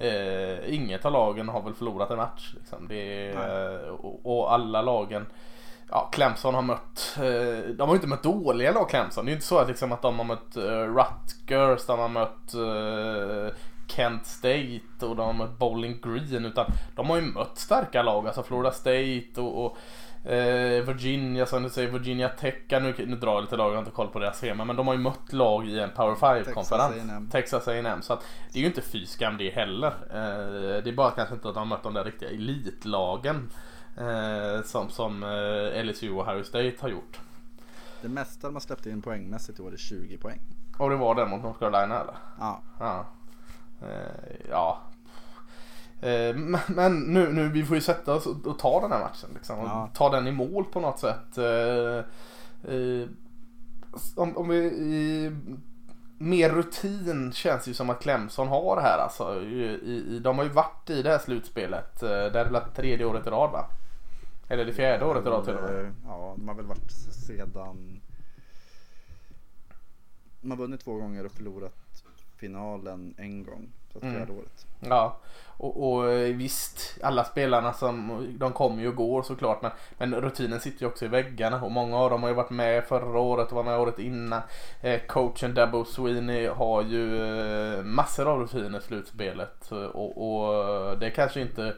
Eh, 0.00 0.74
inget 0.74 1.04
av 1.04 1.12
lagen 1.12 1.48
har 1.48 1.62
väl 1.62 1.74
förlorat 1.74 2.10
en 2.10 2.16
match. 2.16 2.54
Liksom. 2.54 2.90
Är, 2.90 3.30
eh, 3.30 3.88
och, 3.88 4.38
och 4.38 4.52
alla 4.52 4.82
lagen 4.82 5.26
Ja, 5.90 6.08
Clemson 6.12 6.54
har 6.54 6.62
mött, 6.62 7.16
eh, 7.16 7.70
de 7.74 7.80
har 7.80 7.88
ju 7.88 7.94
inte 7.94 8.06
mött 8.06 8.22
dåliga 8.22 8.72
lag 8.72 8.90
Clemson. 8.90 9.24
Det 9.24 9.28
är 9.28 9.32
ju 9.32 9.36
inte 9.36 9.46
så 9.46 9.58
att, 9.58 9.68
liksom, 9.68 9.92
att 9.92 10.02
de 10.02 10.18
har 10.18 10.24
mött 10.24 10.56
Rutgers, 10.96 11.86
de 11.86 11.98
har 11.98 12.08
mött 12.08 12.54
Kent 13.86 14.26
State 14.26 15.06
och 15.06 15.16
de 15.16 15.26
har 15.26 15.32
mött 15.32 15.58
Bowling 15.58 16.00
Green. 16.02 16.44
Utan 16.44 16.66
de 16.96 17.10
har 17.10 17.16
ju 17.16 17.22
mött 17.22 17.58
starka 17.58 18.02
lag, 18.02 18.26
alltså 18.26 18.42
Florida 18.42 18.70
State 18.70 19.40
och, 19.40 19.64
och 19.64 19.76
eh, 20.24 20.84
Virginia, 20.84 21.46
som 21.46 21.62
du 21.62 21.70
säger, 21.70 21.90
Virginia 21.90 22.28
Tech. 22.28 22.54
Nu, 22.70 22.94
nu 23.06 23.16
drar 23.16 23.32
jag 23.34 23.40
lite 23.40 23.56
lag, 23.56 23.68
jag 23.68 23.72
har 23.74 23.78
inte 23.78 23.90
koll 23.90 24.08
på 24.08 24.18
deras 24.18 24.40
schema. 24.40 24.64
Men 24.64 24.76
de 24.76 24.86
har 24.86 24.94
ju 24.94 25.00
mött 25.00 25.32
lag 25.32 25.68
i 25.68 25.78
en 25.78 25.90
Power 25.90 26.14
5-konferens. 26.14 27.10
A&M. 27.10 27.28
Texas 27.32 27.68
A&M. 27.68 28.02
Så 28.02 28.12
att 28.12 28.24
det 28.52 28.58
är 28.58 28.60
ju 28.60 28.66
inte 28.66 28.82
fy 28.82 29.06
skam 29.06 29.36
det 29.36 29.50
heller. 29.50 29.88
Eh, 29.88 30.82
det 30.82 30.90
är 30.90 30.94
bara 30.96 31.10
kanske 31.10 31.34
inte 31.34 31.48
att 31.48 31.54
de 31.54 31.58
har 31.60 31.76
mött 31.76 31.82
de 31.82 31.94
där 31.94 32.04
riktiga 32.04 32.30
elitlagen. 32.30 33.50
Eh, 33.96 34.62
som 34.64 34.90
som 34.90 35.22
eh, 35.22 35.84
LSU 35.84 36.10
och 36.10 36.28
Ohio 36.28 36.44
State 36.44 36.74
har 36.80 36.88
gjort. 36.88 37.20
Det 38.02 38.08
mesta 38.08 38.48
de 38.48 38.54
har 38.54 38.60
släppt 38.60 38.86
in 38.86 39.02
poängmässigt 39.02 39.60
år 39.60 39.72
är 39.72 39.76
20 39.76 40.16
poäng. 40.18 40.40
Och 40.78 40.90
det 40.90 40.96
var 40.96 41.14
den 41.14 41.30
mot 41.30 41.42
North 41.42 41.58
Carolina 41.58 42.00
eller? 42.00 42.14
Ja, 42.38 42.62
Ja. 42.78 43.06
Eh, 43.82 44.46
ja. 44.50 44.80
Eh, 46.00 46.36
men- 46.68 47.00
nu, 47.00 47.32
nu, 47.32 47.48
vi 47.48 47.64
får 47.64 47.76
ju 47.76 47.80
sätta 47.80 48.14
oss 48.14 48.26
och, 48.26 48.58
ta 48.58 48.80
den 48.80 48.92
här 48.92 49.00
matchen. 49.00 49.30
Liksom, 49.34 49.58
och 49.58 49.66
Ja. 49.66 49.90
Ta 49.94 50.10
den 50.10 50.26
i 50.26 50.32
mål 50.32 50.64
på 50.64 50.80
något 50.80 50.98
sätt. 50.98 51.38
Eh, 51.38 51.98
eh, 52.74 53.08
om, 54.16 54.36
om 54.36 54.48
vi, 54.48 54.56
i, 54.58 55.32
mer 56.18 56.50
rutin 56.50 57.32
känns 57.32 57.68
ju 57.68 57.74
som 57.74 57.90
att 57.90 58.00
Clemson 58.02 58.48
har 58.48 58.80
här 58.82 58.98
alltså. 58.98 59.42
I, 59.42 59.64
i, 59.82 60.18
de 60.18 60.38
har 60.38 60.44
ju 60.44 60.50
varit 60.50 60.90
i 60.90 61.02
det 61.02 61.10
här 61.10 61.18
slutspelet. 61.18 62.00
Det 62.00 62.40
är 62.40 62.50
väl 62.50 62.62
tredje 62.76 63.06
året 63.06 63.26
i 63.26 63.30
rad 63.30 63.50
va? 63.50 63.66
Eller 64.48 64.64
det 64.64 64.72
fjärde 64.72 65.04
året 65.04 65.26
i 65.26 65.28
rad 65.28 65.44
till 65.44 65.54
och 65.54 65.62
med. 65.62 65.94
Ja, 66.06 66.34
de 66.36 66.48
har 66.48 66.54
väl 66.54 66.66
varit 66.66 66.90
sedan... 66.90 68.00
De 70.40 70.50
har 70.50 70.58
vunnit 70.58 70.80
två 70.80 70.94
gånger 70.94 71.26
och 71.26 71.32
förlorat 71.32 72.04
finalen 72.36 73.14
en 73.18 73.44
gång. 73.44 73.72
Så 73.92 73.98
Mm. 74.02 74.14
fjärde 74.16 74.32
året. 74.32 74.66
Ja, 74.80 75.16
och, 75.60 75.88
och 75.92 76.10
eh, 76.12 76.36
visst, 76.36 76.98
alla 77.02 77.24
spelarna 77.24 77.72
som, 77.72 78.26
de 78.38 78.52
kommer 78.52 78.82
ju 78.82 78.88
och 78.88 78.94
går 78.94 79.22
såklart. 79.22 79.62
Men, 79.62 79.70
men 79.98 80.14
rutinen 80.20 80.60
sitter 80.60 80.82
ju 80.82 80.86
också 80.88 81.04
i 81.04 81.08
väggarna 81.08 81.62
och 81.64 81.70
många 81.70 81.96
av 81.96 82.10
dem 82.10 82.22
har 82.22 82.28
ju 82.28 82.34
varit 82.34 82.50
med 82.50 82.84
förra 82.84 83.18
året 83.20 83.48
och 83.48 83.56
var 83.56 83.62
med 83.64 83.78
året 83.78 83.98
innan. 83.98 84.40
Eh, 84.80 85.00
coachen 85.06 85.54
Dabo 85.54 85.84
Sweeney 85.84 86.46
har 86.48 86.82
ju 86.82 87.22
eh, 87.76 87.82
massor 87.82 88.28
av 88.28 88.40
rutiner 88.40 88.78
i 88.78 88.82
slutspelet. 88.82 89.72
Och, 89.72 90.40
och 90.40 90.98
det 90.98 91.10
kanske 91.10 91.40
inte 91.40 91.74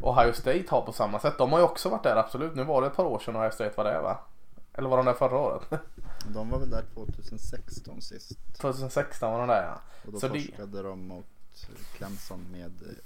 Ohio 0.00 0.32
State 0.32 0.64
har 0.68 0.80
på 0.82 0.92
samma 0.92 1.18
sätt. 1.18 1.38
De 1.38 1.52
har 1.52 1.58
ju 1.58 1.64
också 1.64 1.88
varit 1.88 2.02
där 2.02 2.16
absolut. 2.16 2.54
Nu 2.54 2.64
var 2.64 2.80
det 2.80 2.86
ett 2.86 2.96
par 2.96 3.04
år 3.04 3.18
sedan 3.18 3.36
Ohio 3.36 3.50
State 3.50 3.72
var 3.76 3.84
där 3.84 4.02
va? 4.02 4.18
Eller 4.74 4.88
var 4.88 4.96
de 4.96 5.06
där 5.06 5.12
förra 5.12 5.38
året? 5.38 5.62
De 6.34 6.50
var 6.50 6.58
väl 6.58 6.70
där 6.70 6.84
2016 6.94 8.02
sist. 8.02 8.38
2016 8.60 9.32
var 9.32 9.38
de 9.38 9.48
där 9.48 9.62
ja. 9.62 9.80
Och 10.06 10.12
då 10.12 10.18
Så 10.20 10.28
det- 10.28 10.32
torskade 10.46 10.82
de 10.82 11.08
mot 11.08 11.26
Clemson 11.96 12.46
med 12.52 12.72
eh, 12.82 12.96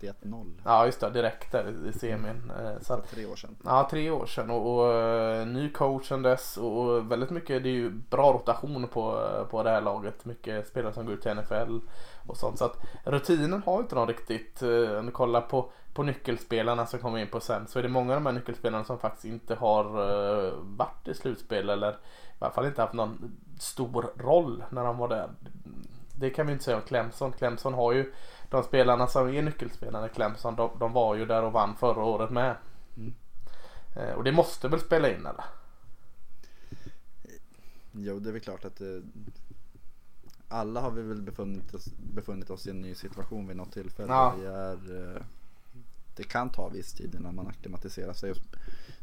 31-0. 0.00 0.52
Ja 0.64 0.86
just 0.86 1.00
det, 1.00 1.10
direkt 1.10 1.52
där 1.52 1.74
i- 1.88 1.92
semin. 1.92 2.52
Eh, 2.60 2.78
Så 2.78 2.84
För 2.84 2.94
att, 2.94 3.10
tre 3.10 3.26
år 3.26 3.36
sedan. 3.36 3.56
Ja, 3.64 3.88
tre 3.90 4.10
år 4.10 4.26
sedan 4.26 4.50
och, 4.50 4.76
och 4.86 4.92
eh, 4.92 5.46
ny 5.46 5.70
coach 5.72 6.08
sedan 6.08 6.22
dess 6.22 6.56
och, 6.56 7.10
väldigt 7.12 7.30
mycket, 7.30 7.62
det 7.62 7.68
är 7.68 7.72
ju 7.72 7.90
bra 7.90 8.32
rotation 8.32 8.88
på, 8.88 9.28
eh, 9.28 9.44
på 9.50 9.62
det 9.62 9.70
här 9.70 9.80
laget. 9.80 10.24
Mycket 10.24 10.68
spelare 10.68 10.92
som 10.92 11.04
går 11.06 11.14
ut 11.14 11.22
till 11.22 11.34
NFL 11.34 11.78
och 12.26 12.36
sånt. 12.36 12.58
Så 12.58 12.64
att 12.64 12.76
rutinen 13.04 13.62
har 13.66 13.80
inte 13.80 13.94
någon 13.94 14.08
riktigt, 14.08 14.62
eh, 14.62 14.98
om 14.98 15.06
du 15.06 15.12
kollar 15.12 15.40
på, 15.40 15.70
på 15.94 16.02
nyckelspelarna 16.02 16.86
som 16.86 17.00
kommer 17.00 17.18
in 17.18 17.28
på 17.30 17.40
sen 17.40 17.66
så 17.66 17.78
är 17.78 17.82
det 17.82 17.88
många 17.88 18.14
av 18.14 18.20
de 18.20 18.26
här 18.26 18.32
nyckelspelarna 18.32 18.84
som 18.84 18.98
faktiskt 18.98 19.24
inte 19.24 19.54
har 19.54 19.84
eh, 19.84 20.52
varit 20.62 21.08
i 21.08 21.14
slutspel 21.14 21.70
eller 21.70 21.92
i 21.92 21.94
alla 22.38 22.50
fall 22.52 22.66
inte 22.66 22.80
haft 22.82 22.94
någon 22.94 23.36
stor 23.58 24.10
roll 24.16 24.64
när 24.70 24.84
de 24.84 24.98
var 24.98 25.08
där. 25.08 25.30
Det 26.18 26.30
kan 26.30 26.46
vi 26.46 26.52
inte 26.52 26.64
säga 26.64 26.76
om 26.76 26.82
Clemson. 26.82 27.32
Clemson 27.32 27.74
har 27.74 27.92
ju 27.92 28.12
de 28.50 28.62
spelarna 28.62 29.06
som 29.06 29.28
är 29.28 29.42
nyckelspelarna 29.42 30.06
i 30.06 30.08
Clemson, 30.08 30.56
de, 30.56 30.70
de 30.78 30.92
var 30.92 31.14
ju 31.14 31.26
där 31.26 31.42
och 31.42 31.52
vann 31.52 31.76
förra 31.76 32.04
året 32.04 32.30
med. 32.30 32.56
Mm. 32.96 33.14
Eh, 33.96 34.14
Och 34.14 34.24
det 34.24 34.32
måste 34.32 34.68
väl 34.68 34.80
spela 34.80 35.08
in 35.10 35.26
eller? 35.26 35.44
Jo, 37.92 38.18
det 38.18 38.28
är 38.28 38.32
väl 38.32 38.40
klart 38.40 38.64
att 38.64 38.76
det, 38.76 39.02
alla 40.48 40.80
har 40.80 40.90
vi 40.90 41.02
väl 41.02 41.22
befunnit 41.22 41.74
oss, 41.74 41.86
befunnit 42.14 42.50
oss 42.50 42.66
i 42.66 42.70
en 42.70 42.80
ny 42.80 42.94
situation 42.94 43.48
vid 43.48 43.56
något 43.56 43.72
tillfälle. 43.72 44.12
Ja. 44.12 44.34
Vi 44.38 44.46
är, 44.46 45.14
eh, 45.16 45.22
det 46.16 46.24
kan 46.24 46.50
ta 46.50 46.68
viss 46.68 46.92
tid 46.92 47.14
innan 47.14 47.34
man 47.34 47.46
akklimatiserar 47.46 48.12
sig. 48.12 48.32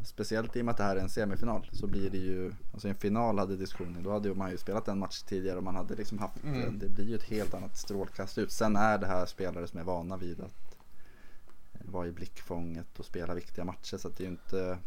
Speciellt 0.04 0.56
i 0.56 0.62
och 0.62 0.66
med 0.66 0.72
att 0.72 0.78
det 0.78 0.84
här 0.84 0.96
är 0.96 1.00
en 1.02 1.10
semifinal 1.10 1.70
så 1.72 1.88
blir 1.88 2.10
det 2.10 2.18
ju, 2.18 2.54
alltså 2.74 2.88
i 2.88 2.92
en 2.92 2.98
final 2.98 3.40
hade 3.40 3.56
diskussionen, 3.58 4.04
då 4.04 4.12
hade 4.12 4.28
ju 4.30 4.36
man 4.36 4.52
ju 4.52 4.58
spelat 4.58 4.88
en 4.88 5.00
match 5.00 5.22
tidigare 5.22 5.58
och 5.58 5.64
man 5.64 5.76
hade 5.76 5.96
liksom 5.96 6.20
haft, 6.20 6.44
Mm. 6.44 6.80
det 6.80 6.90
blir 6.90 7.06
ju 7.06 7.16
ett 7.16 7.24
helt 7.24 7.54
annat 7.54 7.78
strålkast 7.78 8.38
ut. 8.38 8.52
Sen 8.52 8.76
är 8.76 8.98
det 8.98 9.08
här 9.08 9.26
spelare 9.26 9.68
som 9.68 9.80
är 9.80 9.84
vana 9.84 10.18
vid 10.18 10.40
att 10.42 10.78
eh, 11.74 11.80
vara 11.92 12.08
i 12.08 12.12
blickfånget 12.12 13.00
och 13.00 13.06
spela 13.06 13.34
viktiga 13.34 13.66
matcher 13.66 13.98
så 13.98 14.08
att 14.08 14.18
det 14.18 14.24
är 14.24 14.26
ju 14.26 14.32
inte 14.32 14.78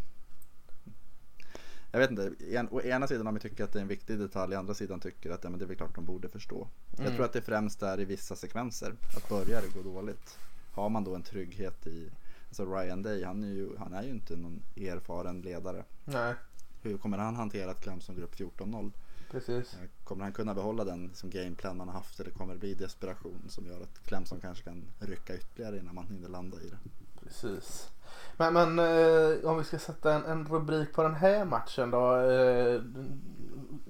jag 1.92 2.00
vet 2.00 2.10
inte, 2.10 2.32
en, 2.52 2.68
å 2.70 2.80
ena 2.82 3.06
sidan 3.06 3.26
om 3.26 3.34
vi 3.34 3.40
tycker 3.40 3.64
att 3.64 3.72
det 3.72 3.78
är 3.78 3.82
en 3.82 3.88
viktig 3.88 4.18
detalj, 4.18 4.56
å 4.56 4.58
andra 4.58 4.74
sidan 4.74 5.00
tycker 5.00 5.30
att 5.30 5.44
ja, 5.44 5.50
men 5.50 5.58
det 5.58 5.64
är 5.64 5.66
väl 5.66 5.76
klart 5.76 5.94
de 5.94 6.04
borde 6.04 6.28
förstå. 6.28 6.68
Jag 6.90 7.00
Mm. 7.00 7.14
tror 7.16 7.24
att 7.24 7.32
det 7.32 7.42
främst 7.42 7.82
är 7.82 8.00
i 8.00 8.04
vissa 8.04 8.36
sekvenser, 8.36 8.94
att 9.16 9.28
börjar 9.28 9.62
det 9.62 9.82
gå 9.82 9.90
dåligt, 9.90 10.38
har 10.72 10.88
man 10.88 11.04
då 11.04 11.14
en 11.14 11.22
trygghet 11.22 11.86
i, 11.86 12.10
alltså 12.60 12.74
Ryan 12.74 13.02
Day, 13.02 13.24
han 13.24 13.44
är 13.44 13.48
ju, 13.48 13.76
han 13.78 13.94
är 13.94 14.02
ju 14.02 14.10
inte 14.10 14.36
någon 14.36 14.62
erfaren 14.76 15.40
ledare. 15.40 15.84
Nej, 16.04 16.34
Hur 16.82 16.98
kommer 16.98 17.18
han 17.18 17.36
hantera 17.36 17.70
ett 17.70 17.80
Clemson-grupp 17.80 18.34
14-0? 18.34 18.90
precis. 19.30 19.74
Eh, 19.74 19.88
Kommer 20.04 20.22
han 20.24 20.32
kunna 20.32 20.54
behålla 20.54 20.84
den 20.84 21.10
som 21.14 21.30
gameplan 21.30 21.76
man 21.76 21.88
har 21.88 21.94
haft 21.94 22.20
eller 22.20 22.30
kommer 22.30 22.54
det 22.54 22.60
bli 22.60 22.74
desperation 22.74 23.42
som 23.48 23.66
gör 23.66 23.80
att 23.80 23.98
Clemson 24.06 24.40
kanske 24.40 24.64
kan 24.64 24.84
rycka 25.00 25.34
ytterligare 25.34 25.78
innan 25.78 25.94
man 25.94 26.06
hinner 26.06 26.28
landa 26.28 26.56
i 26.60 26.68
det? 26.68 26.78
Precis. 27.24 27.90
Men, 28.36 28.52
men 28.54 28.78
eh, 28.78 29.50
om 29.50 29.58
vi 29.58 29.64
ska 29.64 29.78
sätta 29.78 30.14
en, 30.14 30.24
en 30.24 30.46
rubrik 30.46 30.92
på 30.92 31.02
den 31.02 31.14
här 31.14 31.44
matchen 31.44 31.90
då. 31.90 32.16
Eh, 32.16 32.82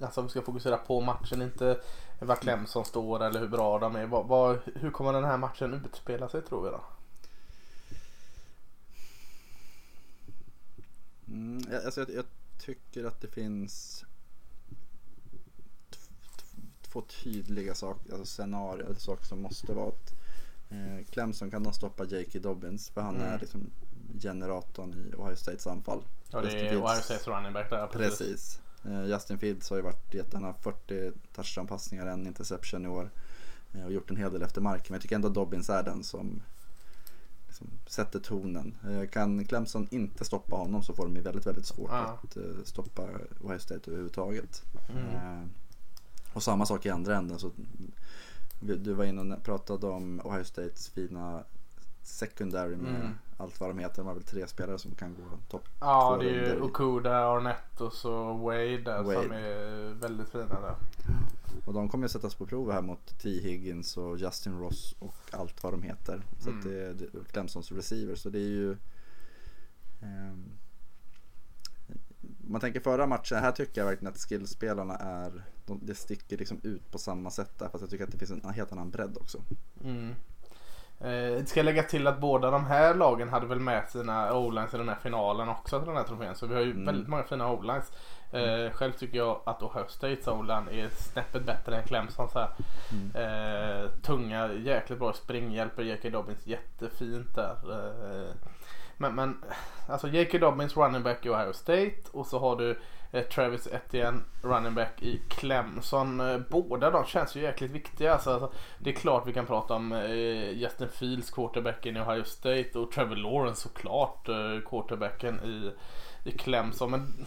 alltså 0.01 0.21
om 0.21 0.27
vi 0.27 0.31
ska 0.31 0.41
fokusera 0.41 0.77
på 0.77 1.01
matchen, 1.01 1.41
inte 1.41 1.79
vad 2.19 2.39
Clemson 2.39 2.85
står 2.85 3.23
eller 3.23 3.39
hur 3.39 3.47
bra 3.47 3.79
de 3.79 3.95
är. 3.95 4.05
Vad, 4.07 4.27
vad, 4.27 4.59
hur 4.75 4.91
kommer 4.91 5.13
den 5.13 5.23
här 5.25 5.37
matchen 5.37 5.73
utspela 5.85 6.29
sig 6.29 6.41
tror 6.41 6.63
vi 6.63 6.69
då? 6.69 6.81
Mm, 11.27 11.61
jag, 11.71 11.85
alltså 11.85 12.01
jag, 12.01 12.09
jag 12.09 12.25
tycker 12.57 13.03
att 13.05 13.21
det 13.21 13.27
finns 13.27 14.05
två 16.81 17.01
tydliga 17.23 17.75
saker, 17.75 18.11
alltså 18.11 18.25
scenarier, 18.25 18.93
saker 18.97 19.25
som 19.25 19.41
måste 19.41 19.73
vara 19.73 19.87
att 19.87 20.13
eh, 20.69 21.05
Clemson 21.09 21.51
kan 21.51 21.63
de 21.63 21.73
stoppa 21.73 22.05
J.K. 22.05 22.39
Dobbins 22.39 22.89
för 22.89 23.01
han 23.01 23.15
Mm. 23.15 23.27
är 23.27 23.39
liksom 23.39 23.69
generatorn 24.21 24.93
i 24.93 25.15
Ohio 25.15 25.35
States 25.35 25.67
anfall. 25.67 26.03
Ja, 26.29 26.41
det 26.41 26.51
är. 26.69 26.77
Ohio 26.83 27.01
States 27.01 27.27
running 27.27 27.53
back 27.53 27.69
där. 27.69 27.87
Precis. 27.87 28.61
Eh, 28.85 29.05
Justin 29.05 29.37
Fields 29.39 29.69
har 29.69 29.77
ju 29.77 29.83
varit 29.83 30.13
gett 30.13 30.33
han 30.33 30.43
har 30.43 30.53
40 30.53 31.11
touchdown-passningar, 31.35 32.05
en 32.07 32.27
interception 32.27 32.85
i 32.85 32.87
år 32.87 33.11
eh, 33.73 33.85
och 33.85 33.91
gjort 33.91 34.09
en 34.09 34.17
hel 34.17 34.31
del 34.33 34.41
efter 34.41 34.61
marken. 34.61 34.85
Men 34.89 34.93
jag 34.95 35.01
tycker 35.01 35.15
ändå 35.15 35.29
Dobbins 35.29 35.69
är 35.69 35.83
den 35.83 36.03
som 36.03 36.41
liksom 37.59 37.79
sätter 37.87 38.19
tonen. 38.19 38.75
Eh, 38.89 39.07
Kan 39.09 39.45
Clemson 39.45 39.87
inte 39.91 40.25
stoppa 40.25 40.55
honom 40.55 40.83
så 40.83 40.93
får 40.93 41.03
de 41.03 41.15
ju 41.15 41.21
väldigt, 41.21 41.47
väldigt 41.47 41.65
svårt 41.65 41.89
Ja. 41.91 42.19
att 42.23 42.37
eh, 42.37 42.43
stoppa 42.63 43.03
Ohio 43.41 43.59
State 43.59 43.81
överhuvudtaget. 43.91 44.63
Mm. 44.89 45.05
Eh, 45.15 45.43
Och 46.33 46.43
samma 46.43 46.65
sak 46.65 46.85
i 46.85 46.89
andra 46.89 47.17
änden. 47.17 47.39
Så 47.39 47.51
du 48.59 48.93
var 48.93 49.05
inne 49.05 49.35
och 49.35 49.43
pratade 49.43 49.87
om 49.87 50.21
Ohio 50.23 50.43
States 50.43 50.89
fina 50.89 51.43
secondary 52.03 52.75
med 52.75 52.95
Mm. 52.95 53.11
allt 53.37 53.59
vad 53.59 53.69
de 53.69 53.79
heter. 53.79 53.95
De 53.97 54.07
har 54.07 54.13
väl 54.13 54.23
tre 54.23 54.47
spelare 54.47 54.79
som 54.79 54.91
kan 54.95 55.13
gå 55.15 55.21
topp 55.49 55.67
Ja, 55.79 56.17
det 56.21 56.29
är 56.29 56.55
ju. 56.55 56.61
Okuda, 56.61 57.17
Arnett 57.27 57.81
och 57.81 57.93
så 57.93 58.33
Wade 58.33 59.01
Wade. 59.03 59.23
som 59.23 59.31
är 59.31 59.93
väldigt 59.93 60.29
fina 60.29 60.45
där. 60.61 60.75
Och 61.65 61.73
de 61.73 61.89
kommer 61.89 62.05
ju 62.05 62.09
sättas 62.09 62.35
på 62.35 62.45
prov 62.45 62.71
här 62.71 62.81
mot 62.81 63.19
T. 63.19 63.29
Higgins 63.29 63.97
och 63.97 64.17
Justin 64.17 64.59
Ross 64.59 64.95
och 64.99 65.15
allt 65.31 65.63
vad 65.63 65.73
de 65.73 65.81
heter. 65.83 66.21
Så 66.39 66.49
Mm. 66.49 66.59
att 66.59 66.65
det 66.65 66.83
är 66.85 66.95
Clemsons 67.31 67.71
receiver. 67.71 68.15
Så 68.15 68.29
det 68.29 68.39
är 68.39 68.49
ju... 68.49 68.77
ehm, 70.01 70.51
man 72.47 72.61
tänker 72.61 72.79
förra 72.79 73.07
matchen, 73.07 73.37
här 73.37 73.51
tycker 73.51 73.81
jag 73.81 73.85
verkligen 73.87 74.13
att 74.13 74.19
skillspelarna 74.19 74.95
är, 74.95 75.43
de, 75.65 75.79
det 75.83 75.95
sticker 75.95 76.37
liksom 76.37 76.59
ut 76.63 76.91
på 76.91 76.97
samma 76.97 77.31
sätt 77.31 77.59
där. 77.59 77.69
Fast 77.69 77.81
jag 77.81 77.89
tycker 77.89 78.03
att 78.03 78.11
det 78.11 78.17
finns 78.17 78.31
en 78.31 78.49
helt 78.49 78.71
annan 78.71 78.89
bredd 78.91 79.17
också. 79.17 79.37
Mm. 79.83 80.13
Eh, 80.99 81.45
ska 81.45 81.61
lägga 81.61 81.83
till 81.83 82.07
att 82.07 82.21
båda 82.21 82.51
de 82.51 82.65
här 82.65 82.95
lagen 82.95 83.29
hade 83.29 83.45
väl 83.47 83.59
med 83.59 83.89
sina 83.89 84.37
o-lines 84.37 84.73
i 84.73 84.77
den 84.77 84.89
här 84.89 84.95
finalen 85.03 85.49
också 85.49 85.79
till 85.79 85.87
den 85.87 85.97
här 85.97 86.03
trofén. 86.03 86.35
Så 86.35 86.47
vi 86.47 86.53
har 86.55 86.61
ju 86.61 86.71
Mm. 86.71 86.85
väldigt 86.85 87.07
många 87.07 87.23
fina 87.23 87.51
o-lines. 87.51 87.91
Eh, 88.31 88.71
själv 88.71 88.91
tycker 88.91 89.17
jag 89.17 89.41
att 89.43 89.63
Ohio 89.63 89.87
States 89.87 90.27
o-line 90.27 90.69
är 90.71 90.89
snäppet 90.89 91.45
bättre 91.45 91.77
än 91.77 91.87
Clemsons 91.87 92.33
här. 92.33 92.49
Mm. 92.91 93.15
Eh, 93.15 93.89
tunga, 94.01 94.53
jäkligt 94.53 94.99
bra 94.99 95.13
spring, 95.13 95.51
hjälper 95.51 95.83
J.K. 95.83 96.09
Dobbins 96.09 96.47
jättefint 96.47 97.35
där. 97.35 97.55
Eh, 97.71 98.29
men, 98.97 99.15
men 99.15 99.43
alltså 99.87 100.07
J.K. 100.07 100.37
Dobbins 100.37 100.77
running 100.77 101.03
back 101.03 101.25
i 101.25 101.29
Ohio 101.29 101.53
State 101.53 101.95
och 102.11 102.25
så 102.25 102.39
har 102.39 102.55
du 102.55 102.79
Travis 103.31 103.67
Etienne 103.67 104.19
running 104.41 104.75
back 104.75 105.01
i 105.01 105.21
Clemson. 105.29 106.21
Båda 106.49 106.91
de 106.91 107.05
känns 107.05 107.35
ju 107.35 107.41
jäkligt 107.41 107.71
viktiga. 107.71 108.13
Alltså, 108.13 108.29
alltså, 108.29 108.51
det 108.79 108.89
är 108.89 108.93
klart 108.93 109.27
vi 109.27 109.33
kan 109.33 109.45
prata 109.45 109.73
om 109.73 109.91
Justin 110.53 110.89
Fields 110.89 111.31
quarterbacken 111.31 111.97
i 111.97 111.99
Ohio 111.99 112.23
State 112.23 112.79
och 112.79 112.91
Trevor 112.91 113.15
Lawrence 113.15 113.61
såklart 113.61 114.25
quarterbacken 114.69 115.39
i, 115.43 115.71
i 116.29 116.31
Clemson. 116.31 116.91
Men 116.91 117.25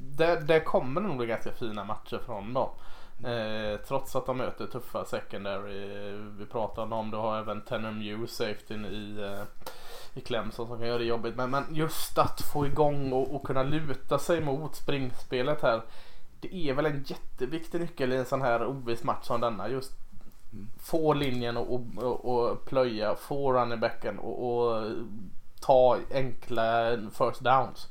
där, 0.00 0.40
där 0.40 0.60
kommer 0.60 1.00
nog 1.00 1.16
bli 1.16 1.26
ganska 1.26 1.52
fina 1.52 1.84
matcher 1.84 2.20
från 2.26 2.54
dem. 2.54 2.70
Eh, 3.24 3.80
trots 3.88 4.16
att 4.16 4.26
de 4.26 4.36
möter 4.36 4.66
tuffa 4.66 5.04
secondary. 5.04 6.08
Eh, 6.08 6.14
vi 6.38 6.46
pratade 6.46 6.94
om 6.94 7.10
det 7.10 7.16
har 7.16 7.38
även 7.38 7.60
Tanner 7.60 7.90
Mew 7.90 8.26
safetyn 8.26 8.84
i, 8.84 9.20
eh, 9.22 9.68
i 10.14 10.20
Clemson 10.20 10.66
som 10.66 10.78
kan 10.78 10.86
göra 10.86 10.98
det 10.98 11.04
jobbigt. 11.04 11.36
Men, 11.36 11.50
men 11.50 11.64
just 11.70 12.18
att 12.18 12.40
få 12.40 12.66
igång 12.66 13.12
och, 13.12 13.34
och 13.34 13.46
kunna 13.46 13.62
luta 13.62 14.18
sig 14.18 14.40
mot 14.40 14.76
springspelet 14.76 15.62
här. 15.62 15.82
Det 16.40 16.54
är 16.54 16.74
väl 16.74 16.86
en 16.86 17.04
jätteviktig 17.06 17.80
nyckel 17.80 18.12
i 18.12 18.16
en 18.16 18.24
sån 18.24 18.42
här 18.42 18.66
oviss 18.66 19.04
match 19.04 19.26
som 19.26 19.40
denna. 19.40 19.68
Just 19.68 19.92
få 20.78 21.14
linjen 21.14 21.56
och, 21.56 21.72
och, 21.72 21.82
och, 21.96 22.24
och 22.24 22.64
plöja, 22.64 23.14
få 23.14 23.52
running 23.52 23.80
backen 23.80 24.18
och, 24.18 24.66
och 24.66 24.92
ta 25.60 25.98
enkla 26.10 26.96
first 27.12 27.40
downs. 27.40 27.88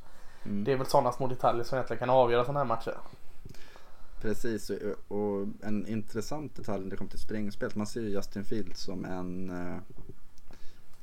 Mm. 0.49 0.63
Det 0.63 0.71
är 0.73 0.77
väl 0.77 0.87
sådana 0.87 1.11
små 1.11 1.27
detaljer 1.27 1.63
som 1.63 1.75
egentligen 1.75 1.99
kan 1.99 2.09
avgöra 2.09 2.43
sådana 2.45 2.59
här 2.59 2.67
matcher. 2.67 2.97
Precis, 4.21 4.71
och- 5.07 5.47
en 5.61 5.87
intressant 5.87 6.55
detalj 6.55 6.83
när 6.83 6.89
det 6.91 6.97
kommer 6.97 7.11
till 7.11 7.19
springspelet. 7.19 7.75
Man 7.75 7.87
ser 7.87 8.01
ju 8.01 8.09
Justin 8.09 8.43
Fields 8.43 8.81
som 8.81 9.05
en 9.05 9.49
uh, 9.49 9.77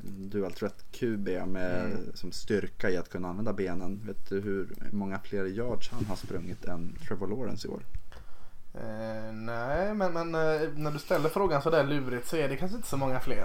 dual 0.06 0.52
threat 0.52 0.84
QB 0.92 1.28
med 1.46 1.84
Mm. 1.84 1.98
som 2.14 2.32
styrka 2.32 2.90
i 2.90 2.96
att 2.96 3.08
kunna 3.08 3.28
använda 3.28 3.52
benen. 3.52 4.00
Vet 4.06 4.28
du 4.28 4.40
hur 4.40 4.68
många 4.92 5.18
fler 5.18 5.44
yards 5.44 5.90
han 5.90 6.04
har 6.04 6.16
sprungit 6.16 6.64
än 6.64 6.92
Trevor 7.08 7.26
Lawrence 7.26 7.68
i 7.68 7.70
år? 7.70 7.80
Eh, 8.74 9.32
nej, 9.32 9.94
men, 9.94 10.12
men 10.12 10.34
eh, 10.34 10.68
när 10.76 10.90
du 10.90 10.98
ställer 10.98 11.28
frågan 11.28 11.62
så 11.62 11.70
där 11.70 11.84
lurigt 11.84 12.28
så 12.28 12.36
är 12.36 12.48
det 12.48 12.56
kanske 12.56 12.76
inte 12.76 12.88
så 12.88 12.96
många 12.96 13.20
fler. 13.20 13.44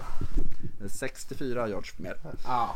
Eh, 0.82 0.88
64 0.88 1.68
yards 1.70 1.99
mer. 1.99 2.18
Ja. 2.45 2.76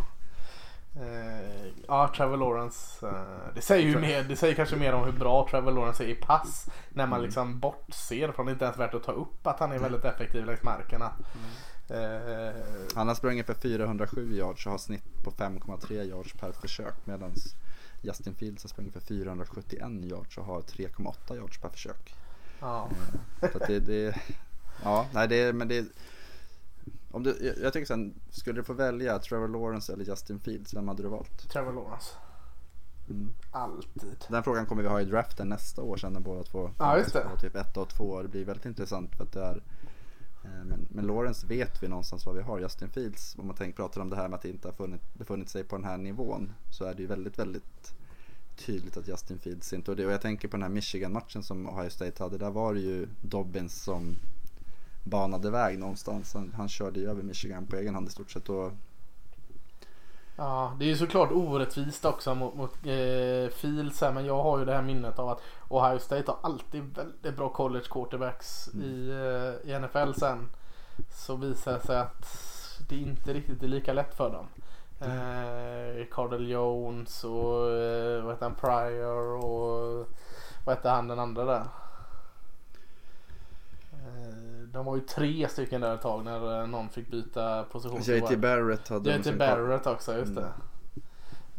Eh, 0.95 1.67
ja, 1.87 2.13
Trevor 2.17 2.37
Lawrence. 2.37 3.07
Eh, 3.07 3.53
det, 3.55 3.61
säger 3.61 3.87
ju 3.87 3.99
mer, 3.99 4.23
det 4.23 4.35
säger 4.35 4.55
kanske 4.55 4.75
mer 4.75 4.93
om 4.93 5.03
hur 5.03 5.11
bra 5.11 5.47
Trevor 5.51 5.71
Lawrence 5.71 6.03
är 6.03 6.07
i 6.07 6.15
pass. 6.15 6.69
När 6.89 7.07
man 7.07 7.21
liksom 7.21 7.59
bortser 7.59 8.31
från 8.31 8.45
det 8.45 8.51
inte 8.51 8.65
ens 8.65 8.77
värt 8.77 8.93
att 8.93 9.03
ta 9.03 9.11
upp 9.11 9.47
att 9.47 9.59
han 9.59 9.71
är 9.71 9.79
väldigt 9.79 10.05
effektiv 10.05 10.45
längs 10.45 10.63
marken. 10.63 11.01
Att, 11.01 11.19
eh, 11.89 12.63
Han 12.95 13.07
har 13.07 13.15
sprungit 13.15 13.45
för 13.45 13.53
407 13.53 14.35
yards 14.37 14.65
och 14.65 14.71
har 14.71 14.79
snitt 14.79 15.23
på 15.23 15.31
5,3 15.31 16.03
yards 16.03 16.33
per 16.33 16.51
försök. 16.51 16.95
Medan 17.05 17.33
Justin 18.01 18.35
Fields 18.35 18.63
har 18.63 18.69
sprungit 18.69 18.93
för 18.93 19.01
471 19.01 20.03
yards 20.03 20.37
och 20.37 20.45
har 20.45 20.61
3,8 20.61 21.35
yards 21.35 21.61
per 21.61 21.69
försök. 21.69 22.15
ja. 22.59 22.89
Så 23.53 23.59
det, 23.67 23.79
det, 23.79 24.15
ja, 24.83 25.07
nej 25.13 25.27
det, 25.27 25.53
men 25.53 25.67
det, 25.67 25.85
om 27.15 27.23
du, 27.23 27.53
jag, 27.61 27.73
tycker 27.73 27.85
sen, 27.85 28.13
skulle 28.29 28.59
du 28.59 28.63
få 28.63 28.73
välja 28.73 29.19
Trevor 29.19 29.47
Lawrence 29.47 29.93
eller 29.93 30.05
Justin 30.05 30.39
Fields, 30.39 30.73
vem 30.73 30.87
hade 30.87 31.03
du 31.03 31.09
valt? 31.09 31.49
Trevor 31.49 31.73
Lawrence. 31.73 32.15
Mm. 33.09 33.33
Alltid. 33.51 34.25
Den 34.29 34.43
frågan 34.43 34.65
kommer 34.65 34.83
vi 34.83 34.89
ha 34.89 35.01
i 35.01 35.05
draften 35.05 35.49
nästa 35.49 35.81
år 35.81 35.97
sen 35.97 36.13
när 36.13 36.19
båda 36.19 36.43
två 36.43 36.71
Ja, 36.79 36.97
just 36.97 37.13
det. 37.13 37.27
typ 37.41 37.55
ett 37.55 37.77
och 37.77 37.89
två. 37.89 38.21
Det 38.21 38.27
blir 38.27 38.45
väldigt 38.45 38.65
intressant 38.65 39.15
för 39.15 39.23
att 39.23 39.31
det 39.31 39.43
är 39.43 39.63
eh, 40.43 40.65
men, 40.65 40.87
men 40.89 41.07
Lawrence 41.07 41.47
vet 41.47 41.83
vi 41.83 41.87
någonstans 41.87 42.25
vad 42.25 42.35
vi 42.35 42.41
har. 42.41 42.59
Justin 42.59 42.89
Fields, 42.89 43.35
om 43.39 43.47
man 43.47 43.55
tänker, 43.55 43.75
pratar 43.75 44.01
om 44.01 44.09
det 44.09 44.15
här 44.15 44.27
med 44.27 44.35
att 44.35 44.41
det 44.41 44.49
inte 44.49 44.67
har 44.67 44.73
funnit, 44.73 45.13
befunnit 45.13 45.49
sig 45.49 45.63
på 45.63 45.75
den 45.75 45.85
här 45.85 45.97
nivån 45.97 46.53
så 46.71 46.85
är 46.85 46.93
det 46.93 47.01
ju 47.01 47.07
väldigt, 47.07 47.39
väldigt 47.39 47.93
tydligt 48.55 48.97
att 48.97 49.07
Justin 49.07 49.39
Fields 49.39 49.73
inte, 49.73 49.91
och, 49.91 49.97
det, 49.97 50.05
och 50.05 50.11
jag 50.11 50.21
tänker 50.21 50.47
på 50.47 50.57
den 50.57 50.63
här 50.63 50.69
Michigan-matchen 50.69 51.43
som 51.43 51.69
Ohio 51.69 51.89
State 51.89 52.23
hade, 52.23 52.37
där 52.37 52.51
var 52.51 52.73
det 52.73 52.79
ju 52.79 53.07
Dobbins 53.21 53.83
som 53.83 54.15
banade 55.05 55.51
väg 55.51 55.79
någonstans. 55.79 56.33
Han, 56.33 56.53
han 56.57 56.69
körde 56.69 56.99
ju 56.99 57.09
över 57.09 57.23
Michigan 57.23 57.65
på 57.65 57.75
egen 57.75 57.93
hand 57.93 58.07
i 58.07 58.11
stort 58.11 58.31
sett. 58.31 58.49
Och, 58.49 58.71
Ja, 60.37 60.75
det 60.79 60.85
är 60.85 60.89
ju 60.89 60.95
såklart 60.97 61.31
orättvist 61.31 62.05
också 62.05 62.35
mot, 62.35 62.55
mot 62.55 62.73
eh, 62.85 63.49
Fields 63.55 64.01
här, 64.01 64.11
men 64.11 64.25
jag 64.25 64.43
har 64.43 64.59
ju 64.59 64.65
det 64.65 64.73
här 64.73 64.81
minnet 64.81 65.19
av 65.19 65.29
att 65.29 65.41
Ohio 65.69 65.99
State 65.99 66.31
har 66.31 66.37
alltid 66.41 66.83
väldigt 66.95 67.37
bra 67.37 67.49
college 67.49 67.85
quarterbacks 67.89 68.67
i, 68.67 69.09
eh, 69.09 69.71
i 69.71 69.79
NFL 69.79 70.19
sen. 70.19 70.49
Så 71.11 71.35
visar 71.35 71.73
det 71.73 71.79
sig 71.79 71.97
att 71.97 72.25
det 72.89 72.95
inte 72.95 73.33
riktigt 73.33 73.63
är 73.63 73.67
lika 73.67 73.93
lätt 73.93 74.17
för 74.17 74.29
dem. 74.29 74.47
Eh, 74.99 76.05
Cardell 76.11 76.49
Jones 76.49 77.23
och 77.23 77.71
eh, 77.71 78.23
vad 78.23 78.33
heter 78.33 78.45
han, 78.45 78.55
Pryor 78.55 79.45
och 79.45 80.07
vad 80.65 80.75
heter 80.75 80.89
han 80.89 81.07
den 81.07 81.19
andra 81.19 81.45
där? 81.45 81.65
Eh, 83.93 84.54
de 84.73 84.85
var 84.85 84.95
ju 84.95 85.01
tre 85.01 85.47
stycken 85.49 85.81
där 85.81 85.95
ett 85.95 86.01
tag 86.01 86.25
när 86.25 86.61
eh, 86.61 86.67
någon 86.67 86.89
fick 86.89 87.11
byta 87.11 87.63
position. 87.63 88.01
JT. 88.01 88.37
Barrett 88.37 88.87
hade 88.87 89.11
de 89.17 89.29
JT 89.29 89.37
Barrett 89.37 89.87
också, 89.87 90.17
just 90.17 90.31
Mm. 90.31 90.43
det. 90.43 90.51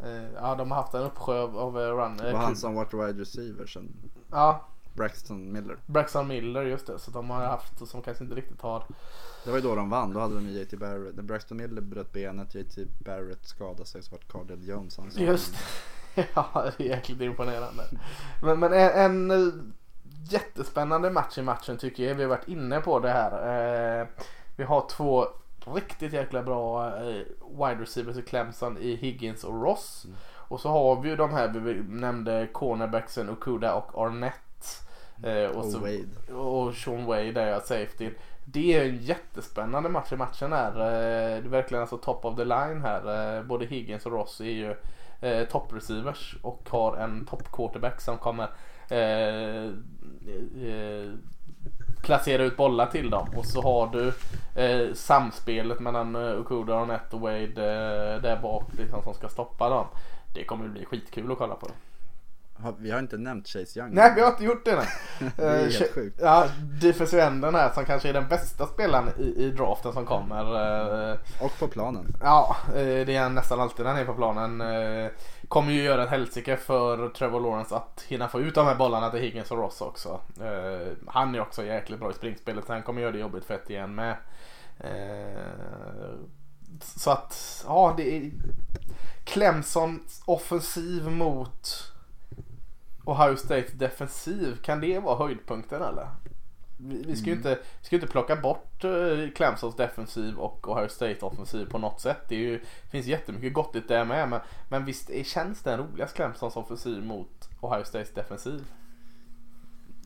Eh, 0.09 0.23
Ja, 0.35 0.55
de 0.55 0.71
har 0.71 0.81
haft 0.81 0.93
en 0.93 1.01
uppsjö 1.01 1.39
av- 1.41 1.79
eh, 1.81 1.95
run. 1.97 2.17
Det 2.17 2.33
var 2.33 2.39
han 2.39 2.55
som 2.55 2.75
varit 2.75 2.93
wide 2.93 3.21
receiver 3.21 3.65
sen. 3.65 3.89
Ja, 4.31 4.65
Braxton 4.93 5.51
Miller. 5.53 5.77
Braxton 5.85 6.27
Miller, 6.27 6.63
just 6.63 6.87
det. 6.87 6.99
Så 6.99 7.11
de 7.11 7.29
har 7.29 7.41
haft 7.45 7.87
som 7.87 8.01
kanske 8.01 8.23
inte 8.23 8.35
riktigt 8.35 8.61
har... 8.61 8.83
Det 9.43 9.49
var 9.51 9.57
ju 9.57 9.63
då 9.63 9.75
de 9.75 9.89
vann. 9.89 10.13
Då 10.13 10.19
hade 10.19 10.35
de 10.35 10.47
JT 10.49 10.77
Barrett. 10.77 11.15
När 11.15 11.23
Braxton 11.23 11.57
Miller 11.57 11.81
bröt 11.81 12.13
benet, 12.13 12.55
JT 12.55 12.77
Barrett 13.05 13.47
skadade 13.47 13.85
sig 13.85 14.03
så 14.03 14.11
vart 14.11 14.27
Cardell 14.31 14.67
Jones 14.67 14.93
som- 14.93 15.09
Just 15.15 15.55
Ja, 16.35 16.71
det 16.77 16.83
är 16.83 16.87
jäkligt 16.89 17.21
imponerande. 17.21 17.83
Men, 18.43 18.59
men 18.59 18.73
en, 18.73 19.31
en 19.31 19.73
jättespännande 20.23 21.09
match 21.09 21.37
i 21.37 21.41
matchen 21.41 21.77
tycker 21.77 22.03
jag. 22.07 22.15
Vi 22.15 22.23
har 22.23 22.29
varit 22.29 22.47
inne 22.47 22.81
på 22.81 22.99
det 22.99 23.09
här. 23.09 23.31
Eh, 24.01 24.07
vi 24.55 24.63
har 24.63 24.85
två 24.89 25.25
riktigt 25.75 26.13
jäkla 26.13 26.43
bra 26.43 26.87
eh, 26.87 27.21
wide 27.49 27.81
receivers 27.81 28.17
i 28.17 28.21
Clemson 28.21 28.77
i 28.77 28.95
Higgins 28.95 29.43
och 29.43 29.63
Ross. 29.63 30.05
Mm. 30.05 30.17
Och 30.49 30.59
så 30.59 30.69
har 30.69 31.01
vi 31.01 31.09
ju 31.09 31.15
de 31.15 31.33
här 31.33 31.47
vi 31.47 31.73
nämnde 31.89 32.47
cornerbacksen 32.53 33.29
Okuda 33.29 33.73
och 33.75 34.01
Arnett. 34.01 34.87
Eh, 35.23 35.45
och, 35.49 35.57
Och 35.57 35.65
så, 35.65 35.79
Wade. 35.79 36.33
och 36.33 36.73
Sean 36.75 37.05
Wade 37.05 37.31
där 37.31 37.47
jag 37.47 37.61
safety. 37.61 38.09
Det 38.45 38.73
är 38.73 38.85
en 38.85 38.97
jättespännande 38.97 39.89
match 39.89 40.11
i 40.11 40.15
matchen 40.15 40.53
här. 40.53 40.71
Eh, 40.71 41.41
Det 41.41 41.47
är 41.47 41.49
verkligen 41.49 41.81
alltså 41.81 41.97
top 41.97 42.25
of 42.25 42.35
the 42.35 42.43
line 42.45 42.81
här. 42.81 43.37
Eh, 43.37 43.43
Både 43.43 43.65
Higgins 43.65 44.05
och 44.05 44.11
Ross 44.11 44.41
är 44.41 44.45
ju 44.45 44.75
eh, 45.21 45.47
top 45.47 45.73
receivers 45.73 46.35
och 46.41 46.61
har 46.69 46.97
en 46.97 47.25
top 47.25 47.51
quarterback 47.51 48.01
som 48.01 48.17
kommer 48.17 48.47
eh, 48.89 49.65
eh, 50.69 51.11
placera 52.01 52.43
ut 52.43 52.57
bollar 52.57 52.85
till 52.85 53.09
dem. 53.09 53.27
Och 53.35 53.45
så 53.45 53.61
har 53.61 53.87
du 53.87 54.07
eh, 54.61 54.93
samspelet 54.93 55.79
mellan 55.79 56.15
eh, 56.15 56.39
Okuda, 56.39 56.99
och 57.11 57.19
Wade 57.21 57.43
eh, 57.43 58.21
där 58.21 58.39
bak 58.41 58.63
liksom, 58.77 59.03
som 59.03 59.13
ska 59.13 59.29
stoppa 59.29 59.69
dem. 59.69 59.87
Det 60.33 60.43
kommer 60.43 60.67
bli 60.67 60.85
skitkul 60.85 61.31
att 61.31 61.37
kolla 61.37 61.55
på. 61.55 61.67
Vi 62.77 62.91
har 62.91 62.99
inte 62.99 63.17
nämnt 63.17 63.47
Chase 63.47 63.79
Young. 63.79 63.93
Nej, 63.93 64.13
vi 64.15 64.21
har 64.21 64.27
inte 64.27 64.43
gjort 64.43 64.65
det 64.65 64.75
nej. 64.75 64.87
Det 65.35 65.43
är 65.43 65.57
Eh, 65.57 65.71
helt 65.71 65.93
sjukt. 65.93 66.19
Ja, 66.21 66.47
defensive 66.81 67.23
enden 67.23 67.55
här 67.55 67.73
som 67.73 67.85
kanske 67.85 68.09
är 68.09 68.13
den 68.13 68.27
bästa 68.27 68.65
spelaren 68.65 69.09
i, 69.19 69.43
i 69.43 69.51
draften 69.51 69.93
som 69.93 70.05
kommer. 70.05 70.45
Och 71.41 71.59
på 71.59 71.67
planen. 71.67 72.15
Ja, 72.21 72.57
det 72.73 73.15
är 73.15 73.29
nästan 73.29 73.59
alltid 73.59 73.85
när 73.85 73.91
han 73.91 74.01
är 74.01 74.05
på 74.05 74.13
planen. 74.13 74.61
Kommer 75.47 75.71
ju 75.71 75.83
göra 75.83 76.03
ett 76.03 76.09
helsike 76.09 76.57
för 76.57 77.09
Trevor 77.09 77.39
Lawrence 77.39 77.75
att 77.75 78.05
hinna 78.07 78.27
få 78.27 78.39
ut 78.41 78.55
de 78.55 78.65
här 78.65 78.75
bollarna 78.75 79.09
till 79.09 79.19
Higgins 79.19 79.51
och 79.51 79.57
Ross 79.57 79.81
också. 79.81 80.19
Eh, 80.41 80.87
Han 81.07 81.35
är 81.35 81.41
också 81.41 81.65
jäkligt 81.65 81.99
bra 81.99 82.11
i 82.11 82.13
springspelet 82.13 82.65
så 82.65 82.73
han 82.73 82.83
kommer 82.83 83.01
göra 83.01 83.11
det 83.11 83.19
jobbigt 83.19 83.45
för 83.45 83.53
ett 83.53 83.69
igen 83.69 83.95
med. 83.95 84.17
Eh, 84.79 86.13
Så 86.81 87.11
att, 87.11 87.63
ja 87.67 87.93
det 87.97 88.17
är 88.17 88.31
Clemsons 89.25 90.21
offensiv 90.25 91.11
mot 91.11 91.91
Ohio 93.05 93.35
State 93.35 93.67
defensiv. 93.73 94.57
Kan 94.63 94.81
det 94.81 94.99
vara 94.99 95.17
höjdpunkten 95.17 95.81
eller? 95.81 96.07
Vi, 96.77 97.03
vi 97.07 97.15
ska 97.15 97.25
ju 97.25 97.35
inte, 97.35 97.59
vi 97.81 97.85
ska 97.85 97.95
inte 97.95 98.07
plocka 98.07 98.35
bort 98.35 98.83
eh, 98.83 99.29
Clemsons 99.35 99.75
defensiv 99.75 100.35
och 100.37 100.67
Ohio 100.69 100.87
State 100.89 101.25
offensiv 101.25 101.65
på 101.65 101.77
något 101.77 102.01
sätt. 102.01 102.17
Det, 102.29 102.35
är 102.35 102.39
ju, 102.39 102.57
det 102.57 102.89
finns 102.91 103.05
jättemycket 103.05 103.53
gott 103.53 103.75
i 103.75 103.79
det 103.87 104.05
med. 104.05 104.29
Men, 104.29 104.39
men 104.69 104.85
visst 104.85 105.09
är, 105.09 105.23
känns 105.23 105.61
den 105.63 105.79
roligast 105.79 106.15
Clemsons 106.15 106.55
offensiv 106.55 107.03
mot 107.03 107.49
Ohio 107.61 107.83
States 107.83 108.13
defensiv? 108.13 108.65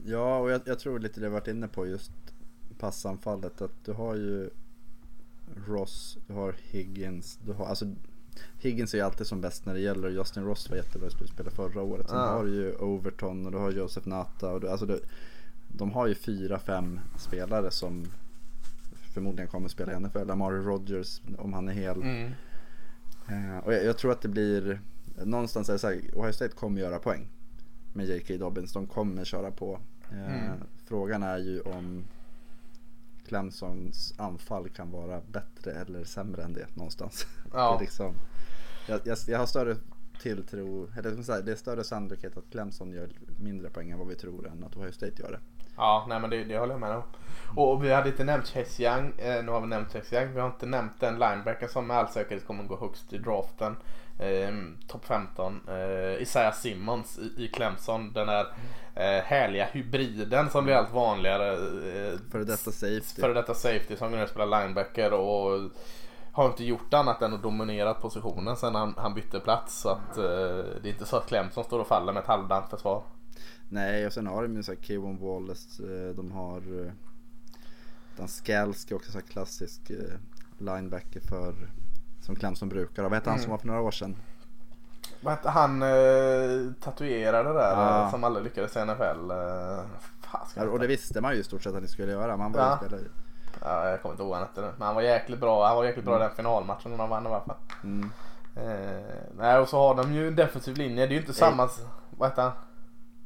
Ja, 0.05 0.37
och 0.37 0.51
jag, 0.51 0.61
jag 0.65 0.79
tror 0.79 0.99
lite 0.99 1.19
det 1.19 1.25
jag 1.25 1.31
varit 1.31 1.47
inne 1.47 1.67
på 1.67 1.87
just 1.87 2.11
passanfallet. 2.79 3.61
Att 3.61 3.85
du 3.85 3.93
har 3.93 4.15
ju 4.15 4.49
Ross, 5.67 6.17
du 6.27 6.33
har 6.33 6.55
Higgins. 6.61 7.39
Du 7.45 7.53
har, 7.53 7.65
alltså, 7.65 7.85
Higgins 8.59 8.93
är 8.93 8.97
ju 8.97 9.03
alltid 9.03 9.27
som 9.27 9.41
bäst 9.41 9.65
när 9.65 9.73
det 9.73 9.79
gäller. 9.79 10.09
Justin 10.09 10.43
Ross 10.45 10.69
var 10.69 10.77
jättebra 10.77 11.07
i 11.07 11.11
slutspelet 11.11 11.53
förra 11.53 11.81
året. 11.81 12.09
Sen 12.09 12.17
Ja. 12.17 12.25
har 12.25 12.45
du 12.45 12.53
ju 12.55 12.75
Overton 12.75 13.45
och 13.45 13.51
du 13.51 13.57
har 13.57 13.71
Joseph 13.71 14.07
Nata. 14.07 14.51
Och 14.51 14.61
du, 14.61 14.69
alltså 14.69 14.85
du, 14.85 15.01
de 15.73 15.91
har 15.91 16.07
ju 16.07 16.15
fyra, 16.15 16.59
fem 16.59 16.99
spelare 17.17 17.71
som 17.71 18.05
förmodligen 19.13 19.47
kommer 19.47 19.67
spela 19.67 19.93
i 19.93 19.99
NFL. 19.99 20.31
Amari 20.31 20.59
Rogers 20.59 21.21
om 21.37 21.53
han 21.53 21.67
är 21.69 21.73
hel. 21.73 22.01
Mm. 22.01 22.31
Eh, 23.27 23.57
och 23.57 23.73
jag, 23.73 23.85
jag 23.85 23.97
tror 23.97 24.11
att 24.11 24.21
det 24.21 24.27
blir, 24.27 24.81
någonstans 25.25 25.69
är 25.69 25.73
det 25.73 25.79
så 25.79 25.87
här, 25.87 26.01
Ohio 26.15 26.33
State 26.33 26.55
kommer 26.55 26.81
göra 26.81 26.99
poäng 26.99 27.27
med 27.93 28.05
J.K. 28.05 28.37
Dobbins. 28.37 28.73
De 28.73 28.87
kommer 28.87 29.23
köra 29.23 29.51
på. 29.51 29.79
Eh, 30.11 30.45
Mm. 30.45 30.57
Frågan 30.85 31.23
är 31.23 31.37
ju 31.37 31.61
om 31.61 32.03
Clemsons 33.27 34.13
anfall 34.17 34.69
kan 34.69 34.91
vara 34.91 35.21
bättre 35.31 35.71
eller 35.71 36.03
sämre 36.03 36.43
än 36.43 36.53
det 36.53 36.75
någonstans. 36.75 37.27
Ja. 37.53 37.73
Det, 37.73 37.83
liksom, 37.83 38.13
jag, 38.87 38.99
jag, 39.03 39.17
jag 39.27 39.39
har 39.39 39.45
större 39.45 39.75
tilltro, 40.21 40.89
eller 40.97 41.41
det 41.41 41.51
är 41.51 41.55
större 41.55 41.83
sannolikhet 41.83 42.37
att 42.37 42.49
Clemson 42.51 42.91
gör 42.91 43.09
mindre 43.39 43.69
poäng 43.69 43.91
än 43.91 43.97
vad 43.99 44.07
vi 44.07 44.15
tror 44.15 44.47
än 44.47 44.63
att 44.63 44.77
Ohio 44.77 44.91
State 44.91 45.21
gör 45.21 45.31
det. 45.31 45.39
Ja, 45.77 46.05
nej 46.09 46.19
men 46.19 46.29
det, 46.29 46.43
det 46.43 46.57
håller 46.57 46.73
jag 46.73 46.79
med 46.79 46.95
om. 46.95 47.03
Och 47.55 47.83
vi 47.83 47.93
hade 47.93 48.09
inte 48.09 48.23
nämnt 48.23 48.47
Chase 48.47 48.83
Young. 48.83 49.13
Eh, 49.17 49.43
nu 49.43 49.51
har 49.51 49.61
vi 49.61 49.67
nämnt 49.67 49.93
Chase 49.93 50.15
Young. 50.15 50.33
Vi 50.33 50.39
har 50.39 50.47
inte 50.47 50.65
nämnt 50.65 50.99
den 50.99 51.13
linebacker 51.13 51.67
som 51.67 51.87
med 51.87 51.97
all 51.97 52.07
säkerhet 52.07 52.47
kommer 52.47 52.63
gå 52.63 52.77
högst 52.79 53.13
i 53.13 53.17
draften. 53.17 53.77
Eh, 54.19 54.53
Topp 54.87 55.05
15. 55.05 55.61
Eh, 55.67 56.21
Isaiah 56.21 56.53
Simmons 56.53 57.19
i, 57.19 57.43
i 57.43 57.47
Clemson. 57.47 58.13
Den 58.13 58.29
här 58.29 58.45
eh, 58.95 59.23
härliga 59.23 59.65
hybriden 59.65 60.49
som 60.49 60.63
blir 60.63 60.75
allt 60.75 60.93
vanligare. 60.93 61.51
Eh, 61.51 62.19
Före 62.31 62.43
detta 62.43 62.71
safety. 62.71 63.21
Före 63.21 63.33
detta 63.33 63.53
safety 63.53 63.95
som 63.95 64.13
och 64.13 64.29
spelar 64.29 64.61
linebacker. 64.61 65.13
Och 65.13 65.71
har 66.31 66.45
inte 66.45 66.63
gjort 66.63 66.93
annat 66.93 67.21
än 67.21 67.33
att 67.33 67.43
dominera 67.43 67.93
positionen 67.93 68.55
sen 68.55 68.75
han, 68.75 68.93
han 68.97 69.13
bytte 69.13 69.39
plats. 69.39 69.81
Så 69.81 69.89
att 69.89 70.17
eh, 70.17 70.23
det 70.81 70.83
är 70.83 70.91
inte 70.91 71.05
så 71.05 71.17
att 71.17 71.27
Clemson 71.27 71.63
står 71.63 71.79
och 71.79 71.87
faller 71.87 72.13
med 72.13 72.21
ett 72.21 72.27
halvdant 72.27 72.69
försvar. 72.69 73.03
Nej, 73.69 74.05
och 74.07 74.13
sen 74.13 74.27
har 74.27 74.41
de 74.43 74.55
ju 74.55 74.63
så 74.63 74.71
här 74.71 74.79
Kevon 74.81 75.17
Wallace, 75.17 75.83
eh, 75.83 76.15
de 76.15 76.31
har 76.31 76.85
eh, 76.85 76.91
Dan 78.17 78.27
Skalski 78.27 78.93
också 78.93 79.11
så 79.11 79.17
här 79.17 79.25
klassisk 79.27 79.89
eh, 79.89 80.17
linebacker 80.57 81.19
för 81.29 81.55
som 82.21 82.35
Clemson 82.35 82.69
brukar. 82.69 83.03
Vad 83.03 83.13
hette 83.13 83.29
han 83.29 83.37
Mm. 83.37 83.43
som 83.43 83.51
var 83.51 83.57
för 83.57 83.67
några 83.67 83.81
år 83.81 83.91
sedan? 83.91 84.15
Vad 85.21 85.33
hette 85.33 85.49
han 85.49 85.81
eh, 85.81 86.73
tatuerade 86.83 87.53
där 87.53 87.71
Ja. 87.71 88.07
som 88.11 88.23
aldrig 88.23 88.43
lyckades 88.43 88.75
i 88.75 88.79
NFL? 88.85 89.31
Eh, 89.31 89.83
fan 90.21 90.69
och 90.69 90.79
det 90.79 90.87
visste 90.87 91.21
man 91.21 91.33
ju 91.33 91.39
i 91.39 91.43
stort 91.43 91.63
sett 91.63 91.75
att 91.75 91.81
ni 91.81 91.87
skulle 91.87 92.11
göra. 92.11 92.37
Man 92.37 92.51
var 92.51 92.59
Ja. 92.61 92.79
ja, 93.61 93.89
jag 93.89 94.01
kommer 94.01 94.13
inte 94.13 94.23
ihåg 94.23 94.29
vad 94.29 94.39
han 94.39 94.47
hette 94.47 94.61
nu. 94.61 94.71
Men 94.77 94.85
han 94.85 94.95
var 94.95 95.01
jäkligt 95.01 95.39
bra. 95.39 95.67
Han 95.67 95.75
var 95.75 95.83
jäkligt 95.85 96.05
bra 96.05 96.15
i 96.15 96.19
den 96.19 96.31
finalmatchen 96.35 96.97
de 96.97 97.09
vann 97.09 97.23
i 97.25 97.27
alla 97.29 97.41
fall. 97.41 97.55
Mm. 97.83 98.09
Eh, 98.55 99.01
nej 99.37 99.59
och 99.59 99.69
så 99.69 99.77
har 99.77 99.95
de 99.95 100.13
ju 100.13 100.27
en 100.27 100.35
defensiv 100.35 100.77
linje. 100.77 101.05
Det 101.05 101.11
är 101.11 101.15
ju 101.15 101.19
inte 101.21 101.33
samma... 101.33 101.69
Vad 102.17 102.29
heter 102.29 102.41
han? 102.41 102.51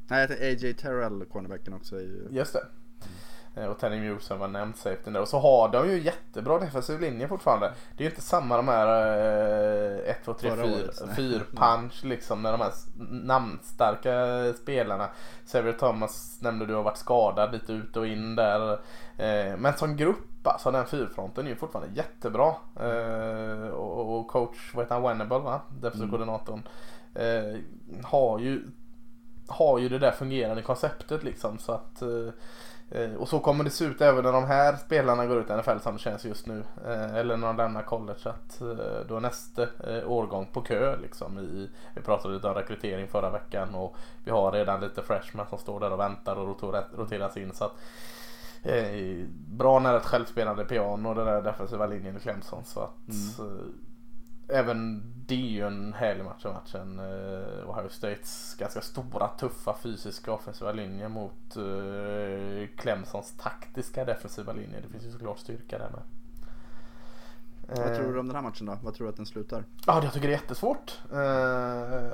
Nej, 0.08 0.28
AJ 0.40 0.74
Terrell, 0.74 1.24
cornerbacken 1.24 1.74
också 1.74 1.96
ju... 2.00 2.28
Just 2.30 2.52
det. 2.52 2.66
Eh, 3.60 3.66
Och 3.66 3.78
Tenny 3.78 4.00
Muse 4.00 4.26
som 4.26 4.38
var 4.38 4.48
nämnt 4.48 4.76
safety 4.76 5.10
där. 5.10 5.20
Och 5.20 5.28
så 5.28 5.38
har 5.38 5.68
de 5.68 5.88
ju 5.90 5.98
jättebra 6.02 6.58
defensiv 6.58 7.00
linje 7.00 7.28
fortfarande. 7.28 7.72
Det 7.96 8.02
är 8.04 8.04
ju 8.04 8.10
inte 8.10 8.22
samma 8.22 8.56
de 8.56 8.68
här 8.68 8.88
1, 10.06 10.24
2, 10.24 10.32
3, 10.34 10.50
Förra 10.50 10.62
4 10.64 10.76
årets, 10.76 11.02
nej. 11.06 11.16
fyrpunch 11.16 12.04
liksom 12.04 12.42
med 12.42 12.52
de 12.54 12.60
här 12.60 12.72
namnstarka 13.24 14.52
spelarna. 14.62 15.08
Xavier 15.46 15.72
Thomas 15.72 16.38
nämnde 16.42 16.66
du 16.66 16.74
har 16.74 16.82
varit 16.82 16.96
skadad 16.98 17.52
lite 17.52 17.72
ut 17.72 17.96
och 17.96 18.06
in 18.06 18.36
där. 18.36 18.72
Eh, 19.16 19.56
Men 19.58 19.76
som 19.76 19.96
grupp 19.96 20.46
alltså 20.46 20.70
den 20.70 20.86
fyrfronten 20.86 21.46
är 21.46 21.50
ju 21.50 21.56
fortfarande 21.56 21.94
jättebra. 21.96 22.54
Eh, 22.80 23.68
Och 23.68 24.18
och 24.18 24.28
coach, 24.28 24.74
vad 24.74 24.84
heter 24.84 24.94
han, 24.94 25.02
Wenable 25.04 25.38
va? 25.38 25.60
Defensiv 25.68 26.02
Mm. 26.02 26.10
koordinatorn. 26.10 26.62
eh, 27.14 27.58
Har 28.04 28.38
ju 28.38 28.62
har 29.46 29.78
ju 29.78 29.88
det 29.88 29.98
där 29.98 30.10
fungerande 30.12 30.62
konceptet 30.62 31.24
liksom 31.24 31.58
så 31.58 31.72
att 31.72 32.02
eh, 32.02 33.00
eh, 33.02 33.14
och 33.14 33.28
så 33.28 33.38
kommer 33.38 33.64
det 33.64 33.70
se 33.70 33.84
ut 33.84 34.00
även 34.00 34.24
när 34.24 34.32
de 34.32 34.44
här 34.44 34.76
spelarna 34.76 35.26
går 35.26 35.38
ut 35.38 35.50
i 35.50 35.56
NFL 35.56 35.78
som 35.82 35.92
det 35.92 35.98
känns 35.98 36.24
just 36.24 36.46
nu. 36.46 36.62
Eh, 36.86 37.14
Eller 37.14 37.36
när 37.36 37.46
de 37.46 37.56
lämnar 37.56 37.82
college. 37.82 38.18
Så 38.18 38.28
att 38.28 38.58
då 39.08 39.16
är 39.16 39.20
nästa 39.20 39.66
årgång 40.06 40.46
på 40.52 40.60
kö 40.60 40.96
liksom. 40.96 41.38
I, 41.38 41.70
vi 41.94 42.02
pratade 42.02 42.34
lite 42.34 42.48
om 42.48 42.54
rekrytering 42.54 43.08
förra 43.08 43.30
veckan 43.30 43.74
och 43.74 43.96
vi 44.24 44.30
har 44.30 44.52
redan 44.52 44.80
lite 44.80 45.02
freshmen 45.02 45.46
som 45.50 45.58
står 45.58 45.80
där 45.80 45.92
och 45.92 46.00
väntar 46.00 46.36
och 46.36 46.62
roteras 46.96 47.36
in. 47.36 47.54
Så 47.54 47.64
att, 47.64 47.72
bra 49.46 49.78
nära 49.78 49.96
ett 49.96 50.06
självspelande 50.06 50.64
piano 50.64 51.08
och 51.08 51.14
den 51.14 51.26
där 51.26 51.42
defensiva 51.42 51.86
linjen 51.86 52.16
i 52.16 52.20
Clemson. 52.20 52.64
Så 52.64 52.80
att 52.80 53.08
eh, 53.38 53.44
även 54.48 55.02
det 55.26 55.34
är 55.34 55.38
ju 55.38 55.66
en 55.66 55.92
härlig 55.92 56.24
match 56.24 56.44
i 56.44 56.48
matchen. 56.48 56.98
Eh, 56.98 57.70
Ohio 57.70 57.88
States 57.88 58.56
ganska 58.58 58.80
stora, 58.80 59.28
tuffa 59.28 59.74
fysiska 59.82 60.32
offensiva 60.32 60.72
linje 60.72 61.08
mot 61.08 61.56
eh, 61.56 62.68
Clemsons 62.76 63.34
taktiska 63.38 64.04
defensiva 64.04 64.52
linje. 64.52 64.80
Det 64.80 64.88
finns 64.88 65.04
ju 65.04 65.12
såklart 65.12 65.38
styrka 65.38 65.78
där 65.78 65.90
med. 65.90 66.00
Vad 67.68 67.78
Eh, 67.90 67.96
tror 67.96 68.12
du 68.12 68.20
om 68.20 68.26
den 68.26 68.36
här 68.36 68.42
matchen 68.42 68.66
då? 68.66 68.78
Vad 68.82 68.94
tror 68.94 69.06
du 69.06 69.10
att 69.10 69.16
den 69.16 69.26
slutar? 69.26 69.64
Ja, 69.86 70.02
jag 70.04 70.12
tycker 70.12 70.28
det 70.28 70.34
är 70.34 70.38
jättesvårt. 70.40 70.98
Eh, 71.12 72.10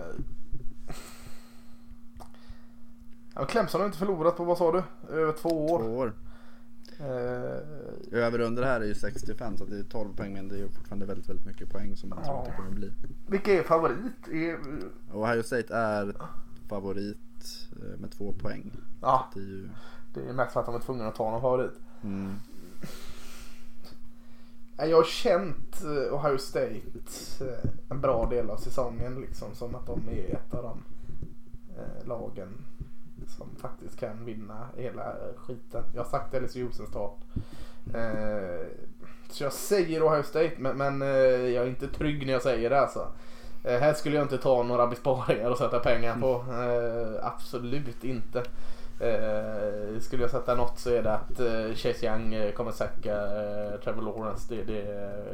Ja, 3.35 3.45
Clemson 3.45 3.81
har 3.81 3.87
inte 3.87 3.99
förlorat 3.99 4.37
på, 4.37 4.45
vad 4.45 4.59
sa 4.59 4.73
du? 4.73 4.83
Över 5.15 5.33
två 5.33 5.67
år. 5.67 5.79
Två 5.79 5.97
år. 5.99 6.13
Eh, 7.03 8.19
Över 8.19 8.41
under 8.41 8.63
här 8.63 8.81
är 8.81 8.85
ju 8.85 8.95
65 8.95 9.57
så 9.57 9.65
det 9.65 9.79
är 9.79 9.83
12 9.83 10.17
poäng 10.17 10.33
men 10.33 10.49
det 10.49 10.55
är 10.55 10.59
ju 10.59 10.69
fortfarande 10.69 11.07
väldigt, 11.07 11.29
väldigt 11.29 11.47
mycket 11.47 11.71
poäng 11.71 11.97
som 11.97 12.09
man 12.09 12.25
tror 12.25 12.39
att 12.39 12.45
det 12.45 12.53
kommer 12.57 12.71
bli. 12.71 12.93
vilka 13.27 13.53
är 13.53 13.63
favorit? 13.63 14.29
Är, 14.29 14.59
Ohio 15.13 15.43
State 15.43 15.75
är 15.75 16.17
favorit 16.69 17.69
eh, 17.73 18.01
med 18.01 18.11
två 18.11 18.33
poäng. 18.33 18.71
ja, 19.01 19.31
Det 19.35 19.41
är 19.41 19.45
ju... 19.45 19.69
det 20.15 20.21
är 20.29 20.33
mest 20.33 20.53
för 20.53 20.61
att 20.61 20.67
de 20.67 20.75
är 20.75 20.79
tvungna 20.81 21.07
att 21.09 21.15
ta 21.15 21.31
någon 21.31 21.41
favorit. 21.41 21.73
Mm. 22.05 22.35
Ja, 24.77 24.85
Jag 24.87 24.97
har 24.97 25.05
känt 25.05 25.83
eh, 25.85 26.15
Ohio 26.15 26.39
State 26.39 26.81
eh, 27.41 27.71
en 27.89 28.01
bra 28.01 28.27
del 28.31 28.51
av 28.51 28.57
säsongen 28.57 29.15
liksom 29.21 29.55
som 29.55 29.75
att 29.75 29.87
de 29.87 30.09
är 30.09 30.35
ett 30.35 30.55
av 30.55 30.63
de 30.63 30.83
lagen 32.05 32.49
som 33.29 33.47
faktiskt 33.59 34.01
kan 34.01 34.25
vinna 34.25 34.67
hela 34.77 35.03
eh, 35.03 35.37
skiten. 35.37 35.83
Jag 35.95 36.03
har 36.03 36.11
sagt 36.11 36.43
LSU 36.43 36.69
sen 36.73 36.87
start. 36.87 37.17
Eh, 37.95 38.67
Så 39.31 39.45
jag 39.45 39.53
säger 39.53 40.03
Ohio 40.09 40.23
State 40.23 40.53
men, 40.59 40.77
men 40.77 41.03
eh, 41.03 41.09
jag 41.49 41.65
är 41.65 41.69
inte 41.69 41.89
trygg 41.89 42.27
när 42.27 42.33
jag 42.33 42.43
säger 42.43 42.71
det 42.71 42.81
alltså. 42.81 43.07
Eh, 43.65 43.81
Här 43.81 43.95
skulle 43.95 44.17
jag 44.17 44.25
inte 44.25 44.39
ta 44.39 44.63
några 44.63 44.87
besparingar 44.87 45.51
och 45.51 45.59
sätta 45.59 45.79
pengar 45.79 46.17
på. 46.21 46.45
Eh, 46.53 47.27
Absolut 47.27 48.05
inte. 48.05 48.39
Eh, 49.01 50.01
skulle 50.01 50.23
jag 50.23 50.31
sätta 50.31 50.55
något 50.55 50.79
så 50.79 50.91
är 50.91 51.03
det 51.03 51.13
att 51.15 51.41
eh, 51.41 51.75
Chase 51.75 52.07
Young 52.07 52.53
kommer 52.57 52.73
eh, 53.07 53.81
Trevor 53.81 54.03
Lawrence. 54.03 54.55
Det, 54.55 54.63
det, 54.63 54.83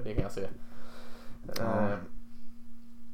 det 0.05 0.15
kan 0.15 0.23
jag 0.23 0.33
se. 0.33 0.47
Ja. 1.59 1.89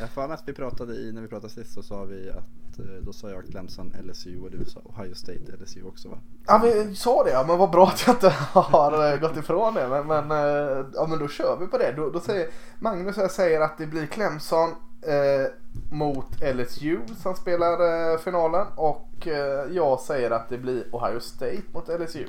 Jag 0.00 0.10
för 0.10 0.28
att 0.28 0.42
vi 0.46 0.52
pratade 0.52 0.94
i, 0.94 1.12
när 1.12 1.22
vi 1.22 1.28
pratade 1.28 1.52
sist 1.52 1.74
så 1.74 1.82
sa 1.82 2.04
vi 2.04 2.30
att 2.30 2.78
eh, 2.78 2.84
då 3.02 3.12
sa 3.12 3.30
jag 3.30 3.46
Clemson, 3.50 3.92
LSU 4.04 4.40
och 4.40 4.50
du 4.50 4.64
sa 4.64 4.80
Ohio 4.84 5.14
State, 5.14 5.56
LSU 5.60 5.82
också 5.82 6.08
va? 6.08 6.18
Ja 6.46 6.60
vi 6.64 6.94
sa 6.94 7.24
det 7.24 7.30
ja, 7.30 7.44
men 7.48 7.58
vad 7.58 7.70
bra 7.70 7.86
att 7.86 8.06
jag 8.06 8.16
inte 8.16 8.28
har 8.52 9.12
eh, 9.12 9.20
gått 9.20 9.36
ifrån 9.36 9.74
det. 9.74 9.88
Men, 9.88 10.06
men, 10.06 10.30
eh, 10.30 10.86
ja, 10.94 11.06
men 11.08 11.18
då 11.18 11.28
kör 11.28 11.56
vi 11.60 11.66
på 11.66 11.78
det. 11.78 11.92
Då, 11.96 12.10
då 12.10 12.20
säger 12.20 12.48
Magnus 12.78 13.16
jag 13.16 13.30
säger 13.30 13.60
att 13.60 13.78
det 13.78 13.86
blir 13.86 14.06
Clemson 14.06 14.70
eh, 15.02 15.46
mot 15.90 16.40
LSU 16.54 16.98
som 17.22 17.34
spelar 17.34 18.12
eh, 18.12 18.18
finalen 18.18 18.66
och 18.76 19.26
eh, 19.26 19.72
jag 19.72 20.00
säger 20.00 20.30
att 20.30 20.48
det 20.48 20.58
blir 20.58 20.84
Ohio 20.92 21.20
State 21.20 21.62
mot 21.72 21.88
LSU. 21.88 22.26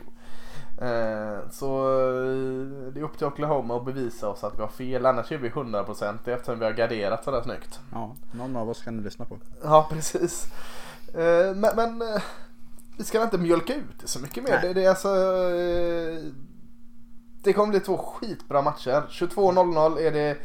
Eh, 0.81 1.49
så 1.51 1.87
eh, 1.89 2.93
det 2.93 2.99
är 2.99 3.03
upp 3.03 3.17
till 3.17 3.27
Oklahoma 3.27 3.77
att 3.77 3.85
bevisa 3.85 4.29
oss 4.29 4.43
att 4.43 4.57
vi 4.57 4.61
har 4.61 4.67
fel. 4.67 5.05
Annars 5.05 5.31
är 5.31 5.37
vi 5.37 5.49
100% 5.49 6.29
eftersom 6.29 6.59
vi 6.59 6.65
har 6.65 6.71
garderat 6.71 7.23
sådär 7.23 7.41
snyggt. 7.41 7.79
Ja, 7.91 8.15
någon 8.31 8.55
av 8.55 8.69
oss 8.69 8.83
kan 8.83 8.97
du 8.97 9.03
lyssna 9.03 9.25
på. 9.25 9.37
Ja, 9.63 9.87
precis. 9.91 10.47
Eh, 11.13 11.55
men, 11.55 11.75
men 11.75 12.03
vi 12.97 13.03
ska 13.03 13.23
inte 13.23 13.37
mjölka 13.37 13.75
ut 13.75 13.99
det 14.01 14.07
så 14.07 14.19
mycket 14.19 14.43
mer. 14.43 14.59
Det, 14.61 14.73
det, 14.73 14.83
är 14.83 14.89
alltså, 14.89 15.13
det 17.43 17.53
kommer 17.53 17.69
bli 17.69 17.79
två 17.79 17.97
skitbra 17.97 18.61
matcher. 18.61 19.03
22.00 19.09 19.99
är 19.99 20.11
det 20.11 20.37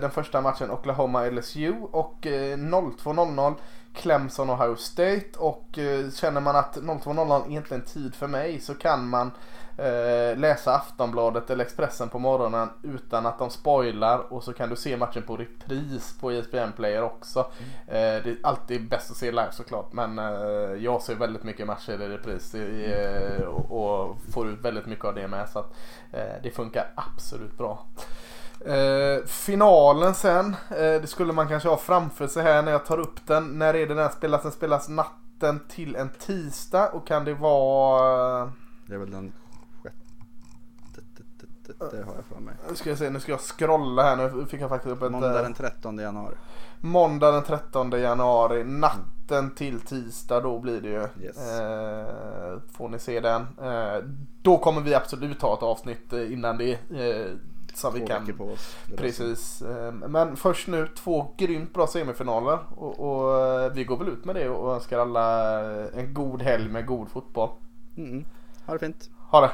den 0.00 0.10
första 0.10 0.40
matchen 0.40 0.70
Oklahoma 0.70 1.26
LSU 1.26 1.74
och 1.92 2.26
eh, 2.26 2.56
02.00 2.56 3.54
Clemson 3.94 4.50
Ohio 4.50 4.76
State 4.76 5.38
och 5.38 5.78
eh, 5.78 6.10
känner 6.10 6.40
man 6.40 6.56
att 6.56 6.76
02.00 6.76 7.46
är 7.46 7.50
inte 7.50 7.74
en 7.74 7.84
tid 7.84 8.14
för 8.14 8.26
mig 8.26 8.60
så 8.60 8.74
kan 8.74 9.08
man 9.08 9.30
eh, 9.76 10.38
läsa 10.38 10.74
Aftonbladet 10.74 11.50
eller 11.50 11.64
Expressen 11.64 12.08
på 12.08 12.18
morgonen 12.18 12.68
utan 12.82 13.26
att 13.26 13.38
de 13.38 13.50
spoilar 13.50 14.32
och 14.32 14.44
så 14.44 14.52
kan 14.52 14.68
du 14.68 14.76
se 14.76 14.96
matchen 14.96 15.22
på 15.22 15.36
repris 15.36 16.14
på 16.20 16.30
ESPN 16.30 16.72
Player 16.76 17.02
också. 17.02 17.50
Mm. 17.58 17.70
Eh, 17.86 18.24
det 18.24 18.30
är 18.30 18.38
alltid 18.42 18.88
bäst 18.88 19.10
att 19.10 19.16
se 19.16 19.30
live 19.30 19.52
såklart 19.52 19.92
men 19.92 20.16
jag 20.82 21.02
ser 21.02 21.14
väldigt 21.14 21.44
mycket 21.44 21.66
matcher 21.66 22.02
i 22.02 22.08
repris 22.08 22.54
och, 23.46 23.70
och, 23.70 24.16
får 24.32 24.48
ut 24.48 24.60
väldigt 24.60 24.86
mycket 24.86 25.04
av 25.04 25.14
det 25.14 25.28
med 25.28 25.48
så 25.48 25.58
att 25.58 25.74
det 26.42 26.50
funkar 26.50 26.92
absolut 26.94 27.58
bra. 27.58 27.86
Eh, 28.66 29.24
finalen 29.26 30.14
sen, 30.14 30.56
eh, 30.70 30.76
det 30.76 31.06
skulle 31.06 31.32
man 31.32 31.48
kanske 31.48 31.68
ha 31.68 31.76
framför 31.76 32.26
sig 32.26 32.42
här 32.42 32.62
när 32.62 32.72
jag 32.72 32.86
tar 32.86 32.98
upp 32.98 33.26
den. 33.26 33.58
När 33.58 33.74
är 33.74 33.86
det 33.86 33.94
den 33.94 34.12
spelas? 34.12 34.42
Den 34.42 34.52
spelas 34.52 34.88
natten 34.88 35.60
till 35.68 35.96
en 35.96 36.08
tisdag 36.08 36.88
och 36.88 37.06
kan 37.06 37.24
det 37.24 37.34
vara... 37.34 38.52
Det 38.86 38.94
är 38.94 38.98
väl 38.98 39.10
den 39.10 39.32
det 41.78 42.02
har 42.02 42.14
jag 42.14 42.24
för 42.24 42.40
mig. 42.40 42.54
Nu 42.68 42.76
ska 42.76 42.88
jag 42.88 42.98
se, 42.98 43.10
nu 43.10 43.20
ska 43.20 43.32
jag 43.32 43.40
scrolla 43.40 44.02
här. 44.02 44.16
Nu 44.16 44.46
fick 44.46 44.60
jag 44.60 44.68
faktiskt 44.68 44.96
upp 44.96 45.02
ett... 45.02 45.12
Måndag 45.12 45.36
eh, 45.36 45.42
den 45.42 45.54
13 45.54 45.98
januari. 45.98 46.34
Måndag 46.80 47.30
den 47.30 47.42
13 47.42 47.90
januari. 47.90 48.64
Natten 48.64 49.54
till 49.54 49.80
tisdag 49.80 50.40
då 50.40 50.58
blir 50.58 50.80
det 50.80 50.88
ju. 50.88 51.24
Yes. 51.26 51.50
Eh, 51.50 52.58
får 52.72 52.88
ni 52.88 52.98
se 52.98 53.20
den. 53.20 53.46
Eh, 53.62 54.04
då 54.42 54.58
kommer 54.58 54.80
vi 54.80 54.94
absolut 54.94 55.42
ha 55.42 55.54
ett 55.54 55.62
avsnitt 55.62 56.12
innan 56.12 56.58
det. 56.58 56.72
Eh, 56.72 57.26
så 57.76 57.90
vi 57.90 58.06
kan. 58.06 58.36
På 58.36 58.44
oss. 58.44 58.76
Precis. 58.96 59.62
Ehm, 59.62 59.98
men 59.98 60.36
först 60.36 60.68
nu 60.68 60.88
två 60.96 61.34
grymt 61.38 61.74
bra 61.74 61.86
semifinaler. 61.86 62.58
Och, 62.76 63.00
och, 63.00 63.38
eh, 63.40 63.72
vi 63.72 63.84
går 63.84 63.96
väl 63.96 64.08
ut 64.08 64.24
med 64.24 64.34
det 64.34 64.48
och 64.48 64.74
önskar 64.74 64.98
alla 64.98 65.60
en 65.90 66.14
god 66.14 66.42
helg 66.42 66.68
med 66.68 66.86
god 66.86 67.08
fotboll. 67.08 67.50
Mm. 67.96 68.24
Ha 68.66 68.72
det 68.72 68.78
fint. 68.78 69.10
Ha 69.30 69.40
det. 69.40 69.50